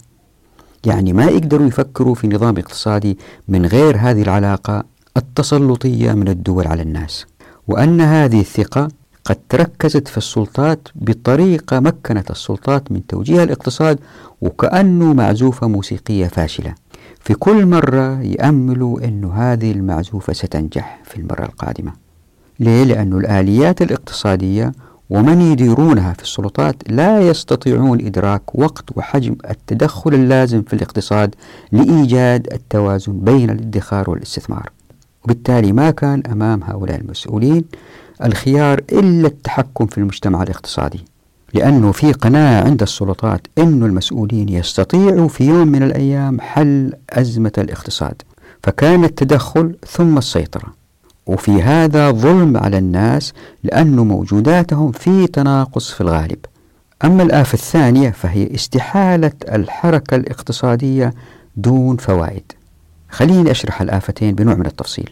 يعني 0.86 1.12
ما 1.12 1.24
يقدروا 1.24 1.66
يفكروا 1.66 2.14
في 2.14 2.28
نظام 2.28 2.58
اقتصادي 2.58 3.18
من 3.48 3.66
غير 3.66 3.96
هذه 3.96 4.22
العلاقة 4.22 4.84
التسلطية 5.16 6.12
من 6.12 6.28
الدول 6.28 6.66
على 6.66 6.82
الناس. 6.82 7.26
وأن 7.68 8.00
هذه 8.00 8.40
الثقة 8.40 8.88
قد 9.28 9.36
تركزت 9.48 10.08
في 10.08 10.18
السلطات 10.18 10.88
بطريقة 10.94 11.80
مكنت 11.80 12.30
السلطات 12.30 12.92
من 12.92 13.06
توجيه 13.06 13.42
الاقتصاد 13.42 13.98
وكأنه 14.40 15.12
معزوفة 15.12 15.68
موسيقية 15.68 16.26
فاشلة. 16.26 16.74
في 17.20 17.34
كل 17.34 17.66
مرة 17.66 18.20
يأملوا 18.22 19.04
أن 19.04 19.24
هذه 19.24 19.72
المعزوفة 19.72 20.32
ستنجح 20.32 21.00
في 21.04 21.16
المرة 21.16 21.44
القادمة. 21.44 21.92
ليه؟ 22.60 22.84
لأن 22.84 23.12
الآليات 23.12 23.82
الاقتصادية 23.82 24.72
ومن 25.10 25.40
يديرونها 25.40 26.12
في 26.12 26.22
السلطات 26.22 26.76
لا 26.90 27.20
يستطيعون 27.20 28.06
إدراك 28.06 28.54
وقت 28.54 28.84
وحجم 28.96 29.36
التدخل 29.50 30.14
اللازم 30.14 30.62
في 30.62 30.72
الاقتصاد 30.72 31.34
لإيجاد 31.72 32.52
التوازن 32.52 33.20
بين 33.20 33.50
الادخار 33.50 34.10
والاستثمار. 34.10 34.70
وبالتالي 35.24 35.72
ما 35.72 35.90
كان 35.90 36.22
أمام 36.32 36.62
هؤلاء 36.64 37.00
المسؤولين 37.00 37.64
الخيار 38.24 38.80
إلا 38.92 39.28
التحكم 39.28 39.86
في 39.86 39.98
المجتمع 39.98 40.42
الاقتصادي. 40.42 41.04
لأنه 41.54 41.92
في 41.92 42.12
قناعة 42.12 42.64
عند 42.64 42.82
السلطات 42.82 43.46
أن 43.58 43.82
المسؤولين 43.82 44.48
يستطيعوا 44.48 45.28
في 45.28 45.44
يوم 45.44 45.68
من 45.68 45.82
الأيام 45.82 46.40
حل 46.40 46.92
أزمة 47.10 47.52
الاقتصاد. 47.58 48.22
فكان 48.62 49.04
التدخل 49.04 49.76
ثم 49.86 50.18
السيطرة. 50.18 50.78
وفي 51.26 51.62
هذا 51.62 52.10
ظلم 52.10 52.56
على 52.56 52.78
الناس 52.78 53.32
لأن 53.64 53.96
موجوداتهم 53.96 54.92
في 54.92 55.26
تناقص 55.26 55.90
في 55.90 56.00
الغالب. 56.00 56.38
أما 57.04 57.22
الآفة 57.22 57.54
الثانية 57.54 58.10
فهي 58.10 58.54
استحالة 58.54 59.32
الحركة 59.52 60.14
الاقتصادية 60.14 61.14
دون 61.56 61.96
فوائد. 61.96 62.52
خليني 63.10 63.50
أشرح 63.50 63.82
الآفتين 63.82 64.34
بنوع 64.34 64.54
من 64.54 64.66
التفصيل. 64.66 65.10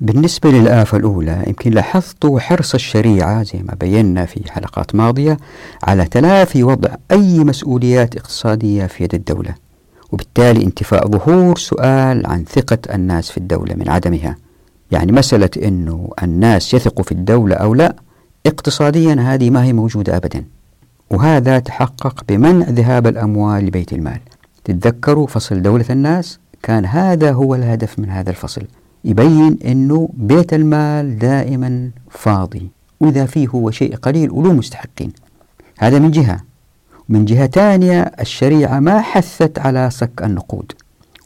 بالنسبة 0.00 0.50
للآفة 0.50 0.98
الأولى 0.98 1.44
يمكن 1.46 1.70
لاحظتوا 1.70 2.40
حرص 2.40 2.74
الشريعة 2.74 3.42
زي 3.42 3.62
ما 3.62 3.74
بينا 3.80 4.24
في 4.24 4.52
حلقات 4.52 4.94
ماضية 4.94 5.36
على 5.82 6.04
تلافي 6.04 6.62
وضع 6.62 6.94
أي 7.10 7.38
مسؤوليات 7.38 8.16
اقتصادية 8.16 8.86
في 8.86 9.04
يد 9.04 9.14
الدولة 9.14 9.54
وبالتالي 10.12 10.64
انتفاء 10.64 11.08
ظهور 11.08 11.58
سؤال 11.58 12.26
عن 12.26 12.44
ثقة 12.44 12.78
الناس 12.94 13.30
في 13.30 13.38
الدولة 13.38 13.74
من 13.74 13.88
عدمها. 13.90 14.36
يعني 14.90 15.12
مسألة 15.12 15.50
أنه 15.62 16.10
الناس 16.22 16.74
يثقوا 16.74 17.04
في 17.04 17.12
الدولة 17.12 17.56
أو 17.56 17.74
لا 17.74 17.96
اقتصاديا 18.46 19.14
هذه 19.14 19.50
ما 19.50 19.64
هي 19.64 19.72
موجودة 19.72 20.16
أبدا. 20.16 20.44
وهذا 21.10 21.58
تحقق 21.58 22.24
بمنع 22.28 22.68
ذهاب 22.68 23.06
الأموال 23.06 23.64
لبيت 23.64 23.92
المال. 23.92 24.20
تتذكروا 24.64 25.26
فصل 25.26 25.62
دولة 25.62 25.84
الناس؟ 25.90 26.38
كان 26.62 26.86
هذا 26.86 27.32
هو 27.32 27.54
الهدف 27.54 27.98
من 27.98 28.10
هذا 28.10 28.30
الفصل. 28.30 28.62
يبين 29.04 29.58
أنه 29.66 30.08
بيت 30.12 30.54
المال 30.54 31.18
دائما 31.18 31.90
فاضي 32.10 32.70
وإذا 33.00 33.26
فيه 33.26 33.48
هو 33.48 33.70
شيء 33.70 33.96
قليل 33.96 34.30
وله 34.30 34.52
مستحقين. 34.52 35.12
هذا 35.78 35.98
من 35.98 36.10
جهة. 36.10 36.40
من 37.08 37.24
جهة 37.24 37.46
ثانية 37.46 38.00
الشريعة 38.20 38.80
ما 38.80 39.00
حثت 39.00 39.58
على 39.58 39.90
صك 39.90 40.22
النقود. 40.22 40.72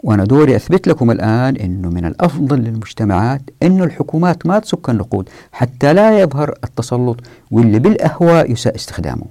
وأنا 0.02 0.24
دوري 0.24 0.56
أثبت 0.56 0.88
لكم 0.88 1.10
الآن 1.10 1.56
أنه 1.56 1.88
من 1.88 2.04
الأفضل 2.04 2.58
للمجتمعات 2.58 3.42
أنه 3.62 3.84
الحكومات 3.84 4.46
ما 4.46 4.58
تسك 4.58 4.90
النقود 4.90 5.28
حتى 5.52 5.92
لا 5.92 6.20
يظهر 6.20 6.54
التسلط 6.64 7.20
واللي 7.50 7.78
بالأهواء 7.78 8.52
يساء 8.52 8.74
استخدامه. 8.74 9.26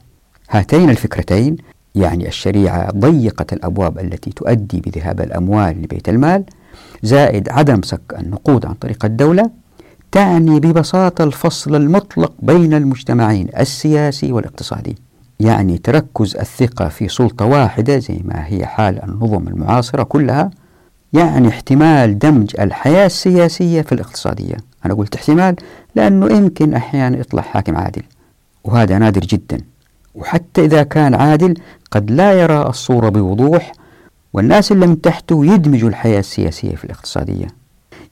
هاتين 0.49 0.89
الفكرتين 0.89 1.57
يعني 1.95 2.27
الشريعة 2.27 2.91
ضيقت 2.91 3.53
الأبواب 3.53 3.99
التي 3.99 4.29
تؤدي 4.29 4.79
بذهاب 4.79 5.21
الأموال 5.21 5.81
لبيت 5.81 6.09
المال 6.09 6.43
زائد 7.03 7.49
عدم 7.49 7.81
سك 7.81 8.01
النقود 8.19 8.65
عن 8.65 8.73
طريق 8.73 9.05
الدولة 9.05 9.49
تعني 10.11 10.59
ببساطة 10.59 11.23
الفصل 11.23 11.75
المطلق 11.75 12.33
بين 12.39 12.73
المجتمعين 12.73 13.47
السياسي 13.59 14.31
والاقتصادي. 14.31 14.95
يعني 15.39 15.77
تركز 15.77 16.35
الثقة 16.35 16.87
في 16.87 17.07
سلطة 17.07 17.45
واحدة 17.45 17.97
زي 17.97 18.21
ما 18.23 18.47
هي 18.47 18.65
حال 18.65 19.03
النظم 19.03 19.47
المعاصرة 19.47 20.03
كلها 20.03 20.51
يعني 21.13 21.47
احتمال 21.47 22.19
دمج 22.19 22.55
الحياة 22.59 23.05
السياسية 23.05 23.81
في 23.81 23.91
الاقتصادية. 23.91 24.55
أنا 24.85 24.93
قلت 24.93 25.15
احتمال 25.15 25.55
لأنه 25.95 26.37
يمكن 26.37 26.73
أحيانا 26.73 27.17
يطلع 27.17 27.41
حاكم 27.41 27.77
عادل 27.77 28.03
وهذا 28.63 28.97
نادر 28.97 29.21
جدا. 29.21 29.57
وحتى 30.15 30.65
إذا 30.65 30.83
كان 30.83 31.15
عادل 31.15 31.53
قد 31.91 32.11
لا 32.11 32.33
يرى 32.33 32.61
الصورة 32.61 33.09
بوضوح 33.09 33.71
والناس 34.33 34.71
اللي 34.71 34.87
من 34.87 35.01
تحته 35.01 35.45
يدمجوا 35.45 35.89
الحياة 35.89 36.19
السياسية 36.19 36.75
في 36.75 36.83
الاقتصادية. 36.85 37.47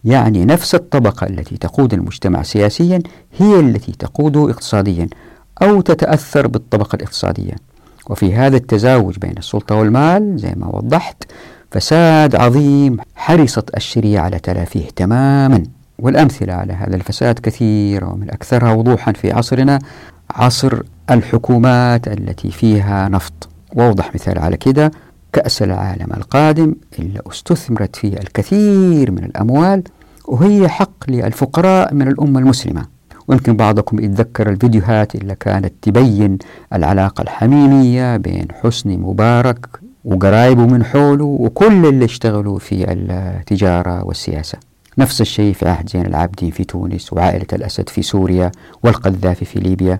يعني 0.03 0.45
نفس 0.45 0.75
الطبقة 0.75 1.27
التي 1.27 1.57
تقود 1.57 1.93
المجتمع 1.93 2.43
سياسيا 2.43 2.99
هي 3.37 3.59
التي 3.59 3.91
تقوده 3.91 4.49
اقتصاديا 4.49 5.07
أو 5.61 5.81
تتأثر 5.81 6.47
بالطبقة 6.47 6.95
الاقتصادية. 6.95 7.53
وفي 8.09 8.33
هذا 8.35 8.57
التزاوج 8.57 9.17
بين 9.17 9.37
السلطة 9.37 9.75
والمال 9.75 10.37
زي 10.37 10.53
ما 10.55 10.67
وضحت 10.67 11.23
فساد 11.71 12.35
عظيم 12.35 12.97
حرصت 13.15 13.77
الشريعة 13.77 14.23
على 14.23 14.39
تلافيه 14.39 14.89
تماما 14.95 15.63
والأمثلة 15.99 16.53
على 16.53 16.73
هذا 16.73 16.95
الفساد 16.95 17.39
كثيرة 17.39 18.13
ومن 18.13 18.29
أكثرها 18.29 18.71
وضوحا 18.71 19.11
في 19.11 19.31
عصرنا 19.31 19.79
عصر 20.29 20.81
الحكومات 21.09 22.07
التي 22.07 22.51
فيها 22.51 23.09
نفط. 23.09 23.49
وأوضح 23.75 24.15
مثال 24.15 24.39
على 24.39 24.57
كده 24.57 24.91
كأس 25.33 25.61
العالم 25.61 26.13
القادم 26.17 26.75
اللي 26.99 27.21
استثمرت 27.31 27.95
فيه 27.95 28.13
الكثير 28.13 29.11
من 29.11 29.23
الأموال 29.23 29.83
وهي 30.25 30.69
حق 30.69 31.09
للفقراء 31.09 31.93
من 31.93 32.07
الأمة 32.07 32.39
المسلمة. 32.39 32.85
ويمكن 33.27 33.55
بعضكم 33.55 33.99
يتذكر 33.99 34.49
الفيديوهات 34.49 35.15
اللي 35.15 35.35
كانت 35.35 35.73
تبين 35.81 36.37
العلاقة 36.73 37.21
الحميمية 37.21 38.17
بين 38.17 38.47
حسني 38.51 38.97
مبارك 38.97 39.67
وقرايبه 40.05 40.65
من 40.65 40.83
حوله 40.83 41.25
وكل 41.25 41.85
اللي 41.85 42.05
اشتغلوا 42.05 42.59
في 42.59 42.91
التجارة 42.91 44.03
والسياسة. 44.03 44.57
نفس 44.97 45.21
الشيء 45.21 45.53
في 45.53 45.69
عهد 45.69 45.89
زين 45.89 46.05
العابدين 46.05 46.51
في 46.51 46.63
تونس 46.63 47.13
وعائلة 47.13 47.47
الأسد 47.53 47.89
في 47.89 48.01
سوريا 48.01 48.51
والقذافي 48.83 49.45
في 49.45 49.59
ليبيا. 49.59 49.97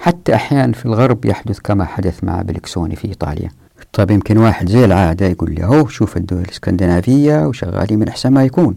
حتى 0.00 0.34
أحيانا 0.34 0.72
في 0.72 0.86
الغرب 0.86 1.24
يحدث 1.24 1.58
كما 1.58 1.84
حدث 1.84 2.24
مع 2.24 2.42
بلكسوني 2.42 2.96
في 2.96 3.08
إيطاليا. 3.08 3.50
طيب 3.92 4.10
يمكن 4.10 4.38
واحد 4.38 4.68
زي 4.68 4.84
العادة 4.84 5.26
يقول 5.26 5.54
لي 5.54 5.64
هو 5.64 5.86
شوف 5.86 6.16
الدول 6.16 6.40
الإسكندنافية 6.40 7.46
وشغالين 7.46 7.98
من 7.98 8.08
أحسن 8.08 8.30
ما 8.32 8.44
يكون. 8.44 8.76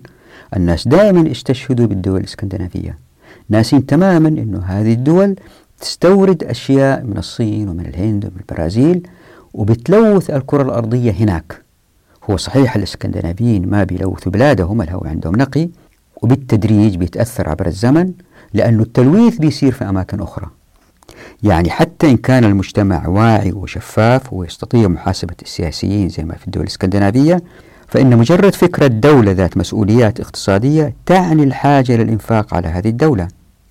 الناس 0.55 0.87
دائما 0.87 1.31
استشهدوا 1.31 1.85
بالدول 1.85 2.19
الإسكندنافية. 2.19 2.97
ناسين 3.49 3.85
تماما 3.85 4.27
أنه 4.27 4.63
هذه 4.65 4.93
الدول 4.93 5.35
تستورد 5.79 6.43
أشياء 6.43 7.03
من 7.03 7.17
الصين 7.17 7.69
ومن 7.69 7.85
الهند 7.85 8.25
ومن 8.25 8.37
البرازيل 8.49 9.07
وبتلوث 9.53 10.29
الكرة 10.29 10.61
الأرضية 10.63 11.11
هناك. 11.11 11.61
هو 12.29 12.37
صحيح 12.37 12.75
الإسكندنافيين 12.75 13.69
ما 13.69 13.83
بيلوثوا 13.83 14.31
بلادهم 14.31 14.81
الهواء 14.81 15.07
عندهم 15.07 15.35
نقي 15.35 15.69
وبالتدريج 16.21 16.95
بيتأثر 16.95 17.49
عبر 17.49 17.67
الزمن 17.67 18.11
لأنه 18.53 18.83
التلويث 18.83 19.37
بيصير 19.37 19.71
في 19.71 19.89
أماكن 19.89 20.19
أخرى. 20.21 20.49
يعني 21.43 21.69
حتى 21.69 22.09
إن 22.11 22.17
كان 22.17 22.43
المجتمع 22.43 23.07
واعي 23.07 23.51
وشفاف 23.51 24.33
ويستطيع 24.33 24.87
محاسبة 24.87 25.35
السياسيين 25.41 26.09
زي 26.09 26.23
ما 26.23 26.35
في 26.35 26.45
الدول 26.45 26.63
الإسكندنافية 26.63 27.43
فإن 27.87 28.17
مجرد 28.17 28.55
فكرة 28.55 28.87
دولة 28.87 29.31
ذات 29.31 29.57
مسؤوليات 29.57 30.19
اقتصادية 30.19 30.93
تعني 31.05 31.43
الحاجة 31.43 31.95
للإنفاق 31.97 32.53
على 32.53 32.67
هذه 32.67 32.87
الدولة. 32.89 33.27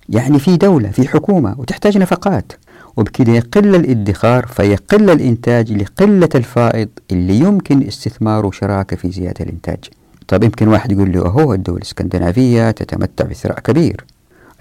يعني 0.09 0.39
في 0.39 0.57
دولة 0.57 0.89
في 0.89 1.07
حكومة 1.07 1.55
وتحتاج 1.57 1.97
نفقات 1.97 2.51
وبكده 2.97 3.31
يقل 3.33 3.75
الادخار 3.75 4.45
فيقل 4.45 5.09
الإنتاج 5.09 5.73
لقلة 5.73 6.29
الفائض 6.35 6.89
اللي 7.11 7.39
يمكن 7.39 7.87
استثماره 7.87 8.51
شراكة 8.51 8.95
في 8.95 9.11
زيادة 9.11 9.45
الإنتاج. 9.45 9.79
طيب 10.27 10.43
يمكن 10.43 10.67
واحد 10.67 10.91
يقول 10.91 11.11
له 11.11 11.25
أهو 11.25 11.53
الدول 11.53 11.77
الإسكندنافية 11.77 12.71
تتمتع 12.71 13.25
بثراء 13.25 13.59
كبير. 13.59 14.05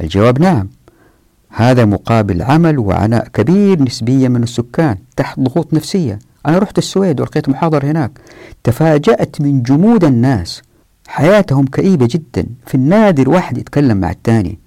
الجواب 0.00 0.40
نعم. 0.40 0.68
هذا 1.56 1.84
مقابل 1.84 2.42
عمل 2.42 2.78
وعناء 2.78 3.28
كبير 3.28 3.82
نسبيا 3.82 4.28
من 4.28 4.42
السكان 4.42 4.96
تحت 5.16 5.40
ضغوط 5.40 5.74
نفسية. 5.74 6.18
أنا 6.46 6.58
رحت 6.58 6.78
السويد 6.78 7.20
ولقيت 7.20 7.48
محاضر 7.48 7.84
هناك. 7.84 8.10
تفاجأت 8.64 9.40
من 9.40 9.62
جمود 9.62 10.04
الناس. 10.04 10.62
حياتهم 11.08 11.66
كئيبة 11.66 12.08
جدا. 12.10 12.46
في 12.66 12.74
النادر 12.74 13.30
واحد 13.30 13.58
يتكلم 13.58 13.96
مع 13.96 14.10
الثاني. 14.10 14.58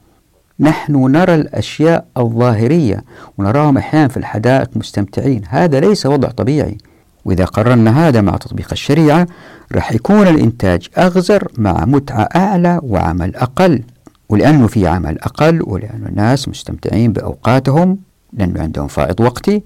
نحن 0.59 1.11
نرى 1.11 1.35
الأشياء 1.35 2.05
الظاهرية 2.17 3.03
ونراهم 3.37 3.77
أحيانا 3.77 4.07
في 4.07 4.17
الحدائق 4.17 4.69
مستمتعين. 4.75 5.41
هذا 5.49 5.79
ليس 5.79 6.05
وضع 6.05 6.29
طبيعي. 6.29 6.77
وإذا 7.25 7.45
قررنا 7.45 8.07
هذا 8.07 8.21
مع 8.21 8.37
تطبيق 8.37 8.67
الشريعة 8.71 9.27
راح 9.71 9.91
يكون 9.91 10.27
الإنتاج 10.27 10.87
أغزر 10.97 11.47
مع 11.57 11.85
متعة 11.85 12.29
أعلى 12.35 12.79
وعمل 12.83 13.35
أقل. 13.35 13.83
ولأنه 14.29 14.67
في 14.67 14.87
عمل 14.87 15.19
أقل 15.21 15.61
ولأنه 15.63 16.07
الناس 16.07 16.49
مستمتعين 16.49 17.13
بأوقاتهم 17.13 17.97
لأنه 18.33 18.61
عندهم 18.61 18.87
فائض 18.87 19.19
وقتي 19.19 19.61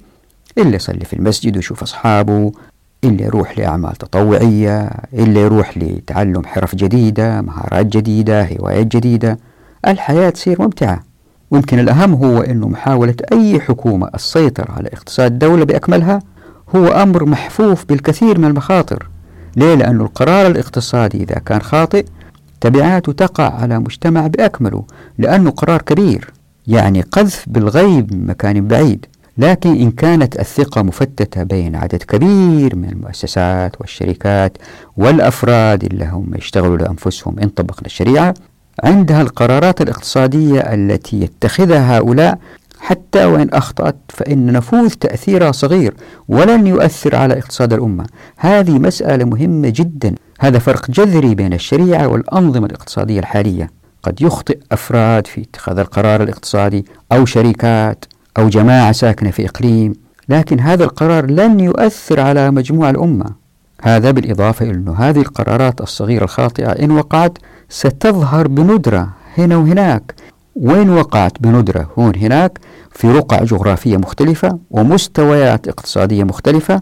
اللي 0.58 0.76
يصلي 0.76 1.06
في 1.06 1.14
المسجد 1.14 1.56
ويشوف 1.56 1.84
أصحابه 1.84 2.52
اللي 3.04 3.24
يروح 3.24 3.60
لأعمال 3.60 3.96
تطوعية 3.96 4.90
اللي 5.14 5.40
يروح 5.40 5.78
لتعلم 5.78 6.46
حرف 6.46 6.76
جديدة 6.76 7.42
مهارات 7.42 7.86
جديدة 7.86 8.44
هوايات 8.44 8.88
جديدة. 8.88 9.40
الحياة 9.88 10.30
تصير 10.30 10.62
ممتعة. 10.62 11.04
ويمكن 11.52 11.80
الأهم 11.80 12.14
هو 12.14 12.42
أنه 12.42 12.68
محاولة 12.68 13.16
أي 13.32 13.60
حكومة 13.60 14.10
السيطرة 14.16 14.72
على 14.72 14.90
اقتصاد 14.94 15.32
الدولة 15.32 15.66
بأكملها 15.66 16.20
هو 16.76 16.88
أمر 16.88 17.26
محفوف 17.26 17.86
بالكثير 17.86 18.40
من 18.40 18.46
المخاطر. 18.46 19.10
ليه؟ 19.56 19.76
لأن 19.76 20.02
القرار 20.02 20.48
الاقتصادي 20.48 21.24
إذا 21.24 21.36
كان 21.36 21.62
خاطئ 21.62 22.06
تبعاته 22.62 23.12
تقع 23.12 23.54
على 23.62 23.80
مجتمع 23.80 24.28
بأكمله 24.28 24.84
لأنه 25.18 25.50
قرار 25.50 25.82
كبير 25.82 26.34
يعني 26.68 27.02
قذف 27.02 27.46
بالغيب 27.48 28.14
من 28.14 28.28
مكان 28.28 28.68
بعيد. 28.68 29.06
لكن 29.38 29.70
إن 29.70 29.92
كانت 29.92 30.40
الثقة 30.40 30.82
مفتتة 30.82 31.44
بين 31.44 31.76
عدد 31.76 32.04
كبير 32.04 32.76
من 32.76 32.90
المؤسسات 32.90 33.82
والشركات 33.82 34.58
والأفراد 34.98 35.84
اللي 35.84 36.06
هم 36.06 36.32
يشتغلوا 36.36 36.78
لأنفسهم 36.78 37.40
إن 37.40 37.50
طبقنا 37.50 37.86
الشريعة 37.86 38.34
عندها 38.84 39.22
القرارات 39.22 39.82
الاقتصادية 39.82 40.60
التي 40.60 41.22
يتخذها 41.22 41.98
هؤلاء 41.98 42.38
حتى 42.80 43.26
وإن 43.26 43.50
أخطأت 43.50 43.96
فإن 44.10 44.54
نفوذ 44.54 44.90
تأثيرها 44.90 45.52
صغير 45.52 45.94
ولن 46.28 46.68
يؤثر 46.68 47.16
على 47.16 47.38
اقتصاد 47.38 47.74
الأمة. 47.74 48.06
هذه 48.38 48.80
مسألة 48.80 49.26
مهمة 49.26 49.70
جدا. 49.70 50.16
هذا 50.42 50.60
فرق 50.60 50.92
جذري 50.92 51.36
بين 51.36 51.54
الشريعة 51.54 52.08
والأنظمة 52.08 52.66
الاقتصادية 52.66 53.20
الحالية. 53.20 53.70
قد 54.04 54.22
يخطئ 54.22 54.60
أفراد 54.72 55.28
في 55.28 55.42
اتخاذ 55.42 55.80
القرار 55.80 56.24
الاقتصادي 56.24 56.86
أو 57.12 57.26
شركات 57.26 58.06
أو 58.38 58.50
جماعة 58.50 58.92
ساكنة 58.92 59.32
في 59.32 59.46
إقليم 59.46 59.94
لكن 60.30 60.60
هذا 60.60 60.84
القرار 60.84 61.32
لن 61.32 61.60
يؤثر 61.60 62.20
على 62.20 62.52
مجموع 62.52 62.90
الأمة. 62.90 63.26
هذا 63.82 64.12
بالإضافة 64.12 64.66
إلى 64.66 64.74
أن 64.74 64.90
هذه 64.90 65.20
القرارات 65.20 65.82
الصغيرة 65.82 66.24
الخاطئة 66.24 66.72
إن 66.72 66.92
وقعت 66.92 67.38
ستظهر 67.70 68.48
بندرة 68.48 69.10
هنا 69.38 69.58
وهناك. 69.58 70.16
وين 70.56 70.90
وقعت 70.90 71.42
بندرة 71.42 71.90
هون 72.00 72.16
هناك 72.16 72.60
في 72.92 73.12
رقع 73.12 73.44
جغرافية 73.44 73.98
مختلفة 73.98 74.60
ومستويات 74.72 75.68
اقتصادية 75.68 76.24
مختلفة 76.24 76.82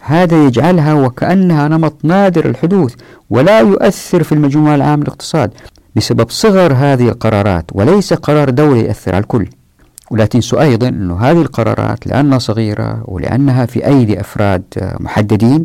هذا 0.00 0.44
يجعلها 0.46 0.94
وكأنها 0.94 1.68
نمط 1.68 1.94
نادر 2.04 2.48
الحدوث 2.48 2.94
ولا 3.30 3.60
يؤثر 3.60 4.22
في 4.22 4.32
المجموع 4.32 4.74
العام 4.74 5.00
للاقتصاد 5.00 5.50
بسبب 5.96 6.30
صغر 6.30 6.72
هذه 6.72 7.08
القرارات 7.08 7.64
وليس 7.72 8.12
قرار 8.12 8.50
دولي 8.50 8.84
يأثر 8.84 9.14
على 9.14 9.22
الكل. 9.22 9.46
ولا 10.10 10.24
تنسوا 10.24 10.62
أيضا 10.62 10.88
أن 10.88 11.10
هذه 11.10 11.42
القرارات 11.42 12.06
لأنها 12.06 12.38
صغيرة 12.38 13.02
ولأنها 13.04 13.66
في 13.66 13.86
أيدي 13.86 14.20
أفراد 14.20 14.62
محددين 15.00 15.64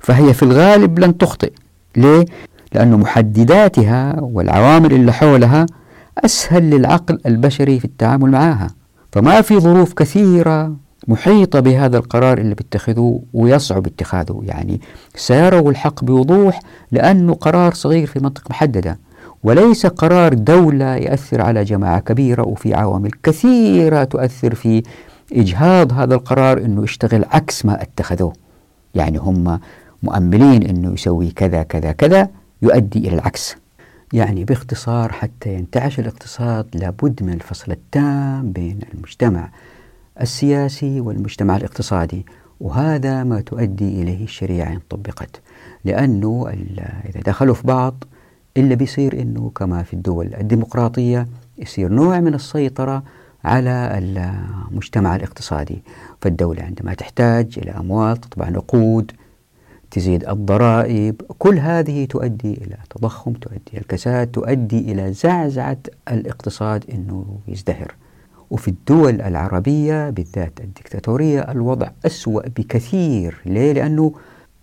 فهي 0.00 0.34
في 0.34 0.42
الغالب 0.42 0.98
لن 0.98 1.18
تخطئ. 1.18 1.52
ليه؟ 1.96 2.24
لأن 2.72 2.96
محدداتها 2.96 4.16
والعوامل 4.20 4.92
اللي 4.92 5.12
حولها 5.12 5.66
أسهل 6.24 6.70
للعقل 6.70 7.18
البشري 7.26 7.78
في 7.78 7.84
التعامل 7.84 8.30
معها. 8.30 8.70
فما 9.12 9.40
في 9.40 9.60
ظروف 9.60 9.92
كثيرة 9.92 10.72
محيطة 11.10 11.60
بهذا 11.60 11.98
القرار 11.98 12.38
اللي 12.38 12.54
بيتخذوه 12.54 13.22
ويصعب 13.32 13.86
اتخاذه. 13.86 14.40
يعني 14.44 14.80
سيروا 15.14 15.70
الحق 15.70 16.04
بوضوح 16.04 16.60
لأنه 16.92 17.34
قرار 17.34 17.74
صغير 17.74 18.06
في 18.06 18.20
منطقة 18.20 18.44
محددة 18.50 18.98
وليس 19.42 19.86
قرار 19.86 20.34
دولة 20.34 20.96
يأثر 20.96 21.40
على 21.40 21.64
جماعة 21.64 22.00
كبيرة 22.00 22.42
وفي 22.42 22.74
عوامل 22.74 23.10
كثيرة 23.22 24.04
تؤثر 24.04 24.54
في 24.54 24.82
إجهاض 25.32 25.92
هذا 25.92 26.14
القرار 26.14 26.58
أنه 26.58 26.82
يشتغل 26.84 27.24
عكس 27.30 27.64
ما 27.64 27.82
اتخذوه. 27.82 28.32
يعني 28.94 29.18
هم 29.18 29.60
مؤملين 30.02 30.62
أنه 30.62 30.92
يسوي 30.92 31.30
كذا 31.30 31.62
كذا 31.62 31.92
كذا 31.92 32.28
يؤدي 32.62 32.98
إلى 32.98 33.14
العكس. 33.14 33.56
يعني 34.12 34.44
باختصار 34.44 35.12
حتى 35.12 35.54
ينتعش 35.54 35.98
الاقتصاد 35.98 36.66
لابد 36.74 37.22
من 37.22 37.32
الفصل 37.32 37.72
التام 37.72 38.52
بين 38.52 38.78
المجتمع. 38.94 39.50
السياسي 40.20 41.00
والمجتمع 41.00 41.56
الاقتصادي 41.56 42.26
وهذا 42.60 43.24
ما 43.24 43.40
تؤدي 43.40 44.02
إليه 44.02 44.24
الشريعة 44.24 44.72
إن 44.72 44.80
طبقت. 44.90 45.40
لأنه 45.84 46.48
إذا 47.08 47.20
دخلوا 47.26 47.54
في 47.54 47.66
بعض 47.66 48.04
إلا 48.56 48.74
بيصير 48.74 49.22
أنه 49.22 49.50
كما 49.54 49.82
في 49.82 49.94
الدول 49.94 50.34
الديمقراطية 50.34 51.28
يصير 51.58 51.92
نوع 51.92 52.20
من 52.20 52.34
السيطرة 52.34 53.02
على 53.44 53.90
المجتمع 53.92 55.16
الاقتصادي. 55.16 55.82
فالدولة 56.20 56.62
عندما 56.62 56.94
تحتاج 56.94 57.58
إلى 57.58 57.70
أموال 57.70 58.16
تطبع 58.16 58.48
نقود 58.48 59.12
تزيد 59.90 60.28
الضرائب 60.28 61.22
كل 61.38 61.58
هذه 61.58 62.04
تؤدي 62.04 62.54
إلى 62.54 62.76
تضخم 62.90 63.32
تؤدي 63.32 63.60
إلى 63.72 63.80
الكساد 63.80 64.26
تؤدي 64.26 64.92
إلى 64.92 65.12
زعزعة 65.12 65.78
الاقتصاد 66.08 66.84
أنه 66.90 67.38
يزدهر. 67.48 67.94
وفي 68.50 68.68
الدول 68.68 69.20
العربية 69.20 70.10
بالذات 70.10 70.60
الدكتاتورية 70.60 71.40
الوضع 71.40 71.88
أسوأ 72.06 72.48
بكثير. 72.48 73.40
ليه؟ 73.46 73.72
لأنه 73.72 74.12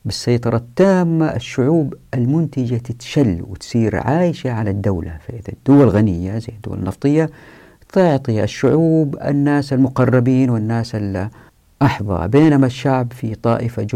بالسيطرة 0.06 0.58
التامة 0.58 1.26
الشعوب 1.36 1.94
المنتجة 2.14 2.76
تتشل 2.76 3.42
وتصير 3.50 3.96
عايشة 3.96 4.52
على 4.52 4.70
الدولة. 4.70 5.18
فإذا 5.28 5.54
الدول 5.54 5.90
غنية 5.90 6.38
زي 6.38 6.54
الدول 6.56 6.78
النفطية 6.78 7.30
تعطي 7.94 8.44
الشعوب 8.44 9.18
الناس 9.26 9.74
المقربين 9.74 10.50
والناس 10.50 10.96
الأحظى 10.96 12.28
بينما 12.28 12.66
الشعب 12.66 13.14
في 13.14 13.36
طائفة 13.36 13.88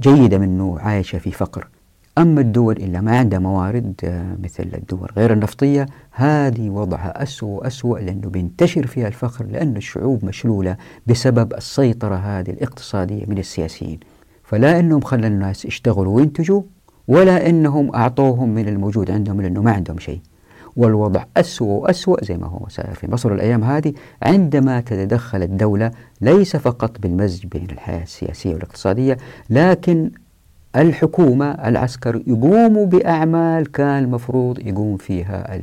جيدة 0.00 0.38
منه 0.38 0.78
عايشة 0.78 1.18
في 1.18 1.30
فقر. 1.30 1.68
أما 2.18 2.40
الدول 2.40 2.76
اللي 2.76 3.00
ما 3.00 3.18
عندها 3.18 3.38
موارد 3.38 3.94
آه، 4.04 4.36
مثل 4.42 4.68
الدول 4.74 5.08
غير 5.16 5.32
النفطية 5.32 5.86
هذه 6.10 6.70
وضعها 6.70 7.22
أسوأ 7.22 7.66
أسوأ 7.66 7.98
لأنه 7.98 8.28
بينتشر 8.28 8.86
فيها 8.86 9.08
الفقر 9.08 9.44
لأن 9.46 9.76
الشعوب 9.76 10.24
مشلولة 10.24 10.76
بسبب 11.06 11.54
السيطرة 11.54 12.14
هذه 12.14 12.50
الاقتصادية 12.50 13.24
من 13.26 13.38
السياسيين. 13.38 14.00
فلا 14.44 14.80
أنهم 14.80 15.00
خلوا 15.00 15.26
الناس 15.26 15.64
يشتغلوا 15.64 16.16
وينتجوا 16.16 16.62
ولا 17.08 17.48
أنهم 17.48 17.94
أعطوهم 17.94 18.48
من 18.48 18.68
الموجود 18.68 19.10
عندهم 19.10 19.40
لأنه 19.40 19.62
ما 19.62 19.72
عندهم 19.72 19.98
شيء. 19.98 20.20
والوضع 20.76 21.24
أسوأ 21.36 21.80
وأسوأ 21.80 22.24
زي 22.24 22.36
ما 22.36 22.46
هو 22.46 22.68
صاير 22.68 22.94
في 22.94 23.10
مصر 23.10 23.32
الأيام 23.32 23.64
هذه. 23.64 23.92
عندما 24.22 24.80
تتدخل 24.80 25.42
الدولة 25.42 25.90
ليس 26.20 26.56
فقط 26.56 27.00
بالمزج 27.00 27.46
بين 27.46 27.66
الحياة 27.70 28.02
السياسية 28.02 28.54
والإقتصادية 28.54 29.18
لكن 29.50 30.10
الحكومة 30.76 31.50
العسكر 31.50 32.22
يقوموا 32.26 32.86
بأعمال 32.86 33.72
كان 33.72 34.04
المفروض 34.04 34.58
يقوم 34.58 34.96
فيها 34.96 35.60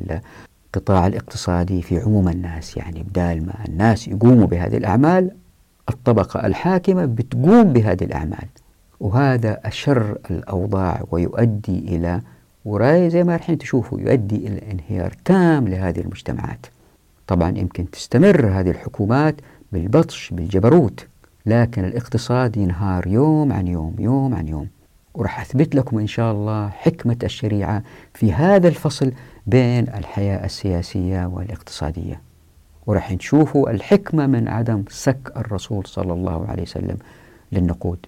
القطاع 0.74 1.08
الاقتصادي 1.08 1.82
في 1.82 2.00
عموم 2.00 2.30
الناس. 2.30 2.78
يعني 2.78 3.04
بدال 3.04 3.46
ما 3.46 3.54
الناس 3.70 4.08
يقوموا 4.08 4.46
بهذه 4.48 4.78
الأعمال 4.78 5.32
الطبقة 5.90 6.46
الحاكمة 6.46 7.06
بتقوم 7.06 7.64
بهذه 7.64 8.04
الأعمال. 8.04 8.48
وهذا 9.00 9.60
أشر 9.66 10.18
الأوضاع 10.32 11.04
ويؤدي 11.12 11.80
إلى 11.80 12.22
وراي 12.66 13.10
زي 13.10 13.24
ما 13.24 13.36
الحين 13.36 13.58
تشوفوا 13.58 14.00
يؤدي 14.00 14.48
إلى 14.48 14.72
انهيار 14.72 15.14
تام 15.26 15.68
لهذه 15.68 16.00
المجتمعات. 16.00 16.66
طبعا 17.28 17.58
يمكن 17.58 17.92
تستمر 17.92 18.48
هذه 18.48 18.70
الحكومات 18.70 19.36
بالبطش 19.72 20.32
بالجبروت 20.34 21.08
لكن 21.46 21.86
الاقتصاد 21.86 22.58
ينهار 22.58 23.08
يوم 23.08 23.54
عن 23.54 23.68
يوم 23.68 23.96
يوم 24.00 24.36
عن 24.36 24.48
يوم. 24.48 24.68
وراح 25.18 25.42
أثبت 25.42 25.76
لكم 25.76 26.00
إن 26.00 26.08
شاء 26.08 26.32
الله 26.32 26.70
حكمة 26.70 27.18
الشريعة 27.24 27.84
في 28.14 28.34
هذا 28.34 28.68
الفصل 28.68 29.12
بين 29.48 29.88
الحياة 29.88 30.46
السياسية 30.46 31.26
والاقتصادية. 31.26 32.22
وراح 32.88 33.12
نشوفوا 33.12 33.70
الحكمة 33.72 34.28
من 34.28 34.48
عدم 34.48 34.84
سك 34.90 35.34
الرسول 35.38 35.88
صلى 35.88 36.14
الله 36.14 36.48
عليه 36.48 36.64
وسلم 36.64 36.98
للنقود. 37.52 38.00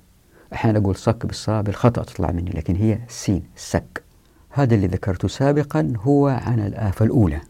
أحيانا 0.54 0.80
أقول 0.80 0.96
صك 0.96 1.26
بالصاد 1.26 1.64
بالخطأ 1.64 2.04
تطلع 2.04 2.32
مني 2.32 2.52
لكن 2.52 2.76
هي 2.76 3.00
سين 3.08 3.44
سك. 3.56 4.04
هذا 4.50 4.76
اللي 4.76 4.88
ذكرته 4.88 5.28
سابقا 5.28 5.94
هو 6.02 6.28
عن 6.28 6.60
الآفة 6.60 7.06
الأولى 7.06 7.42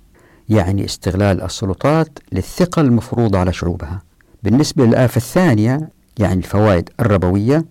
يعني 0.50 0.86
استغلال 0.86 1.42
السلطات 1.42 2.20
للثقة 2.32 2.82
المفروضة 2.82 3.40
على 3.40 3.54
شعوبها. 3.54 4.02
بالنسبة 4.44 4.86
للآفة 4.86 5.18
الثانية 5.18 5.90
يعني 6.20 6.38
الفوائد 6.38 6.90
الربوية 7.00 7.66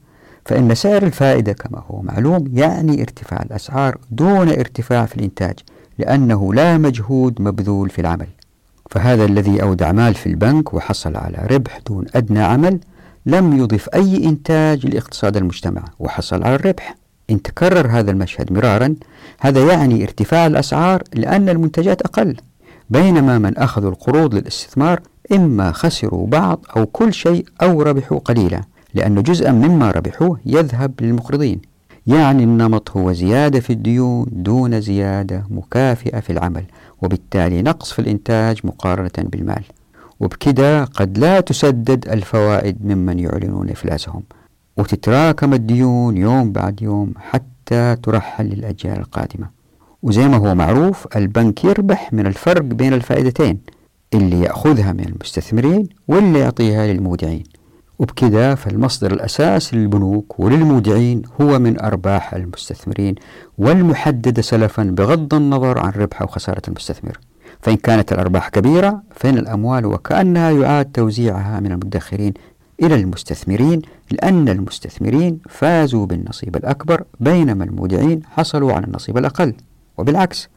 فإن 0.49 0.75
سعر 0.75 1.03
الفائدة 1.03 1.53
كما 1.53 1.83
هو 1.91 2.03
معلوم 2.03 2.45
يعني 2.53 3.03
ارتفاع 3.03 3.43
الأسعار 3.43 3.99
دون 4.11 4.49
ارتفاع 4.49 5.07
في 5.07 5.17
الإنتاج 5.17 5.55
لأنه 5.99 6.55
لا 6.55 6.79
مجهود 6.79 7.43
مبذول 7.43 7.91
في 7.91 8.01
العمل. 8.01 8.27
فهذا 8.91 9.25
الذي 9.25 9.63
أودع 9.63 9.93
مال 9.93 10.15
في 10.15 10.27
البنك 10.27 10.75
وحصل 10.75 11.17
على 11.17 11.47
ربح 11.51 11.79
دون 11.87 12.05
أدنى 12.15 12.41
عمل 12.41 12.79
لم 13.27 13.59
يضف 13.59 13.89
أي 13.95 14.25
إنتاج 14.25 14.87
لإقتصاد 14.87 15.37
المجتمع 15.37 15.83
وحصل 15.99 16.45
على 16.45 16.55
الربح. 16.55 16.97
إن 17.31 17.43
تكرر 17.43 17.87
هذا 17.91 18.11
المشهد 18.11 18.53
مرارا 18.53 18.95
هذا 19.41 19.73
يعني 19.73 20.03
ارتفاع 20.03 20.47
الأسعار 20.47 21.03
لأن 21.15 21.49
المنتجات 21.49 22.03
أقل. 22.03 22.37
بينما 22.91 23.39
من 23.39 23.59
أخذوا 23.59 23.91
القروض 23.91 24.35
للاستثمار 24.35 25.01
إما 25.33 25.73
خسروا 25.73 26.27
بعض 26.27 26.65
أو 26.77 26.87
كل 26.87 27.15
شيء 27.15 27.45
أو 27.63 27.83
ربحوا 27.83 28.19
قليلا. 28.19 28.61
لأن 28.99 29.23
جزءا 29.23 29.53
مما 29.53 29.91
ربحوه 29.91 30.41
يذهب 30.47 30.93
للمقرضين 31.01 31.61
يعني 32.07 32.45
النمط 32.45 32.97
هو 32.97 33.13
زيادة 33.13 33.61
في 33.61 33.73
الديون 33.73 34.27
دون 34.33 34.81
زيادة 34.81 35.45
مكافئة 35.51 36.21
في 36.21 36.31
العمل 36.31 36.65
وبالتالي 37.03 37.63
نقص 37.63 37.93
في 37.93 37.99
الإنتاج 37.99 38.61
مقارنة 38.65 39.11
بالمال. 39.19 39.63
وبكده 40.21 40.85
قد 40.85 41.19
لا 41.19 41.41
تسدد 41.41 42.09
الفوائد 42.09 42.87
ممن 42.87 43.19
يعلنون 43.19 43.71
إفلاسهم. 43.71 44.23
وتتراكم 44.77 45.55
الديون 45.55 46.17
يوم 46.17 46.53
بعد 46.53 46.83
يوم 46.83 47.13
حتى 47.17 47.97
ترحل 48.03 48.45
للأجيال 48.45 48.99
القادمة. 48.99 49.49
وزي 50.03 50.29
ما 50.29 50.37
هو 50.37 50.55
معروف 50.55 51.17
البنك 51.17 51.65
يربح 51.65 52.13
من 52.13 52.27
الفرق 52.27 52.63
بين 52.63 52.93
الفائدتين 52.93 53.59
اللي 54.15 54.41
يأخذها 54.41 54.93
من 54.93 55.05
المستثمرين 55.05 55.89
واللي 56.09 56.39
يعطيها 56.39 56.87
للمودعين. 56.87 57.58
وبكذا 57.99 58.55
فالمصدر 58.55 59.13
الأساس 59.13 59.75
للبنوك 59.75 60.41
وللمودعين 60.41 61.23
هو 61.41 61.59
من 61.59 61.81
أرباح 61.81 62.35
المستثمرين 62.35 63.15
والمحددة 63.59 64.43
سلفا 64.43 64.83
بغض 64.83 65.35
النظر 65.35 65.79
عن 65.79 65.91
ربح 65.91 66.23
أو 66.23 66.27
خسارة 66.27 66.63
المستثمر. 66.69 67.19
فإن 67.61 67.77
كانت 67.77 68.13
الأرباح 68.13 68.49
كبيرة 68.49 69.03
فإن 69.15 69.39
الأموال 69.39 69.87
وكأنها 69.87 70.51
يعاد 70.51 70.85
توزيعها 70.85 71.61
من 71.61 71.73
المدخرين 71.73 72.35
إلى 72.83 72.95
المستثمرين 72.95 73.83
لأن 74.11 74.49
المستثمرين 74.49 75.39
فازوا 75.49 76.07
بالنصيب 76.07 76.57
الأكبر 76.57 77.05
بينما 77.21 77.65
المودعين 77.65 78.21
حصلوا 78.25 78.73
على 78.73 78.87
النصيب 78.87 79.19
الأقل. 79.19 79.55
وبالعكس 79.99 80.49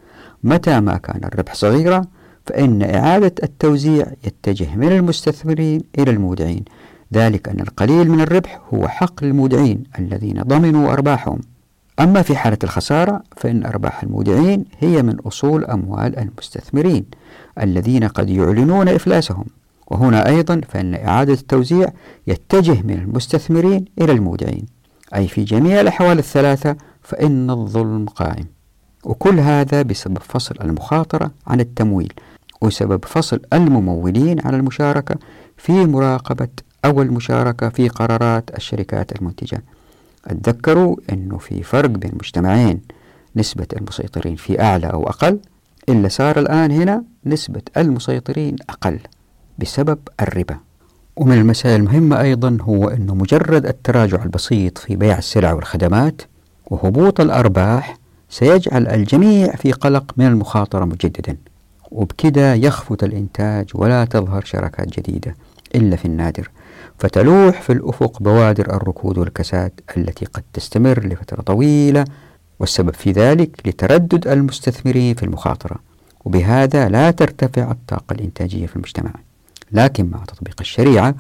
متى 0.43 0.79
ما 0.79 0.97
كان 0.97 1.21
الربح 1.23 1.53
صغيرا 1.53 2.01
فإن 2.45 2.81
إعادة 2.81 3.33
التوزيع 3.43 4.05
يتجه 4.25 4.75
من 4.75 4.91
المستثمرين 4.91 5.81
إلى 5.99 6.11
المودعين. 6.11 6.65
ذلك 7.13 7.49
أن 7.49 7.59
القليل 7.59 8.11
من 8.11 8.21
الربح 8.21 8.61
هو 8.73 8.87
حق 8.87 9.23
المودعين 9.23 9.83
الذين 9.99 10.41
ضمنوا 10.41 10.93
أرباحهم. 10.93 11.39
أما 11.99 12.21
في 12.21 12.35
حالة 12.35 12.57
الخسارة 12.63 13.23
فإن 13.37 13.65
أرباح 13.65 14.03
المودعين 14.03 14.65
هي 14.79 15.03
من 15.03 15.19
أصول 15.19 15.65
أموال 15.65 16.19
المستثمرين 16.19 17.05
الذين 17.61 18.03
قد 18.03 18.29
يعلنون 18.29 18.89
إفلاسهم. 18.89 19.45
وهنا 19.87 20.27
أيضا 20.27 20.61
فإن 20.69 20.95
إعادة 20.95 21.33
التوزيع 21.33 21.87
يتجه 22.27 22.81
من 22.81 22.93
المستثمرين 22.93 23.85
إلى 24.01 24.11
المودعين. 24.11 24.65
أي 25.15 25.27
في 25.27 25.43
جميع 25.43 25.81
الأحوال 25.81 26.19
الثلاثة 26.19 26.75
فإن 27.03 27.49
الظلم 27.49 28.05
قائم. 28.05 28.45
وكل 29.03 29.39
هذا 29.39 29.81
بسبب 29.81 30.17
فصل 30.17 30.55
المخاطرة 30.61 31.31
عن 31.47 31.59
التمويل 31.59 32.13
وسبب 32.61 33.05
فصل 33.05 33.39
الممولين 33.53 34.41
عن 34.45 34.55
المشاركة 34.55 35.15
في 35.57 35.71
مراقبة 35.71 36.47
أو 36.85 37.01
المشاركة 37.01 37.69
في 37.69 37.89
قرارات 37.89 38.57
الشركات 38.57 39.15
المنتجة. 39.15 39.63
اتذكروا 40.25 40.95
أنه 41.11 41.37
في 41.37 41.63
فرق 41.63 41.89
بين 41.89 42.11
مجتمعين 42.13 42.81
نسبة 43.35 43.67
المسيطرين 43.77 44.35
في 44.35 44.61
أعلى 44.61 44.87
أو 44.87 45.07
أقل 45.09 45.39
إلا 45.89 46.07
صار 46.07 46.39
الآن 46.39 46.71
هنا 46.71 47.03
نسبة 47.25 47.61
المسيطرين 47.77 48.55
أقل 48.69 48.99
بسبب 49.59 49.99
الربا. 50.21 50.57
ومن 51.15 51.37
المسائل 51.37 51.79
المهمة 51.79 52.21
أيضا 52.21 52.57
هو 52.61 52.89
أنه 52.89 53.15
مجرد 53.15 53.65
التراجع 53.65 54.23
البسيط 54.23 54.77
في 54.77 54.95
بيع 54.95 55.17
السلع 55.17 55.53
والخدمات 55.53 56.21
وهبوط 56.65 57.21
الأرباح 57.21 57.97
سيجعل 58.29 58.87
الجميع 58.87 59.55
في 59.55 59.71
قلق 59.71 60.11
من 60.17 60.27
المخاطرة 60.27 60.85
مجددا 60.85 61.37
وبكده 61.91 62.53
يخفت 62.53 63.03
الإنتاج 63.03 63.69
ولا 63.75 64.05
تظهر 64.05 64.45
شركات 64.45 64.99
جديدة 64.99 65.35
إلا 65.75 65.95
في 65.95 66.05
النادر. 66.05 66.49
فتلوح 67.01 67.61
في 67.61 67.73
الأفق 67.73 68.23
بوادر 68.23 68.75
الركود 68.75 69.17
والكساد 69.17 69.71
التي 69.97 70.25
قد 70.25 70.43
تستمر 70.53 71.07
لفترة 71.07 71.41
طويلة 71.41 72.05
والسبب 72.59 72.93
في 72.93 73.11
ذلك 73.11 73.49
لتردد 73.65 74.27
المستثمرين 74.27 75.15
في 75.15 75.23
المخاطرة. 75.23 75.75
وبهذا 76.25 76.89
لا 76.89 77.11
ترتفع 77.11 77.71
الطاقة 77.71 78.13
الإنتاجية 78.13 78.65
في 78.65 78.75
المجتمع 78.75 79.11
لكن 79.71 80.09
مع 80.09 80.23
تطبيق 80.25 80.55
الشريعة 80.61 81.15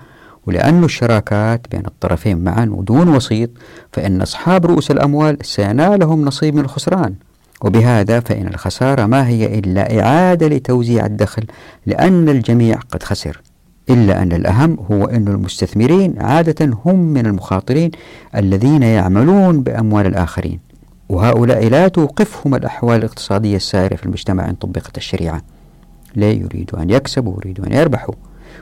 ولأن 0.47 0.83
الشراكات 0.83 1.61
بين 1.71 1.85
الطرفين 1.85 2.37
معا 2.37 2.65
ودون 2.71 3.15
وسيط 3.15 3.49
فإن 3.93 4.21
أصحاب 4.21 4.65
رؤوس 4.65 4.91
الأموال 4.91 5.37
سينالهم 5.41 6.25
نصيب 6.25 6.55
من 6.55 6.61
الخسران. 6.61 7.15
وبهذا 7.61 8.19
فإن 8.19 8.47
الخسارة 8.47 9.05
ما 9.05 9.27
هي 9.27 9.59
إلا 9.59 9.99
إعادة 9.99 10.47
لتوزيع 10.47 11.05
الدخل 11.05 11.43
لأن 11.85 12.29
الجميع 12.29 12.79
قد 12.91 13.03
خسر. 13.03 13.41
إلا 13.89 14.21
أن 14.21 14.31
الأهم 14.31 14.77
هو 14.91 15.05
أن 15.05 15.27
المستثمرين 15.27 16.15
عادة 16.21 16.77
هم 16.85 16.99
من 16.99 17.25
المخاطرين 17.25 17.91
الذين 18.35 18.83
يعملون 18.83 19.63
بأموال 19.63 20.05
الآخرين 20.05 20.59
وهؤلاء 21.09 21.67
لا 21.67 21.87
توقفهم 21.87 22.55
الأحوال 22.55 22.99
الاقتصادية 22.99 23.55
السائرة 23.55 23.95
في 23.95 24.05
المجتمع 24.05 24.49
إن 24.49 24.53
طبقت 24.53 24.97
الشريعة. 24.97 25.41
لا 26.15 26.31
يريدوا 26.31 26.81
أن 26.81 26.89
يكسبوا 26.89 27.33
ويريدوا 27.35 27.65
أن 27.65 27.73
يربحوا. 27.73 28.13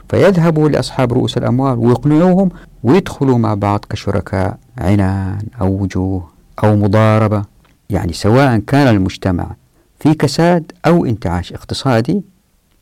فيذهبوا 0.10 0.70
لأصحاب 0.70 1.14
رؤوس 1.14 1.38
الأموال 1.38 1.78
ويقنعوهم 1.78 2.50
ويدخلوا 2.84 3.38
مع 3.38 3.54
بعض 3.54 3.86
كشركاء 3.90 4.58
عنان 4.78 5.38
أو 5.62 5.82
وجوه 5.82 6.28
أو 6.64 6.76
مضاربة. 6.76 7.44
يعني 7.90 8.14
سواء 8.14 8.60
كان 8.60 8.88
المجتمع 8.88 9.56
في 10.00 10.14
كساد 10.14 10.72
أو 10.86 11.06
انتعاش 11.06 11.54
اقتصادي 11.54 12.22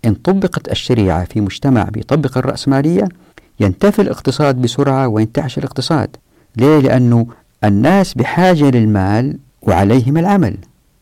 إن 0.07 0.13
طبقت 0.13 0.71
الشريعة 0.71 1.25
في 1.25 1.41
مجتمع 1.41 1.83
بيطبق 1.83 2.37
الرأسمالية 2.37 3.09
ينتفي 3.59 4.01
الاقتصاد 4.01 4.61
بسرعة 4.61 5.07
وينتعش 5.07 5.57
الاقتصاد. 5.57 6.15
ليه؟ 6.55 6.79
لأنه 6.79 7.27
الناس 7.63 8.13
بحاجة 8.13 8.69
للمال 8.69 9.37
وعليهم 9.61 10.17
العمل 10.17 10.57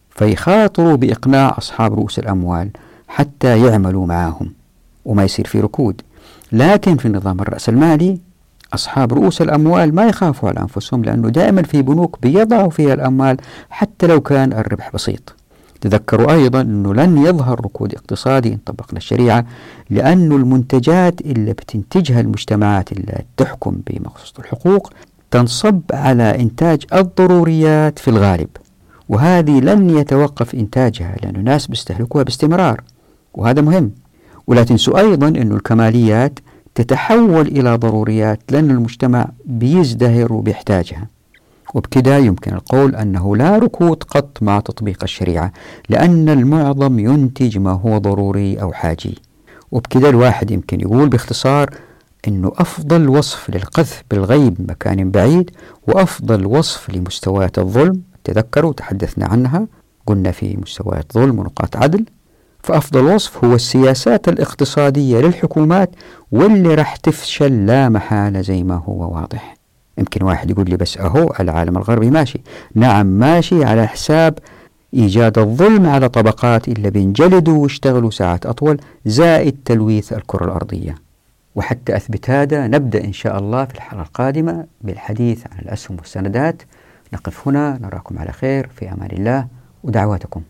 فيخاطروا 0.10 0.96
بإقناع 0.96 1.56
أصحاب 1.58 1.94
رؤوس 1.94 2.20
الأموال 2.20 2.70
حتى 3.08 3.66
يعملوا 3.66 4.06
معهم 4.06 4.54
وما 5.06 5.24
يصير 5.24 5.48
في 5.48 5.60
ركود. 5.60 6.02
لكن 6.52 6.98
في 6.98 7.06
النظام 7.06 7.40
الرأسمالي 7.42 8.20
أصحاب 8.74 9.14
رؤوس 9.14 9.42
الأموال 9.42 9.96
ما 9.96 10.08
يخافوا 10.08 10.50
على 10.50 10.60
أنفسهم 10.60 11.04
لأنه 11.04 11.30
دائما 11.30 11.62
في 11.62 11.82
بنوك 11.82 12.22
بيضعوا 12.22 12.70
فيها 12.70 12.94
الأموال 12.94 13.38
حتى 13.70 14.08
لو 14.08 14.22
كان 14.22 14.54
الربح 14.54 14.92
بسيط. 14.94 15.36
تذكروا 15.82 16.32
أيضا 16.32 16.62
أنه 16.62 16.94
لن 16.94 17.18
يظهر 17.18 17.60
ركود 17.66 17.94
اقتصادي 17.96 18.54
إن 18.54 18.58
طبقنا 18.66 18.98
الشريعة 18.98 19.46
لأن 19.90 20.32
المنتجات 20.32 21.22
اللي 21.22 21.54
بتنتجها 21.54 22.22
المجتمعات 22.22 22.92
اللي 22.92 23.22
تحكم 23.38 23.78
بمخصوص 23.88 24.34
الحقوق 24.40 24.94
تنصب 25.32 25.82
على 25.94 26.40
إنتاج 26.42 26.84
الضروريات 26.94 28.00
في 28.00 28.08
الغالب. 28.08 28.50
وهذه 29.10 29.60
لن 29.60 29.90
يتوقف 29.90 30.56
إنتاجها 30.56 31.16
لأن 31.24 31.36
الناس 31.36 31.68
بيستهلكوها 31.68 32.24
باستمرار 32.24 32.82
وهذا 33.34 33.62
مهم. 33.62 33.92
ولا 34.48 34.64
تنسوا 34.64 35.00
أيضا 35.00 35.28
أن 35.28 35.52
الكماليات 35.52 36.40
تتحول 36.76 37.48
إلى 37.48 37.76
ضروريات 37.76 38.40
لأن 38.52 38.72
المجتمع 38.72 39.28
بيزدهر 39.46 40.34
وبيحتاجها. 40.34 41.08
وبكذا 41.76 42.18
يمكن 42.18 42.54
القول 42.54 42.96
أنه 42.96 43.36
لا 43.36 43.58
ركود 43.58 44.04
قط 44.04 44.44
مع 44.44 44.60
تطبيق 44.60 45.04
الشريعة 45.04 45.52
لأن 45.90 46.30
المعظم 46.30 47.00
ينتج 47.00 47.58
ما 47.58 47.72
هو 47.72 47.98
ضروري 47.98 48.62
أو 48.62 48.74
حاجي. 48.74 49.18
وبكذا 49.72 50.10
الواحد 50.10 50.52
يمكن 50.52 50.82
يقول 50.82 51.10
باختصار 51.10 51.70
أنه 52.28 52.52
أفضل 52.56 53.10
وصف 53.10 53.50
للقذف 53.50 54.04
بالغيب 54.12 54.72
مكان 54.72 55.12
بعيد 55.12 55.52
وأفضل 55.88 56.46
وصف 56.46 56.90
لمستويات 56.90 57.60
الظلم 57.60 58.02
تذكروا 58.24 58.74
تحدثنا 58.74 59.26
عنها 59.26 59.68
قلنا 60.08 60.32
في 60.32 60.58
مستويات 60.58 61.14
ظلم 61.14 61.40
ونقاط 61.40 61.76
عدل 61.78 62.06
فأفضل 62.64 63.04
وصف 63.04 63.46
هو 63.46 63.56
السياسات 63.56 64.28
الاقتصادية 64.30 65.20
للحكومات 65.20 65.90
واللي 66.32 66.76
راح 66.76 66.96
تفشل 66.96 67.66
لا 67.66 67.90
محالة 67.90 68.42
زي 68.42 68.64
ما 68.64 68.76
هو 68.76 69.16
واضح. 69.16 69.55
يمكن 69.98 70.26
واحد 70.26 70.52
يقول 70.52 70.70
لي 70.70 70.78
بس 70.78 70.98
أهو 70.98 71.34
العالم 71.40 71.78
الغربي 71.78 72.10
ماشي. 72.10 72.42
نعم 72.76 73.06
ماشي 73.06 73.64
على 73.64 73.88
حساب 73.88 74.40
إيجاد 74.94 75.38
الظلم 75.38 75.86
على 75.86 76.10
طبقات 76.10 76.68
اللي 76.68 76.90
بينجلدوا 76.90 77.64
ويشتغلوا 77.64 78.12
ساعات 78.12 78.46
أطول 78.46 78.78
زائد 79.06 79.58
تلويث 79.66 80.14
الكرة 80.14 80.46
الأرضية. 80.46 80.96
وحتى 81.56 81.96
أثبت 81.96 82.30
هذا 82.30 82.68
نبدأ 82.68 83.04
إن 83.04 83.14
شاء 83.14 83.40
الله 83.40 83.66
في 83.66 83.76
الحلقة 83.76 84.02
القادمة 84.02 84.66
بالحديث 84.82 85.44
عن 85.52 85.60
الأسهم 85.60 85.98
والسندات. 85.98 86.62
نقف 87.14 87.48
هنا 87.48 87.80
نراكم 87.82 88.20
على 88.20 88.32
خير 88.32 88.70
في 88.76 88.92
أمان 88.92 89.10
الله 89.12 89.48
ودعواتكم. 89.84 90.42